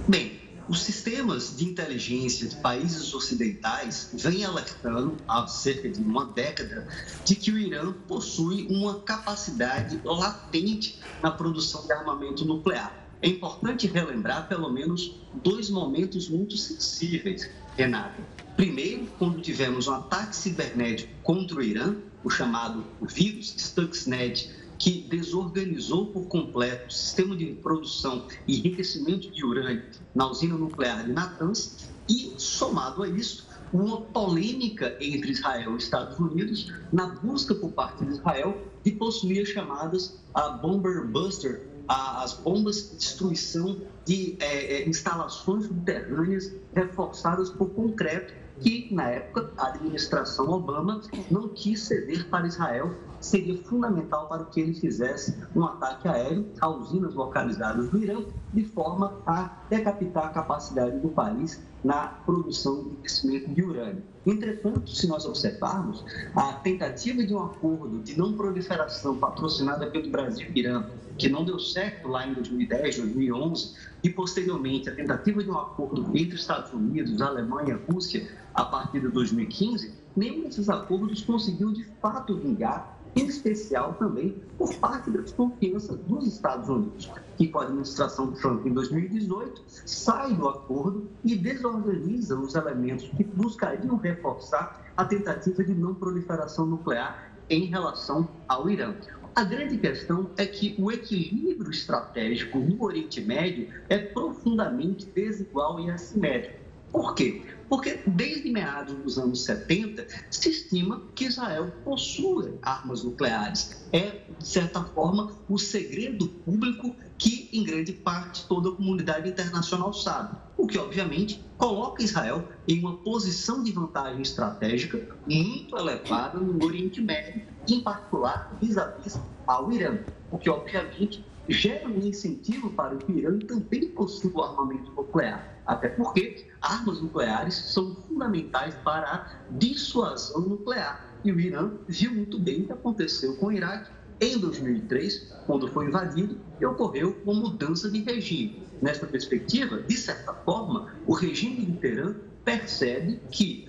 Bem, 0.06 0.47
os 0.68 0.82
sistemas 0.82 1.56
de 1.56 1.64
inteligência 1.64 2.46
de 2.46 2.56
países 2.56 3.14
ocidentais 3.14 4.10
vêm 4.12 4.44
alertando 4.44 5.16
há 5.26 5.46
cerca 5.46 5.88
de 5.88 6.00
uma 6.00 6.26
década 6.26 6.86
de 7.24 7.34
que 7.34 7.50
o 7.50 7.58
Irã 7.58 7.92
possui 8.06 8.66
uma 8.68 9.00
capacidade 9.00 9.98
latente 10.04 11.00
na 11.22 11.30
produção 11.30 11.86
de 11.86 11.92
armamento 11.92 12.44
nuclear. 12.44 13.08
É 13.22 13.28
importante 13.28 13.86
relembrar 13.86 14.46
pelo 14.46 14.70
menos 14.70 15.18
dois 15.42 15.70
momentos 15.70 16.28
muito 16.28 16.56
sensíveis, 16.56 17.48
Renato. 17.76 18.20
Primeiro, 18.54 19.06
quando 19.18 19.40
tivemos 19.40 19.86
um 19.88 19.94
ataque 19.94 20.36
cibernético 20.36 21.12
contra 21.22 21.56
o 21.56 21.62
Irã, 21.62 21.96
o 22.22 22.28
chamado 22.28 22.84
vírus 23.00 23.54
Stuxnet, 23.56 24.50
que 24.78 25.06
desorganizou 25.08 26.06
por 26.06 26.26
completo 26.26 26.88
o 26.88 26.92
sistema 26.92 27.36
de 27.36 27.46
produção 27.54 28.26
e 28.46 28.58
enriquecimento 28.58 29.30
de 29.30 29.44
urânio 29.44 29.82
na 30.14 30.30
usina 30.30 30.56
nuclear 30.56 31.04
de 31.04 31.12
Natanz, 31.12 31.88
e, 32.08 32.32
somado 32.38 33.02
a 33.02 33.08
isso, 33.08 33.46
uma 33.72 34.00
polêmica 34.00 34.96
entre 35.00 35.32
Israel 35.32 35.74
e 35.74 35.76
Estados 35.76 36.18
Unidos 36.18 36.72
na 36.90 37.06
busca 37.06 37.54
por 37.54 37.72
parte 37.72 38.04
de 38.04 38.12
Israel 38.12 38.56
de 38.82 38.92
possuir 38.92 39.42
as 39.42 39.48
chamadas 39.48 40.18
a 40.32 40.48
Bomber 40.50 41.06
Buster, 41.06 41.66
as 41.86 42.34
bombas 42.34 42.90
de 42.90 42.96
destruição 42.96 43.80
de 44.04 44.36
é, 44.40 44.76
é, 44.76 44.88
instalações 44.88 45.66
subterrâneas 45.66 46.52
reforçadas 46.74 47.50
por 47.50 47.70
concreto 47.70 48.32
que, 48.60 48.92
na 48.92 49.08
época, 49.08 49.52
a 49.56 49.68
administração 49.68 50.50
Obama 50.50 51.00
não 51.30 51.48
quis 51.48 51.82
ceder 51.82 52.28
para 52.28 52.46
Israel. 52.46 52.94
Seria 53.20 53.56
fundamental 53.64 54.28
para 54.28 54.44
que 54.44 54.60
ele 54.60 54.74
fizesse 54.74 55.36
um 55.54 55.64
ataque 55.64 56.06
aéreo 56.08 56.46
a 56.60 56.68
usinas 56.68 57.14
localizadas 57.14 57.92
no 57.92 57.98
Irã, 58.02 58.22
de 58.52 58.64
forma 58.64 59.20
a 59.26 59.58
decapitar 59.68 60.26
a 60.26 60.30
capacidade 60.30 60.98
do 60.98 61.08
país 61.08 61.60
na 61.82 62.08
produção 62.08 62.84
de 62.84 62.96
crescimento 62.96 63.48
de 63.50 63.62
urânio. 63.62 64.02
Entretanto, 64.26 64.90
se 64.90 65.06
nós 65.06 65.24
observarmos, 65.24 66.04
a 66.34 66.52
tentativa 66.54 67.24
de 67.24 67.34
um 67.34 67.42
acordo 67.42 67.98
de 68.02 68.16
não 68.16 68.34
proliferação 68.34 69.16
patrocinada 69.16 69.86
pelo 69.86 70.10
Brasil 70.10 70.48
e 70.54 70.60
Irã, 70.60 70.84
que 71.16 71.28
não 71.28 71.44
deu 71.44 71.58
certo 71.58 72.08
lá 72.08 72.26
em 72.26 72.34
2010, 72.34 72.98
2011, 72.98 73.74
e 74.02 74.10
posteriormente 74.10 74.88
a 74.88 74.94
tentativa 74.94 75.42
de 75.42 75.50
um 75.50 75.58
acordo 75.58 76.06
entre 76.16 76.36
Estados 76.36 76.72
Unidos, 76.72 77.20
Alemanha 77.20 77.74
e 77.74 77.92
Rússia 77.92 78.28
a 78.54 78.64
partir 78.64 79.00
de 79.00 79.08
2015, 79.08 79.94
nenhum 80.16 80.44
desses 80.44 80.68
acordos 80.68 81.22
conseguiu 81.22 81.72
de 81.72 81.84
fato 82.00 82.36
vingar, 82.36 82.97
em 83.18 83.26
especial 83.26 83.94
também 83.94 84.36
por 84.56 84.72
parte 84.76 85.10
da 85.10 85.20
desconfiança 85.20 85.96
dos 85.96 86.26
Estados 86.26 86.68
Unidos, 86.68 87.10
que 87.36 87.48
com 87.48 87.58
a 87.58 87.64
administração 87.64 88.32
Trump 88.32 88.64
em 88.64 88.72
2018 88.72 89.60
sai 89.66 90.34
do 90.34 90.48
acordo 90.48 91.08
e 91.24 91.34
desorganiza 91.34 92.38
os 92.38 92.54
elementos 92.54 93.08
que 93.08 93.24
buscariam 93.24 93.96
reforçar 93.96 94.92
a 94.96 95.04
tentativa 95.04 95.64
de 95.64 95.74
não 95.74 95.94
proliferação 95.94 96.64
nuclear 96.64 97.32
em 97.50 97.64
relação 97.64 98.28
ao 98.46 98.70
Irã. 98.70 98.94
A 99.34 99.42
grande 99.42 99.78
questão 99.78 100.30
é 100.36 100.46
que 100.46 100.76
o 100.78 100.90
equilíbrio 100.92 101.70
estratégico 101.70 102.58
no 102.58 102.82
Oriente 102.82 103.20
Médio 103.20 103.68
é 103.88 103.98
profundamente 103.98 105.06
desigual 105.06 105.80
e 105.80 105.90
assimétrico. 105.90 106.58
Por 106.92 107.14
quê? 107.14 107.42
Porque 107.68 108.00
desde 108.06 108.50
meados 108.50 108.94
dos 108.96 109.18
anos 109.18 109.44
70 109.44 110.06
se 110.30 110.50
estima 110.50 111.02
que 111.14 111.26
Israel 111.26 111.70
possui 111.84 112.54
armas 112.62 113.04
nucleares. 113.04 113.86
É, 113.92 114.22
de 114.38 114.46
certa 114.46 114.82
forma, 114.82 115.32
o 115.48 115.58
segredo 115.58 116.28
público 116.28 116.94
que, 117.18 117.48
em 117.52 117.64
grande 117.64 117.92
parte, 117.92 118.46
toda 118.46 118.70
a 118.70 118.72
comunidade 118.72 119.28
internacional 119.28 119.92
sabe. 119.92 120.36
O 120.56 120.66
que, 120.66 120.78
obviamente, 120.78 121.44
coloca 121.56 122.02
Israel 122.02 122.48
em 122.66 122.80
uma 122.80 122.96
posição 122.98 123.62
de 123.62 123.72
vantagem 123.72 124.22
estratégica 124.22 125.16
muito 125.26 125.76
elevada 125.76 126.38
no 126.38 126.64
Oriente 126.64 127.00
Médio, 127.00 127.42
em 127.68 127.80
particular 127.80 128.56
vis-à-vis 128.60 129.20
ao 129.46 129.70
Irã. 129.72 129.98
O 130.30 130.38
que, 130.38 130.48
obviamente, 130.48 131.24
gera 131.48 131.88
um 131.88 131.98
incentivo 131.98 132.70
para 132.70 132.96
que 132.96 133.10
o 133.10 133.18
Irã 133.18 133.38
também 133.40 133.88
possua 133.88 134.50
armamento 134.50 134.92
nuclear. 134.92 135.57
Até 135.68 135.90
porque 135.90 136.46
armas 136.62 137.02
nucleares 137.02 137.54
são 137.54 137.94
fundamentais 137.94 138.74
para 138.76 139.06
a 139.06 139.26
dissuasão 139.50 140.40
nuclear. 140.40 141.04
E 141.22 141.30
o 141.30 141.38
Irã 141.38 141.72
viu 141.86 142.14
muito 142.14 142.38
bem 142.38 142.62
o 142.62 142.66
que 142.66 142.72
aconteceu 142.72 143.36
com 143.36 143.46
o 143.46 143.52
Iraque 143.52 143.90
em 144.18 144.38
2003, 144.38 145.34
quando 145.46 145.68
foi 145.68 145.86
invadido 145.86 146.40
e 146.58 146.64
ocorreu 146.64 147.20
uma 147.22 147.34
mudança 147.34 147.90
de 147.90 148.00
regime. 148.00 148.62
Nesta 148.80 149.06
perspectiva, 149.06 149.82
de 149.82 149.94
certa 149.94 150.32
forma, 150.32 150.90
o 151.06 151.12
regime 151.12 151.66
de 151.66 151.72
Teherã 151.72 152.14
percebe 152.44 153.20
que 153.30 153.68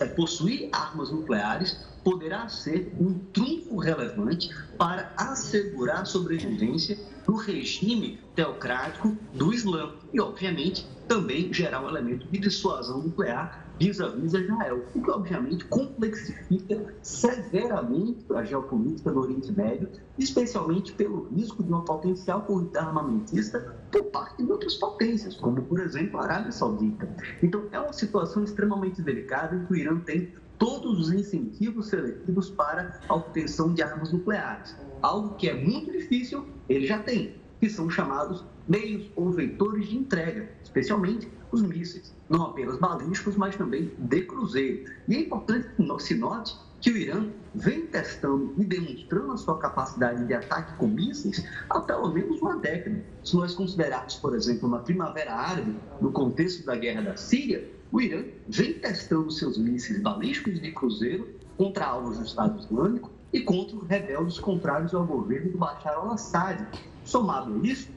é, 0.00 0.06
possuir 0.06 0.68
armas 0.72 1.10
nucleares 1.10 1.86
poderá 2.04 2.46
ser 2.48 2.94
um 3.00 3.18
trunfo 3.32 3.78
relevante 3.78 4.50
para 4.76 5.12
assegurar 5.16 6.02
a 6.02 6.04
sobrevivência 6.04 6.98
do 7.26 7.34
regime 7.34 8.20
teocrático 8.36 9.16
do 9.32 9.52
Islã 9.52 9.94
e, 10.12 10.20
obviamente, 10.20 10.86
também 11.08 11.52
gerar 11.52 11.82
um 11.82 11.88
elemento 11.88 12.26
de 12.28 12.38
dissuasão 12.38 13.02
nuclear 13.02 13.64
vis-à-vis 13.78 14.34
Israel, 14.34 14.84
o 14.94 15.02
que 15.02 15.10
obviamente 15.10 15.64
complexifica 15.64 16.94
severamente 17.02 18.24
a 18.34 18.44
geopolítica 18.44 19.10
do 19.10 19.20
Oriente 19.20 19.50
Médio, 19.52 19.88
especialmente 20.18 20.92
pelo 20.92 21.24
risco 21.28 21.62
de 21.62 21.68
uma 21.68 21.84
potencial 21.84 22.42
corrida 22.42 22.80
armamentista 22.80 23.76
por 23.90 24.04
parte 24.04 24.42
de 24.42 24.50
outras 24.50 24.74
potências, 24.74 25.34
como 25.36 25.60
por 25.62 25.80
exemplo 25.80 26.20
a 26.20 26.24
Arábia 26.24 26.52
Saudita. 26.52 27.08
Então 27.42 27.64
é 27.72 27.80
uma 27.80 27.92
situação 27.92 28.44
extremamente 28.44 29.02
delicada 29.02 29.56
em 29.56 29.64
que 29.66 29.72
o 29.72 29.76
Irã 29.76 29.98
tem 30.00 30.32
todos 30.58 31.00
os 31.00 31.12
incentivos 31.12 31.88
seletivos 31.88 32.50
para 32.50 33.00
a 33.08 33.14
obtenção 33.14 33.74
de 33.74 33.82
armas 33.82 34.12
nucleares, 34.12 34.76
algo 35.02 35.34
que 35.36 35.48
é 35.48 35.54
muito 35.54 35.90
difícil, 35.90 36.46
ele 36.68 36.86
já 36.86 36.98
tem, 36.98 37.34
que 37.60 37.68
são 37.68 37.88
chamados 37.90 38.44
meios 38.66 39.10
ou 39.16 39.30
vetores 39.30 39.88
de 39.88 39.96
entrega, 39.96 40.48
especialmente 40.62 41.28
os 41.52 41.62
mísseis, 41.62 42.14
não 42.28 42.42
apenas 42.42 42.78
balísticos, 42.78 43.36
mas 43.36 43.56
também 43.56 43.92
de 43.98 44.22
cruzeiro. 44.22 44.90
E 45.08 45.16
é 45.16 45.20
importante 45.20 45.68
que 45.76 46.02
se 46.02 46.14
note 46.14 46.56
que 46.80 46.90
o 46.90 46.96
Irã 46.98 47.30
vem 47.54 47.86
testando 47.86 48.52
e 48.58 48.64
demonstrando 48.64 49.32
a 49.32 49.36
sua 49.38 49.58
capacidade 49.58 50.26
de 50.26 50.34
ataque 50.34 50.76
com 50.76 50.86
mísseis 50.86 51.42
há 51.70 51.80
pelo 51.80 52.12
menos 52.12 52.42
uma 52.42 52.56
década. 52.56 53.02
Se 53.22 53.34
nós 53.36 53.54
considerarmos, 53.54 54.16
por 54.16 54.34
exemplo, 54.34 54.68
uma 54.68 54.80
primavera 54.80 55.32
árabe, 55.32 55.74
no 56.00 56.12
contexto 56.12 56.66
da 56.66 56.76
guerra 56.76 57.00
da 57.00 57.16
Síria, 57.16 57.70
o 57.94 58.00
Irã 58.00 58.24
vem 58.48 58.72
testando 58.72 59.30
seus 59.30 59.56
mísseis 59.56 60.02
balísticos 60.02 60.60
de 60.60 60.72
cruzeiro 60.72 61.28
contra 61.56 61.86
alvos 61.86 62.18
do 62.18 62.24
Estado 62.24 62.58
Islâmico 62.58 63.08
e 63.32 63.40
contra 63.42 63.76
os 63.76 63.86
rebeldes 63.86 64.40
contrários 64.40 64.92
ao 64.92 65.06
governo 65.06 65.52
do 65.52 65.58
Bashar 65.58 65.94
al-Assad. 65.94 66.66
Somado 67.04 67.54
a 67.54 67.64
isso, 67.64 67.88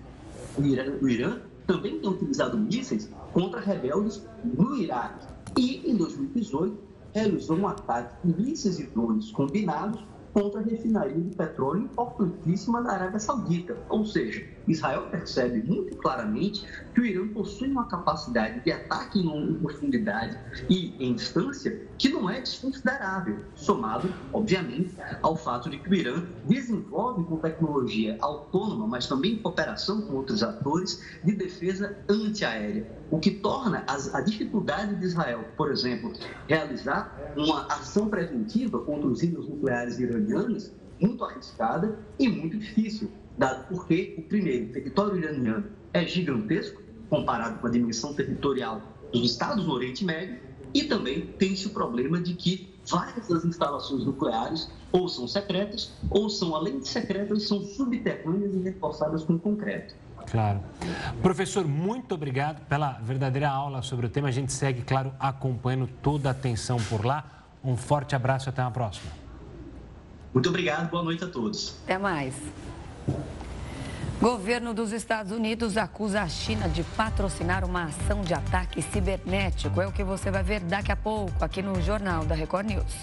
o 0.55 0.61
Irã, 0.61 0.93
o 1.01 1.09
Irã 1.09 1.41
também 1.65 1.97
tem 1.97 2.11
utilizado 2.11 2.59
mísseis 2.59 3.09
contra 3.33 3.59
rebeldes 3.59 4.23
no 4.43 4.75
Iraque. 4.75 5.25
E, 5.57 5.89
em 5.89 5.95
2018, 5.95 6.77
realizou 7.15 7.57
um 7.57 7.67
ataque 7.67 8.15
de 8.23 8.39
mísseis 8.39 8.79
e 8.79 8.83
drones 8.83 9.31
combinados 9.31 10.05
contra 10.37 10.61
a 10.61 10.63
refinaria 10.63 11.19
de 11.19 11.35
petróleo 11.35 11.81
importantíssima 11.81 12.83
da 12.83 12.91
Arábia 12.91 13.19
Saudita. 13.19 13.75
Ou 13.89 14.05
seja, 14.05 14.45
Israel 14.67 15.07
percebe 15.09 15.63
muito 15.63 15.97
claramente 15.97 16.63
que 16.93 17.01
o 17.01 17.05
Irã 17.05 17.27
possui 17.29 17.71
uma 17.71 17.87
capacidade 17.87 18.59
de 18.59 18.71
ataque 18.71 19.19
em 19.19 19.55
profundidade 19.55 20.37
e 20.69 20.93
em 21.03 21.15
distância 21.15 21.87
que 21.97 22.09
não 22.09 22.29
é 22.29 22.39
desconsiderável, 22.39 23.39
somado, 23.55 24.13
obviamente, 24.31 24.95
ao 25.23 25.35
fato 25.35 25.71
de 25.71 25.79
que 25.79 25.89
o 25.89 25.95
Irã 25.95 26.23
desenvolve 26.45 27.23
com 27.23 27.37
tecnologia 27.37 28.15
autônoma, 28.21 28.85
mas 28.85 29.07
também 29.07 29.33
em 29.33 29.37
cooperação 29.37 30.03
com 30.03 30.17
outros 30.17 30.43
atores, 30.43 31.01
de 31.23 31.31
defesa 31.31 31.97
antiaérea, 32.07 32.85
o 33.09 33.17
que 33.17 33.31
torna 33.31 33.83
a 33.87 34.21
dificuldade 34.21 34.95
de 34.97 35.05
Israel, 35.05 35.45
por 35.55 35.71
exemplo, 35.71 36.13
realizar 36.47 37.33
uma 37.35 37.65
ação 37.65 38.07
preventiva 38.07 38.79
contra 38.79 39.07
os 39.07 39.23
ídolos 39.23 39.49
nucleares 39.49 39.97
iranianos 39.97 40.26
muito 40.99 41.23
arriscada 41.23 41.99
e 42.19 42.27
muito 42.27 42.57
difícil, 42.57 43.11
dado 43.37 43.67
porque, 43.67 44.15
o 44.17 44.21
primeiro, 44.23 44.65
o 44.65 44.73
território 44.73 45.17
iraniano 45.17 45.65
é 45.93 46.05
gigantesco, 46.05 46.81
comparado 47.09 47.59
com 47.59 47.67
a 47.67 47.69
dimensão 47.69 48.13
territorial 48.13 48.81
dos 49.11 49.31
estados 49.31 49.65
do 49.65 49.71
Oriente 49.71 50.03
Médio, 50.03 50.39
e 50.73 50.83
também 50.83 51.21
tem-se 51.21 51.67
o 51.67 51.69
problema 51.69 52.19
de 52.19 52.33
que 52.33 52.73
várias 52.85 53.27
das 53.27 53.45
instalações 53.45 54.05
nucleares 54.05 54.69
ou 54.91 55.07
são 55.07 55.27
secretas, 55.27 55.91
ou 56.09 56.29
são, 56.29 56.55
além 56.55 56.79
de 56.79 56.87
secretas, 56.87 57.47
são 57.47 57.61
subterrâneas 57.61 58.53
e 58.55 58.59
reforçadas 58.59 59.23
com 59.23 59.37
concreto. 59.37 59.95
Claro. 60.29 60.59
Professor, 61.21 61.65
muito 61.65 62.15
obrigado 62.15 62.65
pela 62.67 62.93
verdadeira 62.93 63.49
aula 63.49 63.81
sobre 63.81 64.05
o 64.05 64.09
tema. 64.09 64.27
A 64.27 64.31
gente 64.31 64.51
segue, 64.51 64.81
claro, 64.81 65.13
acompanhando 65.19 65.87
toda 66.01 66.29
a 66.29 66.31
atenção 66.31 66.77
por 66.89 67.05
lá. 67.05 67.45
Um 67.63 67.77
forte 67.77 68.15
abraço 68.15 68.47
e 68.47 68.49
até 68.49 68.61
a 68.61 68.69
próxima. 68.69 69.26
Muito 70.37 70.49
obrigado, 70.49 70.91
boa 70.91 71.01
noite 71.01 71.23
a 71.23 71.27
todos. 71.27 71.73
Até 71.83 71.97
mais. 71.97 72.35
Governo 74.21 74.71
dos 74.71 74.91
Estados 74.91 75.31
Unidos 75.31 75.75
acusa 75.77 76.21
a 76.21 76.29
China 76.29 76.69
de 76.69 76.83
patrocinar 76.83 77.65
uma 77.65 77.85
ação 77.85 78.21
de 78.21 78.35
ataque 78.35 78.79
cibernético. 78.83 79.81
É 79.81 79.87
o 79.87 79.91
que 79.91 80.03
você 80.03 80.29
vai 80.29 80.43
ver 80.43 80.59
daqui 80.59 80.91
a 80.91 80.95
pouco 80.95 81.43
aqui 81.43 81.63
no 81.63 81.81
Jornal 81.81 82.23
da 82.23 82.35
Record 82.35 82.67
News. 82.67 82.93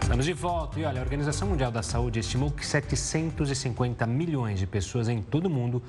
Estamos 0.00 0.24
de 0.24 0.32
volta 0.32 0.80
e 0.80 0.84
olha, 0.86 1.00
a 1.00 1.04
Organização 1.04 1.48
Mundial 1.48 1.70
da 1.70 1.82
Saúde 1.82 2.20
estimou 2.20 2.50
que 2.50 2.64
750 2.64 4.06
milhões 4.06 4.58
de 4.58 4.66
pessoas 4.66 5.10
em 5.10 5.20
todo 5.20 5.44
o 5.44 5.50
mundo 5.50 5.82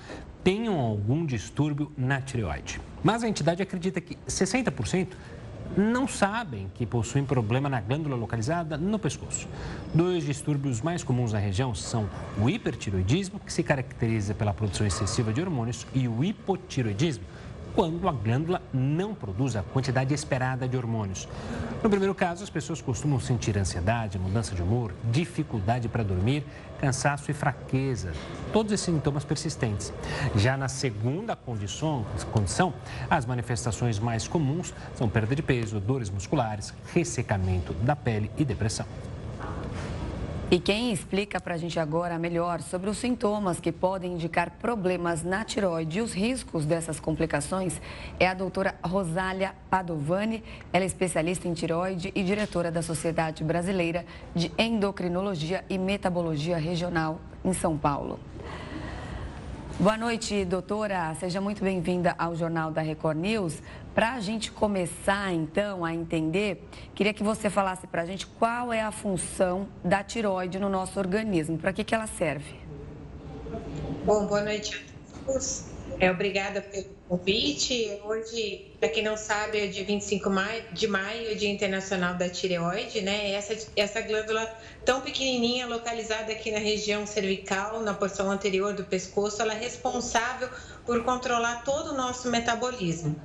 tenham 0.44 0.78
algum 0.82 1.26
distúrbio 1.26 1.90
na 1.98 2.20
tireoide. 2.20 2.82
Mas 3.02 3.24
a 3.24 3.30
entidade 3.30 3.64
acredita 3.64 4.02
que 4.02 4.18
60% 4.28 5.08
não 5.76 6.08
sabem 6.08 6.70
que 6.76 6.86
possuem 6.86 7.26
problema 7.26 7.68
na 7.68 7.82
glândula 7.82 8.16
localizada 8.16 8.78
no 8.78 9.00
pescoço. 9.00 9.48
Dois 9.94 10.24
distúrbios 10.24 10.82
mais 10.82 11.04
comuns 11.04 11.34
na 11.34 11.40
região 11.40 11.74
são 11.74 12.10
o 12.40 12.50
hipertiroidismo, 12.50 13.40
que 13.40 13.52
se 13.52 13.64
caracteriza 13.64 14.34
pela 14.34 14.54
produção 14.54 14.86
excessiva 14.86 15.34
de 15.34 15.42
hormônios, 15.42 15.86
e 15.94 16.08
o 16.08 16.24
hipotiroidismo, 16.24 17.24
quando 17.76 18.08
a 18.08 18.12
glândula 18.12 18.62
não 18.72 19.16
produz 19.16 19.56
a 19.56 19.64
quantidade 19.64 20.14
esperada 20.14 20.68
de 20.68 20.78
hormônios. 20.78 21.28
No 21.82 21.90
primeiro 21.90 22.14
caso, 22.14 22.44
as 22.44 22.50
pessoas 22.50 22.82
costumam 22.82 23.20
sentir 23.20 23.58
ansiedade, 23.58 24.20
mudança 24.20 24.54
de 24.54 24.62
humor, 24.62 24.94
dificuldade 25.12 25.88
para 25.90 26.04
dormir, 26.04 26.44
cansaço 26.84 27.32
e 27.32 27.34
fraqueza, 27.34 28.12
todos 28.52 28.74
esses 28.74 28.86
sintomas 28.86 29.24
persistentes. 29.24 29.94
Já 30.36 30.58
na 30.58 30.68
segunda 30.68 31.34
condição, 31.34 32.06
condição, 32.34 32.74
as 33.10 33.26
manifestações 33.26 34.00
mais 34.00 34.28
comuns 34.28 34.74
são 34.94 35.08
perda 35.08 35.34
de 35.34 35.42
peso, 35.42 35.80
dores 35.80 36.10
musculares, 36.10 36.74
ressecamento 36.94 37.72
da 37.76 37.96
pele 37.96 38.30
e 38.38 38.44
depressão. 38.44 38.86
E 40.54 40.60
quem 40.60 40.92
explica 40.92 41.42
para 41.42 41.56
a 41.56 41.58
gente 41.58 41.80
agora 41.80 42.20
melhor 42.20 42.62
sobre 42.62 42.88
os 42.88 43.00
sintomas 43.00 43.60
que 43.60 43.72
podem 43.72 44.14
indicar 44.14 44.52
problemas 44.52 45.24
na 45.24 45.44
tiroide 45.44 45.98
e 45.98 46.02
os 46.04 46.14
riscos 46.14 46.64
dessas 46.64 47.00
complicações 47.00 47.82
é 48.20 48.28
a 48.28 48.36
doutora 48.36 48.76
Rosália 48.84 49.56
Padovani. 49.68 50.44
Ela 50.72 50.84
é 50.84 50.86
especialista 50.86 51.48
em 51.48 51.56
tiroide 51.56 52.12
e 52.14 52.22
diretora 52.22 52.70
da 52.70 52.84
Sociedade 52.84 53.44
Brasileira 53.44 54.06
de 54.36 54.52
Endocrinologia 54.56 55.66
e 55.68 55.80
Metabologia 55.80 56.58
Regional 56.58 57.20
em 57.44 57.52
São 57.52 57.76
Paulo. 57.76 58.20
Boa 59.80 59.98
noite, 59.98 60.46
doutora. 60.46 61.16
Seja 61.20 61.42
muito 61.42 61.64
bem-vinda 61.64 62.14
ao 62.20 62.36
Jornal 62.36 62.70
da 62.70 62.80
Record 62.80 63.18
News. 63.18 63.58
Para 63.96 64.14
a 64.14 64.20
gente 64.20 64.52
começar, 64.52 65.34
então, 65.34 65.84
a 65.84 65.92
entender, 65.92 66.64
queria 66.94 67.12
que 67.12 67.24
você 67.24 67.50
falasse 67.50 67.88
para 67.88 68.04
a 68.04 68.06
gente 68.06 68.28
qual 68.28 68.72
é 68.72 68.82
a 68.82 68.92
função 68.92 69.68
da 69.84 70.04
tiroide 70.04 70.60
no 70.60 70.70
nosso 70.70 71.00
organismo, 71.00 71.58
para 71.58 71.74
que, 71.74 71.84
que 71.84 71.96
ela 71.96 72.06
serve. 72.06 72.56
Bom, 74.06 74.28
boa 74.28 74.42
noite 74.42 74.86
a 75.12 75.26
todos. 75.26 75.73
É, 76.04 76.12
obrigada 76.12 76.60
pelo 76.60 76.90
convite. 77.08 77.98
Hoje, 78.04 78.74
para 78.78 78.90
quem 78.90 79.02
não 79.02 79.16
sabe, 79.16 79.58
é 79.58 79.68
dia 79.68 79.86
25 79.86 80.30
de 80.74 80.86
maio, 80.86 81.32
é 81.32 81.34
Dia 81.34 81.50
Internacional 81.50 82.16
da 82.16 82.28
Tireoide, 82.28 83.00
né? 83.00 83.32
Essa, 83.32 83.56
essa 83.74 84.02
glândula 84.02 84.46
tão 84.84 85.00
pequenininha, 85.00 85.66
localizada 85.66 86.34
aqui 86.34 86.52
na 86.52 86.60
região 86.60 87.08
cervical, 87.08 87.80
na 87.80 87.94
porção 87.94 88.30
anterior 88.30 88.74
do 88.74 88.84
pescoço, 88.84 89.42
ela 89.42 89.54
é 89.54 89.58
responsável 89.58 90.50
por 90.86 91.02
controlar 91.06 91.64
todo 91.64 91.92
o 91.92 91.96
nosso 91.96 92.30
metabolismo. 92.30 93.16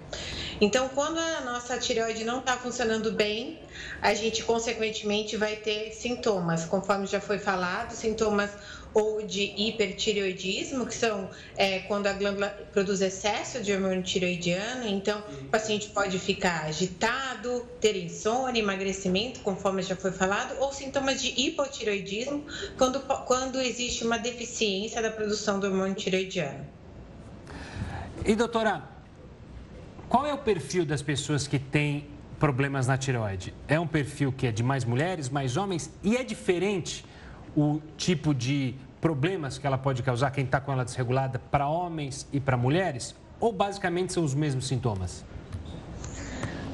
Então, 0.60 0.88
quando 0.90 1.18
a 1.18 1.40
nossa 1.40 1.78
tireoide 1.78 2.22
não 2.22 2.38
está 2.38 2.56
funcionando 2.56 3.10
bem, 3.10 3.60
a 4.00 4.14
gente, 4.14 4.44
consequentemente, 4.44 5.36
vai 5.36 5.56
ter 5.56 5.90
sintomas, 5.92 6.64
conforme 6.64 7.06
já 7.06 7.20
foi 7.20 7.38
falado, 7.40 7.90
sintomas 7.90 8.50
ou 8.94 9.22
de 9.22 9.52
hipertireoidismo, 9.56 10.86
que 10.86 10.94
são 10.94 11.28
é, 11.56 11.80
quando 11.80 12.06
a 12.06 12.12
glândula 12.12 12.48
produz 12.72 13.00
excesso 13.00 13.62
de 13.62 13.72
hormônio 13.72 14.02
tireoidiano. 14.02 14.86
Então, 14.86 15.22
o 15.42 15.44
paciente 15.46 15.88
pode 15.90 16.18
ficar 16.18 16.64
agitado, 16.64 17.66
ter 17.80 17.96
insônia, 17.96 18.60
emagrecimento, 18.60 19.40
conforme 19.40 19.82
já 19.82 19.96
foi 19.96 20.12
falado, 20.12 20.58
ou 20.60 20.72
sintomas 20.72 21.20
de 21.20 21.28
hipotireoidismo, 21.40 22.44
quando, 22.76 23.00
quando 23.00 23.60
existe 23.60 24.04
uma 24.04 24.18
deficiência 24.18 25.00
da 25.02 25.10
produção 25.10 25.60
do 25.60 25.66
hormônio 25.66 25.94
tireoidiano. 25.94 26.66
E, 28.24 28.34
doutora, 28.34 28.82
qual 30.08 30.26
é 30.26 30.32
o 30.32 30.38
perfil 30.38 30.84
das 30.84 31.02
pessoas 31.02 31.46
que 31.46 31.58
têm 31.58 32.06
problemas 32.38 32.86
na 32.86 32.96
tireoide? 32.96 33.54
É 33.66 33.78
um 33.78 33.86
perfil 33.86 34.32
que 34.32 34.46
é 34.46 34.52
de 34.52 34.62
mais 34.62 34.84
mulheres, 34.84 35.28
mais 35.28 35.56
homens? 35.56 35.90
E 36.02 36.16
é 36.16 36.24
diferente 36.24 37.04
o 37.56 37.80
tipo 37.96 38.34
de 38.34 38.74
problemas 39.00 39.58
que 39.58 39.66
ela 39.66 39.78
pode 39.78 40.02
causar, 40.02 40.30
quem 40.30 40.44
está 40.44 40.60
com 40.60 40.72
ela 40.72 40.84
desregulada, 40.84 41.38
para 41.50 41.68
homens 41.68 42.26
e 42.32 42.40
para 42.40 42.56
mulheres? 42.56 43.14
Ou 43.40 43.52
basicamente 43.52 44.12
são 44.12 44.24
os 44.24 44.34
mesmos 44.34 44.66
sintomas? 44.66 45.24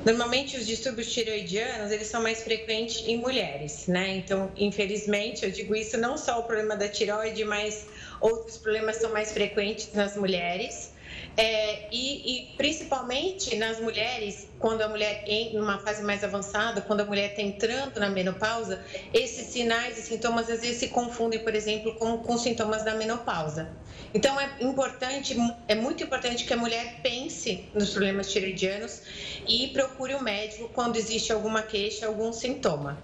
Normalmente 0.04 0.58
os 0.58 0.66
distúrbios 0.66 1.10
tireoidianos, 1.10 1.90
eles 1.90 2.08
são 2.08 2.22
mais 2.22 2.42
frequentes 2.42 3.02
em 3.06 3.16
mulheres, 3.16 3.86
né? 3.86 4.16
Então, 4.16 4.50
infelizmente, 4.54 5.44
eu 5.44 5.50
digo 5.50 5.74
isso 5.74 5.96
não 5.96 6.18
só 6.18 6.40
o 6.40 6.42
problema 6.42 6.76
da 6.76 6.88
tireoide, 6.88 7.42
mas 7.44 7.86
outros 8.20 8.58
problemas 8.58 8.96
são 8.96 9.12
mais 9.12 9.32
frequentes 9.32 9.90
nas 9.94 10.14
mulheres. 10.14 10.92
É, 11.36 11.88
e, 11.90 12.52
e, 12.52 12.56
principalmente 12.56 13.56
nas 13.56 13.80
mulheres, 13.80 14.48
quando 14.60 14.82
a 14.82 14.88
mulher 14.88 15.24
em 15.26 15.58
uma 15.58 15.78
fase 15.78 16.02
mais 16.02 16.22
avançada, 16.22 16.80
quando 16.80 17.00
a 17.00 17.04
mulher 17.04 17.30
está 17.30 17.42
entrando 17.42 17.98
na 17.98 18.08
menopausa, 18.08 18.84
esses 19.12 19.48
sinais 19.48 19.98
e 19.98 20.02
sintomas 20.02 20.48
às 20.48 20.60
vezes 20.60 20.76
se 20.78 20.88
confundem, 20.88 21.40
por 21.40 21.54
exemplo, 21.54 21.94
com, 21.96 22.18
com 22.18 22.38
sintomas 22.38 22.84
da 22.84 22.94
menopausa. 22.94 23.72
Então 24.12 24.38
é 24.40 24.48
importante, 24.60 25.36
é 25.66 25.74
muito 25.74 26.04
importante 26.04 26.44
que 26.44 26.52
a 26.52 26.56
mulher 26.56 27.00
pense 27.02 27.68
nos 27.74 27.90
problemas 27.90 28.30
tiroidianos 28.30 29.02
e 29.48 29.68
procure 29.68 30.14
o 30.14 30.18
um 30.18 30.22
médico 30.22 30.70
quando 30.72 30.96
existe 30.96 31.32
alguma 31.32 31.62
queixa, 31.62 32.06
algum 32.06 32.32
sintoma. 32.32 32.96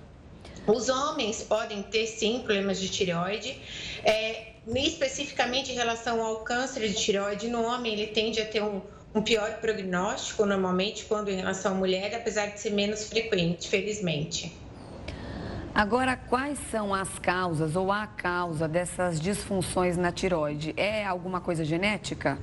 Os 0.69 0.89
homens 0.89 1.43
podem 1.43 1.83
ter 1.83 2.07
sim 2.07 2.43
problemas 2.45 2.79
de 2.79 2.89
tireoide. 2.89 3.59
É, 4.05 4.51
especificamente 4.79 5.73
em 5.73 5.75
relação 5.75 6.25
ao 6.25 6.37
câncer 6.41 6.87
de 6.89 6.95
tireoide, 6.95 7.49
no 7.49 7.63
homem 7.63 7.93
ele 7.93 8.07
tende 8.09 8.41
a 8.41 8.47
ter 8.47 8.63
um, 8.63 8.81
um 9.15 9.23
pior 9.23 9.61
prognóstico, 9.61 10.47
normalmente, 10.47 11.05
quando 11.05 11.29
em 11.31 11.37
relação 11.37 11.73
à 11.73 11.75
mulher, 11.75 12.15
apesar 12.15 12.47
de 12.47 12.61
ser 12.61 12.71
menos 12.71 13.09
frequente, 13.09 13.69
felizmente. 13.69 14.57
Agora, 15.75 16.17
quais 16.17 16.59
são 16.71 16.93
as 16.95 17.19
causas 17.19 17.77
ou 17.77 17.93
a 17.93 18.07
causa 18.07 18.67
dessas 18.67 19.21
disfunções 19.21 19.97
na 19.97 20.11
tireoide? 20.11 20.75
É 20.77 21.05
alguma 21.05 21.41
coisa 21.41 21.65
genética? 21.65 22.39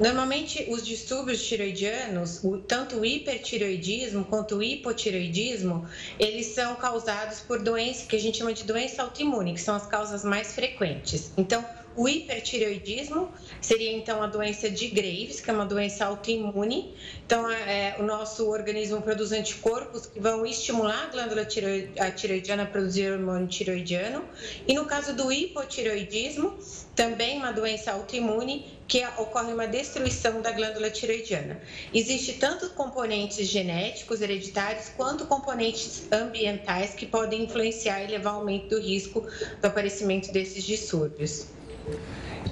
Normalmente, 0.00 0.66
os 0.70 0.84
distúrbios 0.84 1.46
tiroidianos, 1.46 2.40
tanto 2.66 2.96
o 2.96 3.04
hipertiroidismo 3.04 4.24
quanto 4.24 4.56
o 4.56 4.62
hipotiroidismo, 4.62 5.86
eles 6.18 6.46
são 6.46 6.74
causados 6.76 7.40
por 7.40 7.62
doenças 7.62 8.06
que 8.06 8.16
a 8.16 8.18
gente 8.18 8.38
chama 8.38 8.54
de 8.54 8.64
doença 8.64 9.02
autoimune, 9.02 9.52
que 9.52 9.60
são 9.60 9.74
as 9.74 9.86
causas 9.86 10.24
mais 10.24 10.54
frequentes. 10.54 11.32
Então, 11.36 11.62
o 11.96 12.08
hipertireoidismo, 12.08 13.28
seria 13.60 13.92
então 13.92 14.22
a 14.22 14.26
doença 14.26 14.70
de 14.70 14.88
Graves, 14.88 15.40
que 15.40 15.50
é 15.50 15.52
uma 15.52 15.66
doença 15.66 16.06
autoimune. 16.06 16.94
Então, 17.26 17.50
é, 17.50 17.96
o 17.98 18.02
nosso 18.02 18.48
organismo 18.48 19.02
produz 19.02 19.32
anticorpos 19.32 20.06
que 20.06 20.18
vão 20.18 20.46
estimular 20.46 21.08
a 21.08 21.10
glândula 21.10 21.44
tireoidiana 21.44 22.62
a 22.62 22.66
produzir 22.66 23.12
hormônio 23.12 23.48
tireoidiano. 23.48 24.24
E 24.66 24.72
no 24.72 24.86
caso 24.86 25.14
do 25.14 25.30
hipotireoidismo, 25.30 26.58
também 26.94 27.36
uma 27.36 27.52
doença 27.52 27.92
autoimune 27.92 28.79
que 28.90 29.06
ocorre 29.16 29.52
uma 29.52 29.68
destruição 29.68 30.42
da 30.42 30.50
glândula 30.50 30.90
tireoidiana. 30.90 31.60
Existe 31.94 32.32
tanto 32.32 32.68
componentes 32.70 33.46
genéticos 33.46 34.20
hereditários 34.20 34.88
quanto 34.96 35.26
componentes 35.26 36.08
ambientais 36.10 36.92
que 36.92 37.06
podem 37.06 37.44
influenciar 37.44 38.02
e 38.02 38.08
levar 38.08 38.30
ao 38.30 38.40
aumento 38.40 38.70
do 38.70 38.80
risco 38.80 39.24
do 39.60 39.64
aparecimento 39.64 40.32
desses 40.32 40.64
distúrbios. 40.64 41.46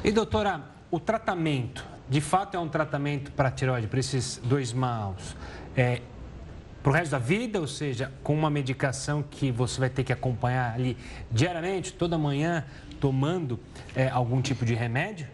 E 0.04 0.12
doutora, 0.12 0.62
o 0.92 1.00
tratamento, 1.00 1.84
de 2.08 2.20
fato 2.20 2.56
é 2.56 2.60
um 2.60 2.68
tratamento 2.68 3.32
para 3.32 3.50
tireoide, 3.50 3.88
para 3.88 3.98
esses 3.98 4.40
dois 4.44 4.72
maus, 4.72 5.34
é, 5.76 6.00
para 6.84 6.90
o 6.90 6.94
resto 6.94 7.10
da 7.10 7.18
vida, 7.18 7.58
ou 7.60 7.66
seja, 7.66 8.12
com 8.22 8.32
uma 8.32 8.48
medicação 8.48 9.24
que 9.28 9.50
você 9.50 9.80
vai 9.80 9.90
ter 9.90 10.04
que 10.04 10.12
acompanhar 10.12 10.72
ali 10.72 10.96
diariamente, 11.32 11.92
toda 11.92 12.16
manhã, 12.16 12.64
tomando 13.00 13.58
é, 13.96 14.08
algum 14.08 14.40
tipo 14.40 14.64
de 14.64 14.74
remédio? 14.74 15.26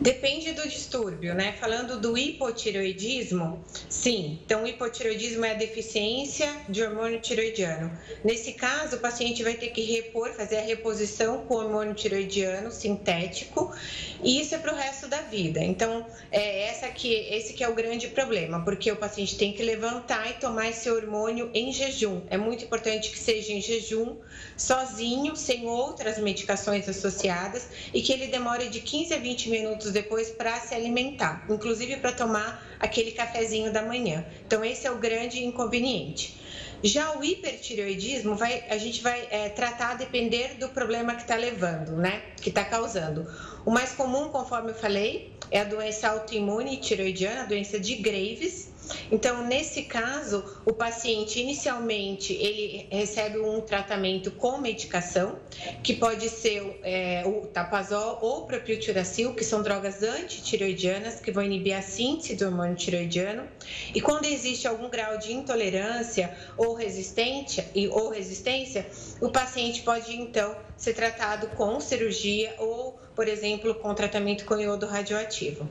Depende 0.00 0.52
do 0.52 0.62
distúrbio, 0.68 1.34
né? 1.34 1.56
Falando 1.58 1.98
do 1.98 2.16
hipotireoidismo, 2.16 3.64
sim. 3.88 4.38
Então, 4.44 4.62
o 4.62 4.66
hipotireoidismo 4.66 5.44
é 5.44 5.50
a 5.50 5.54
deficiência 5.54 6.48
de 6.68 6.84
hormônio 6.84 7.20
tireoidiano. 7.20 7.90
Nesse 8.22 8.52
caso, 8.52 8.96
o 8.96 9.00
paciente 9.00 9.42
vai 9.42 9.54
ter 9.54 9.70
que 9.70 9.82
repor, 9.82 10.32
fazer 10.34 10.58
a 10.58 10.62
reposição 10.62 11.44
com 11.46 11.54
hormônio 11.54 11.94
tireoidiano 11.94 12.70
sintético, 12.70 13.74
e 14.22 14.40
isso 14.40 14.54
é 14.54 14.58
para 14.58 14.72
o 14.72 14.76
resto 14.76 15.08
da 15.08 15.20
vida. 15.22 15.60
Então, 15.60 16.06
é 16.30 16.68
essa 16.68 16.88
que, 16.88 17.12
esse 17.12 17.52
que 17.52 17.64
é 17.64 17.68
o 17.68 17.74
grande 17.74 18.06
problema, 18.08 18.64
porque 18.64 18.92
o 18.92 18.96
paciente 18.96 19.36
tem 19.36 19.52
que 19.52 19.64
levantar 19.64 20.30
e 20.30 20.34
tomar 20.34 20.68
esse 20.68 20.88
hormônio 20.88 21.50
em 21.52 21.72
jejum. 21.72 22.22
É 22.30 22.36
muito 22.36 22.64
importante 22.64 23.10
que 23.10 23.18
seja 23.18 23.52
em 23.52 23.60
jejum, 23.60 24.16
sozinho, 24.56 25.34
sem 25.34 25.66
outras 25.66 26.18
medicações 26.18 26.88
associadas, 26.88 27.66
e 27.92 28.00
que 28.00 28.12
ele 28.12 28.28
demore 28.28 28.68
de 28.68 28.80
15 28.80 29.14
a 29.14 29.18
20 29.18 29.50
minutos 29.50 29.87
minutos 29.88 29.92
depois 29.92 30.30
para 30.30 30.58
se 30.60 30.74
alimentar, 30.74 31.44
inclusive 31.48 31.96
para 31.96 32.12
tomar 32.12 32.62
aquele 32.78 33.12
cafezinho 33.12 33.72
da 33.72 33.82
manhã. 33.82 34.24
Então, 34.46 34.64
esse 34.64 34.86
é 34.86 34.90
o 34.90 34.98
grande 34.98 35.44
inconveniente. 35.44 36.38
Já 36.82 37.18
o 37.18 37.24
hipertireoidismo, 37.24 38.36
vai, 38.36 38.64
a 38.68 38.78
gente 38.78 39.02
vai 39.02 39.26
é, 39.30 39.48
tratar 39.48 39.90
a 39.90 39.94
depender 39.94 40.54
do 40.60 40.68
problema 40.68 41.14
que 41.14 41.22
está 41.22 41.34
levando, 41.34 41.96
né? 41.96 42.22
Que 42.40 42.50
está 42.50 42.64
causando. 42.64 43.26
O 43.66 43.70
mais 43.70 43.92
comum, 43.92 44.28
conforme 44.28 44.70
eu 44.70 44.74
falei, 44.74 45.32
é 45.50 45.60
a 45.60 45.64
doença 45.64 46.08
autoimune 46.08 46.76
tireoidiana, 46.76 47.42
a 47.42 47.46
doença 47.46 47.80
de 47.80 47.96
Graves, 47.96 48.67
então, 49.10 49.44
nesse 49.46 49.82
caso, 49.82 50.44
o 50.64 50.72
paciente 50.72 51.40
inicialmente 51.40 52.32
ele 52.32 52.86
recebe 52.90 53.38
um 53.38 53.60
tratamento 53.60 54.30
com 54.32 54.58
medicação, 54.58 55.38
que 55.82 55.94
pode 55.94 56.28
ser 56.28 56.80
é, 56.82 57.24
o 57.26 57.46
tapazol 57.46 58.18
ou 58.20 58.42
o 58.42 58.46
propiltiracil, 58.46 59.34
que 59.34 59.44
são 59.44 59.62
drogas 59.62 60.02
antitireoidianas 60.02 61.20
que 61.20 61.30
vão 61.30 61.42
inibir 61.42 61.76
a 61.76 61.82
síntese 61.82 62.36
do 62.36 62.46
hormônio 62.46 62.76
tireoidiano. 62.76 63.48
E 63.94 64.00
quando 64.00 64.26
existe 64.26 64.66
algum 64.66 64.88
grau 64.88 65.18
de 65.18 65.32
intolerância 65.32 66.36
ou 66.56 66.74
resistência, 66.74 67.70
ou 67.90 68.10
resistência, 68.10 68.86
o 69.20 69.30
paciente 69.30 69.82
pode 69.82 70.14
então 70.14 70.56
ser 70.76 70.94
tratado 70.94 71.48
com 71.48 71.80
cirurgia 71.80 72.54
ou, 72.58 72.98
por 73.14 73.26
exemplo, 73.26 73.74
com 73.74 73.92
tratamento 73.94 74.44
com 74.44 74.56
iodo 74.56 74.86
radioativo. 74.86 75.68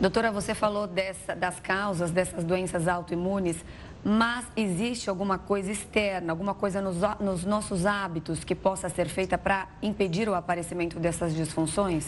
Doutora, 0.00 0.30
você 0.30 0.54
falou 0.54 0.86
dessa, 0.86 1.34
das 1.34 1.58
causas 1.58 2.12
dessas 2.12 2.44
doenças 2.44 2.86
autoimunes, 2.86 3.56
mas 4.04 4.46
existe 4.56 5.10
alguma 5.10 5.38
coisa 5.38 5.72
externa, 5.72 6.32
alguma 6.32 6.54
coisa 6.54 6.80
nos, 6.80 6.98
nos 7.18 7.44
nossos 7.44 7.84
hábitos 7.84 8.44
que 8.44 8.54
possa 8.54 8.88
ser 8.88 9.08
feita 9.08 9.36
para 9.36 9.68
impedir 9.82 10.28
o 10.28 10.34
aparecimento 10.34 11.00
dessas 11.00 11.34
disfunções? 11.34 12.06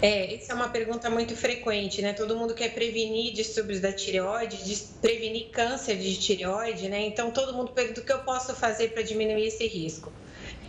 É, 0.00 0.36
essa 0.36 0.52
é 0.52 0.54
uma 0.54 0.68
pergunta 0.68 1.10
muito 1.10 1.34
frequente, 1.34 2.00
né? 2.00 2.12
Todo 2.12 2.36
mundo 2.36 2.54
quer 2.54 2.72
prevenir 2.72 3.32
distúrbios 3.32 3.80
da 3.80 3.92
tireoide, 3.92 4.56
prevenir 5.00 5.50
câncer 5.50 5.96
de 5.96 6.16
tireoide, 6.16 6.88
né? 6.88 7.04
Então 7.04 7.32
todo 7.32 7.52
mundo 7.52 7.72
pergunta 7.72 8.00
o 8.00 8.04
que 8.04 8.12
eu 8.12 8.20
posso 8.20 8.54
fazer 8.54 8.92
para 8.92 9.02
diminuir 9.02 9.48
esse 9.48 9.66
risco. 9.66 10.12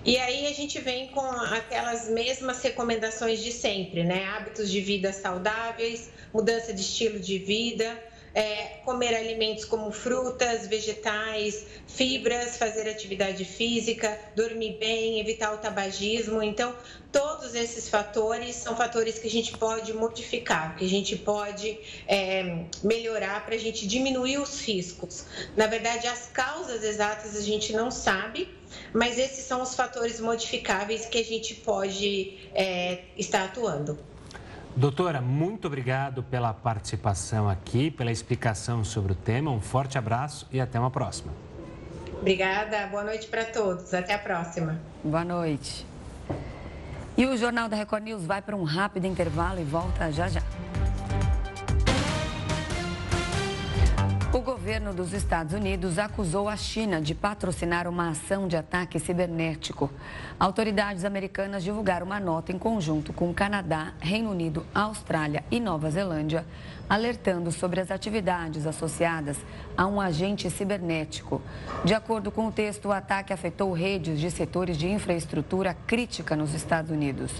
E 0.05 0.17
aí 0.17 0.47
a 0.47 0.53
gente 0.53 0.79
vem 0.81 1.07
com 1.07 1.21
aquelas 1.21 2.09
mesmas 2.09 2.61
recomendações 2.61 3.41
de 3.41 3.53
sempre, 3.53 4.03
né? 4.03 4.25
Hábitos 4.25 4.69
de 4.69 4.81
vida 4.81 5.13
saudáveis, 5.13 6.09
mudança 6.33 6.73
de 6.73 6.81
estilo 6.81 7.19
de 7.19 7.37
vida, 7.37 7.97
é, 8.33 8.79
comer 8.83 9.15
alimentos 9.15 9.65
como 9.65 9.91
frutas, 9.91 10.67
vegetais, 10.67 11.65
fibras, 11.87 12.57
fazer 12.57 12.89
atividade 12.89 13.45
física, 13.45 14.19
dormir 14.35 14.77
bem, 14.79 15.19
evitar 15.19 15.53
o 15.53 15.57
tabagismo. 15.57 16.41
Então, 16.41 16.75
todos 17.11 17.53
esses 17.53 17.87
fatores 17.89 18.55
são 18.55 18.75
fatores 18.75 19.19
que 19.19 19.27
a 19.27 19.31
gente 19.31 19.55
pode 19.57 19.93
modificar, 19.93 20.75
que 20.75 20.85
a 20.85 20.89
gente 20.89 21.15
pode 21.15 21.77
é, 22.07 22.65
melhorar 22.83 23.45
para 23.45 23.55
a 23.55 23.59
gente 23.59 23.87
diminuir 23.87 24.39
os 24.39 24.59
riscos. 24.61 25.25
Na 25.55 25.67
verdade, 25.67 26.07
as 26.07 26.27
causas 26.27 26.83
exatas 26.83 27.35
a 27.35 27.41
gente 27.41 27.73
não 27.73 27.91
sabe 27.91 28.49
mas 28.93 29.17
esses 29.17 29.45
são 29.45 29.61
os 29.61 29.75
fatores 29.75 30.19
modificáveis 30.19 31.05
que 31.05 31.17
a 31.17 31.23
gente 31.23 31.55
pode 31.55 32.37
é, 32.53 33.03
estar 33.17 33.45
atuando. 33.45 33.99
Doutora, 34.75 35.21
muito 35.21 35.67
obrigado 35.67 36.23
pela 36.23 36.51
participação 36.51 37.47
aqui, 37.47 37.91
pela 37.91 38.11
explicação 38.11 38.83
sobre 38.83 39.11
o 39.11 39.15
tema. 39.15 39.51
Um 39.51 39.61
forte 39.61 39.99
abraço 39.99 40.47
e 40.51 40.59
até 40.59 40.79
uma 40.79 40.89
próxima. 40.89 41.31
Obrigada, 42.19 42.87
boa 42.87 43.03
noite 43.03 43.27
para 43.27 43.45
todos. 43.45 43.93
Até 43.93 44.15
a 44.15 44.19
próxima. 44.19 44.79
Boa 45.03 45.23
noite. 45.23 45.85
E 47.15 47.25
o 47.27 47.37
Jornal 47.37 47.69
da 47.69 47.75
Record 47.75 48.03
News 48.03 48.25
vai 48.25 48.41
para 48.41 48.55
um 48.55 48.63
rápido 48.63 49.05
intervalo 49.05 49.59
e 49.59 49.63
volta 49.63 50.11
já 50.11 50.27
já. 50.27 50.41
O 54.33 54.41
governo 54.41 54.95
dos 54.95 55.13
Estados 55.13 55.53
Unidos 55.53 55.99
acusou 55.99 56.49
a 56.49 56.57
China 56.57 56.99
de 56.99 57.13
patrocinar 57.13 57.87
uma 57.87 58.09
ação 58.09 58.47
de 58.47 58.57
ataque 58.57 58.99
cibernético. 58.99 59.91
Autoridades 60.39 61.05
americanas 61.05 61.63
divulgaram 61.63 62.07
uma 62.07 62.19
nota 62.19 62.51
em 62.51 62.57
conjunto 62.57 63.13
com 63.13 63.31
Canadá, 63.31 63.93
Reino 63.99 64.31
Unido, 64.31 64.65
Austrália 64.73 65.43
e 65.51 65.59
Nova 65.59 65.87
Zelândia, 65.91 66.47
alertando 66.89 67.51
sobre 67.51 67.79
as 67.79 67.91
atividades 67.91 68.65
associadas 68.65 69.37
a 69.77 69.85
um 69.85 70.01
agente 70.01 70.49
cibernético. 70.49 71.39
De 71.85 71.93
acordo 71.93 72.31
com 72.31 72.47
o 72.47 72.51
texto, 72.51 72.87
o 72.87 72.91
ataque 72.91 73.33
afetou 73.33 73.71
redes 73.71 74.19
de 74.19 74.31
setores 74.31 74.79
de 74.79 74.89
infraestrutura 74.89 75.77
crítica 75.85 76.35
nos 76.35 76.55
Estados 76.55 76.89
Unidos. 76.89 77.31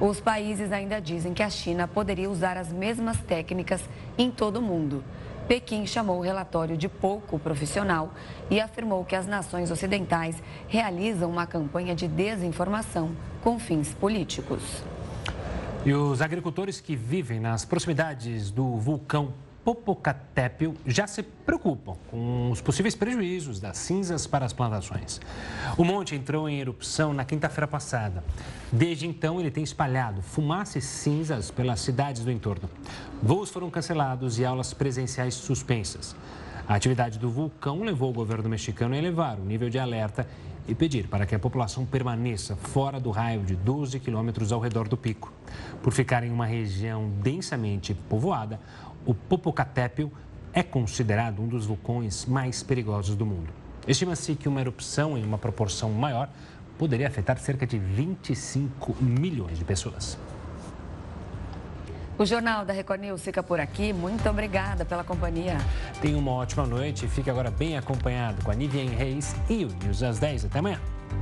Os 0.00 0.20
países 0.20 0.70
ainda 0.70 1.00
dizem 1.00 1.34
que 1.34 1.42
a 1.42 1.50
China 1.50 1.88
poderia 1.88 2.30
usar 2.30 2.56
as 2.56 2.72
mesmas 2.72 3.18
técnicas 3.18 3.82
em 4.16 4.30
todo 4.30 4.58
o 4.58 4.62
mundo. 4.62 5.02
Pequim 5.48 5.86
chamou 5.86 6.18
o 6.18 6.22
relatório 6.22 6.76
de 6.76 6.88
pouco 6.88 7.38
profissional 7.38 8.12
e 8.50 8.60
afirmou 8.60 9.04
que 9.04 9.14
as 9.14 9.28
nações 9.28 9.70
ocidentais 9.70 10.42
realizam 10.66 11.30
uma 11.30 11.46
campanha 11.46 11.94
de 11.94 12.08
desinformação 12.08 13.12
com 13.42 13.58
fins 13.58 13.94
políticos. 13.94 14.82
E 15.84 15.94
os 15.94 16.20
agricultores 16.20 16.80
que 16.80 16.96
vivem 16.96 17.38
nas 17.38 17.64
proximidades 17.64 18.50
do 18.50 18.76
vulcão 18.76 19.32
Popocatépetl 19.66 20.74
já 20.86 21.08
se 21.08 21.24
preocupam 21.24 21.96
com 22.08 22.52
os 22.52 22.60
possíveis 22.60 22.94
prejuízos 22.94 23.58
das 23.58 23.76
cinzas 23.78 24.24
para 24.24 24.46
as 24.46 24.52
plantações. 24.52 25.20
O 25.76 25.82
monte 25.82 26.14
entrou 26.14 26.48
em 26.48 26.60
erupção 26.60 27.12
na 27.12 27.24
quinta-feira 27.24 27.66
passada. 27.66 28.22
Desde 28.70 29.08
então, 29.08 29.40
ele 29.40 29.50
tem 29.50 29.64
espalhado 29.64 30.22
fumaça 30.22 30.78
e 30.78 30.80
cinzas 30.80 31.50
pelas 31.50 31.80
cidades 31.80 32.22
do 32.22 32.30
entorno. 32.30 32.70
Voos 33.20 33.50
foram 33.50 33.68
cancelados 33.68 34.38
e 34.38 34.44
aulas 34.44 34.72
presenciais 34.72 35.34
suspensas. 35.34 36.14
A 36.68 36.76
atividade 36.76 37.18
do 37.18 37.28
vulcão 37.28 37.82
levou 37.82 38.10
o 38.10 38.14
governo 38.14 38.48
mexicano 38.48 38.94
a 38.94 38.98
elevar 38.98 39.36
o 39.36 39.44
nível 39.44 39.68
de 39.68 39.80
alerta 39.80 40.28
e 40.68 40.74
pedir 40.74 41.06
para 41.06 41.26
que 41.26 41.34
a 41.34 41.38
população 41.38 41.84
permaneça 41.86 42.56
fora 42.56 42.98
do 42.98 43.10
raio 43.10 43.42
de 43.42 43.54
12 43.54 44.00
quilômetros 44.00 44.52
ao 44.52 44.60
redor 44.60 44.88
do 44.88 44.96
pico. 44.96 45.32
Por 45.82 45.92
ficar 45.92 46.24
em 46.24 46.30
uma 46.30 46.46
região 46.46 47.08
densamente 47.22 47.94
povoada, 47.94 48.60
o 49.06 49.14
Popocatépetl 49.14 50.08
é 50.52 50.62
considerado 50.62 51.40
um 51.40 51.46
dos 51.46 51.64
vulcões 51.64 52.26
mais 52.26 52.62
perigosos 52.62 53.14
do 53.14 53.24
mundo. 53.24 53.48
Estima-se 53.86 54.34
que 54.34 54.48
uma 54.48 54.60
erupção 54.60 55.16
em 55.16 55.24
uma 55.24 55.38
proporção 55.38 55.90
maior 55.90 56.28
poderia 56.76 57.06
afetar 57.06 57.38
cerca 57.38 57.66
de 57.66 57.78
25 57.78 58.96
milhões 59.00 59.58
de 59.58 59.64
pessoas. 59.64 60.18
O 62.18 62.24
Jornal 62.24 62.64
da 62.64 62.72
Record 62.72 63.00
News 63.00 63.22
fica 63.22 63.42
por 63.42 63.60
aqui. 63.60 63.92
Muito 63.92 64.26
obrigada 64.28 64.84
pela 64.86 65.04
companhia. 65.04 65.58
Tenha 66.00 66.16
uma 66.16 66.32
ótima 66.32 66.66
noite 66.66 67.04
e 67.04 67.08
fique 67.08 67.28
agora 67.28 67.50
bem 67.50 67.76
acompanhado 67.76 68.42
com 68.42 68.50
a 68.50 68.54
Nivian 68.54 68.90
Reis 68.90 69.36
e 69.50 69.66
o 69.66 69.68
News 69.84 70.02
às 70.02 70.18
10. 70.18 70.46
Até 70.46 70.58
amanhã. 70.58 70.80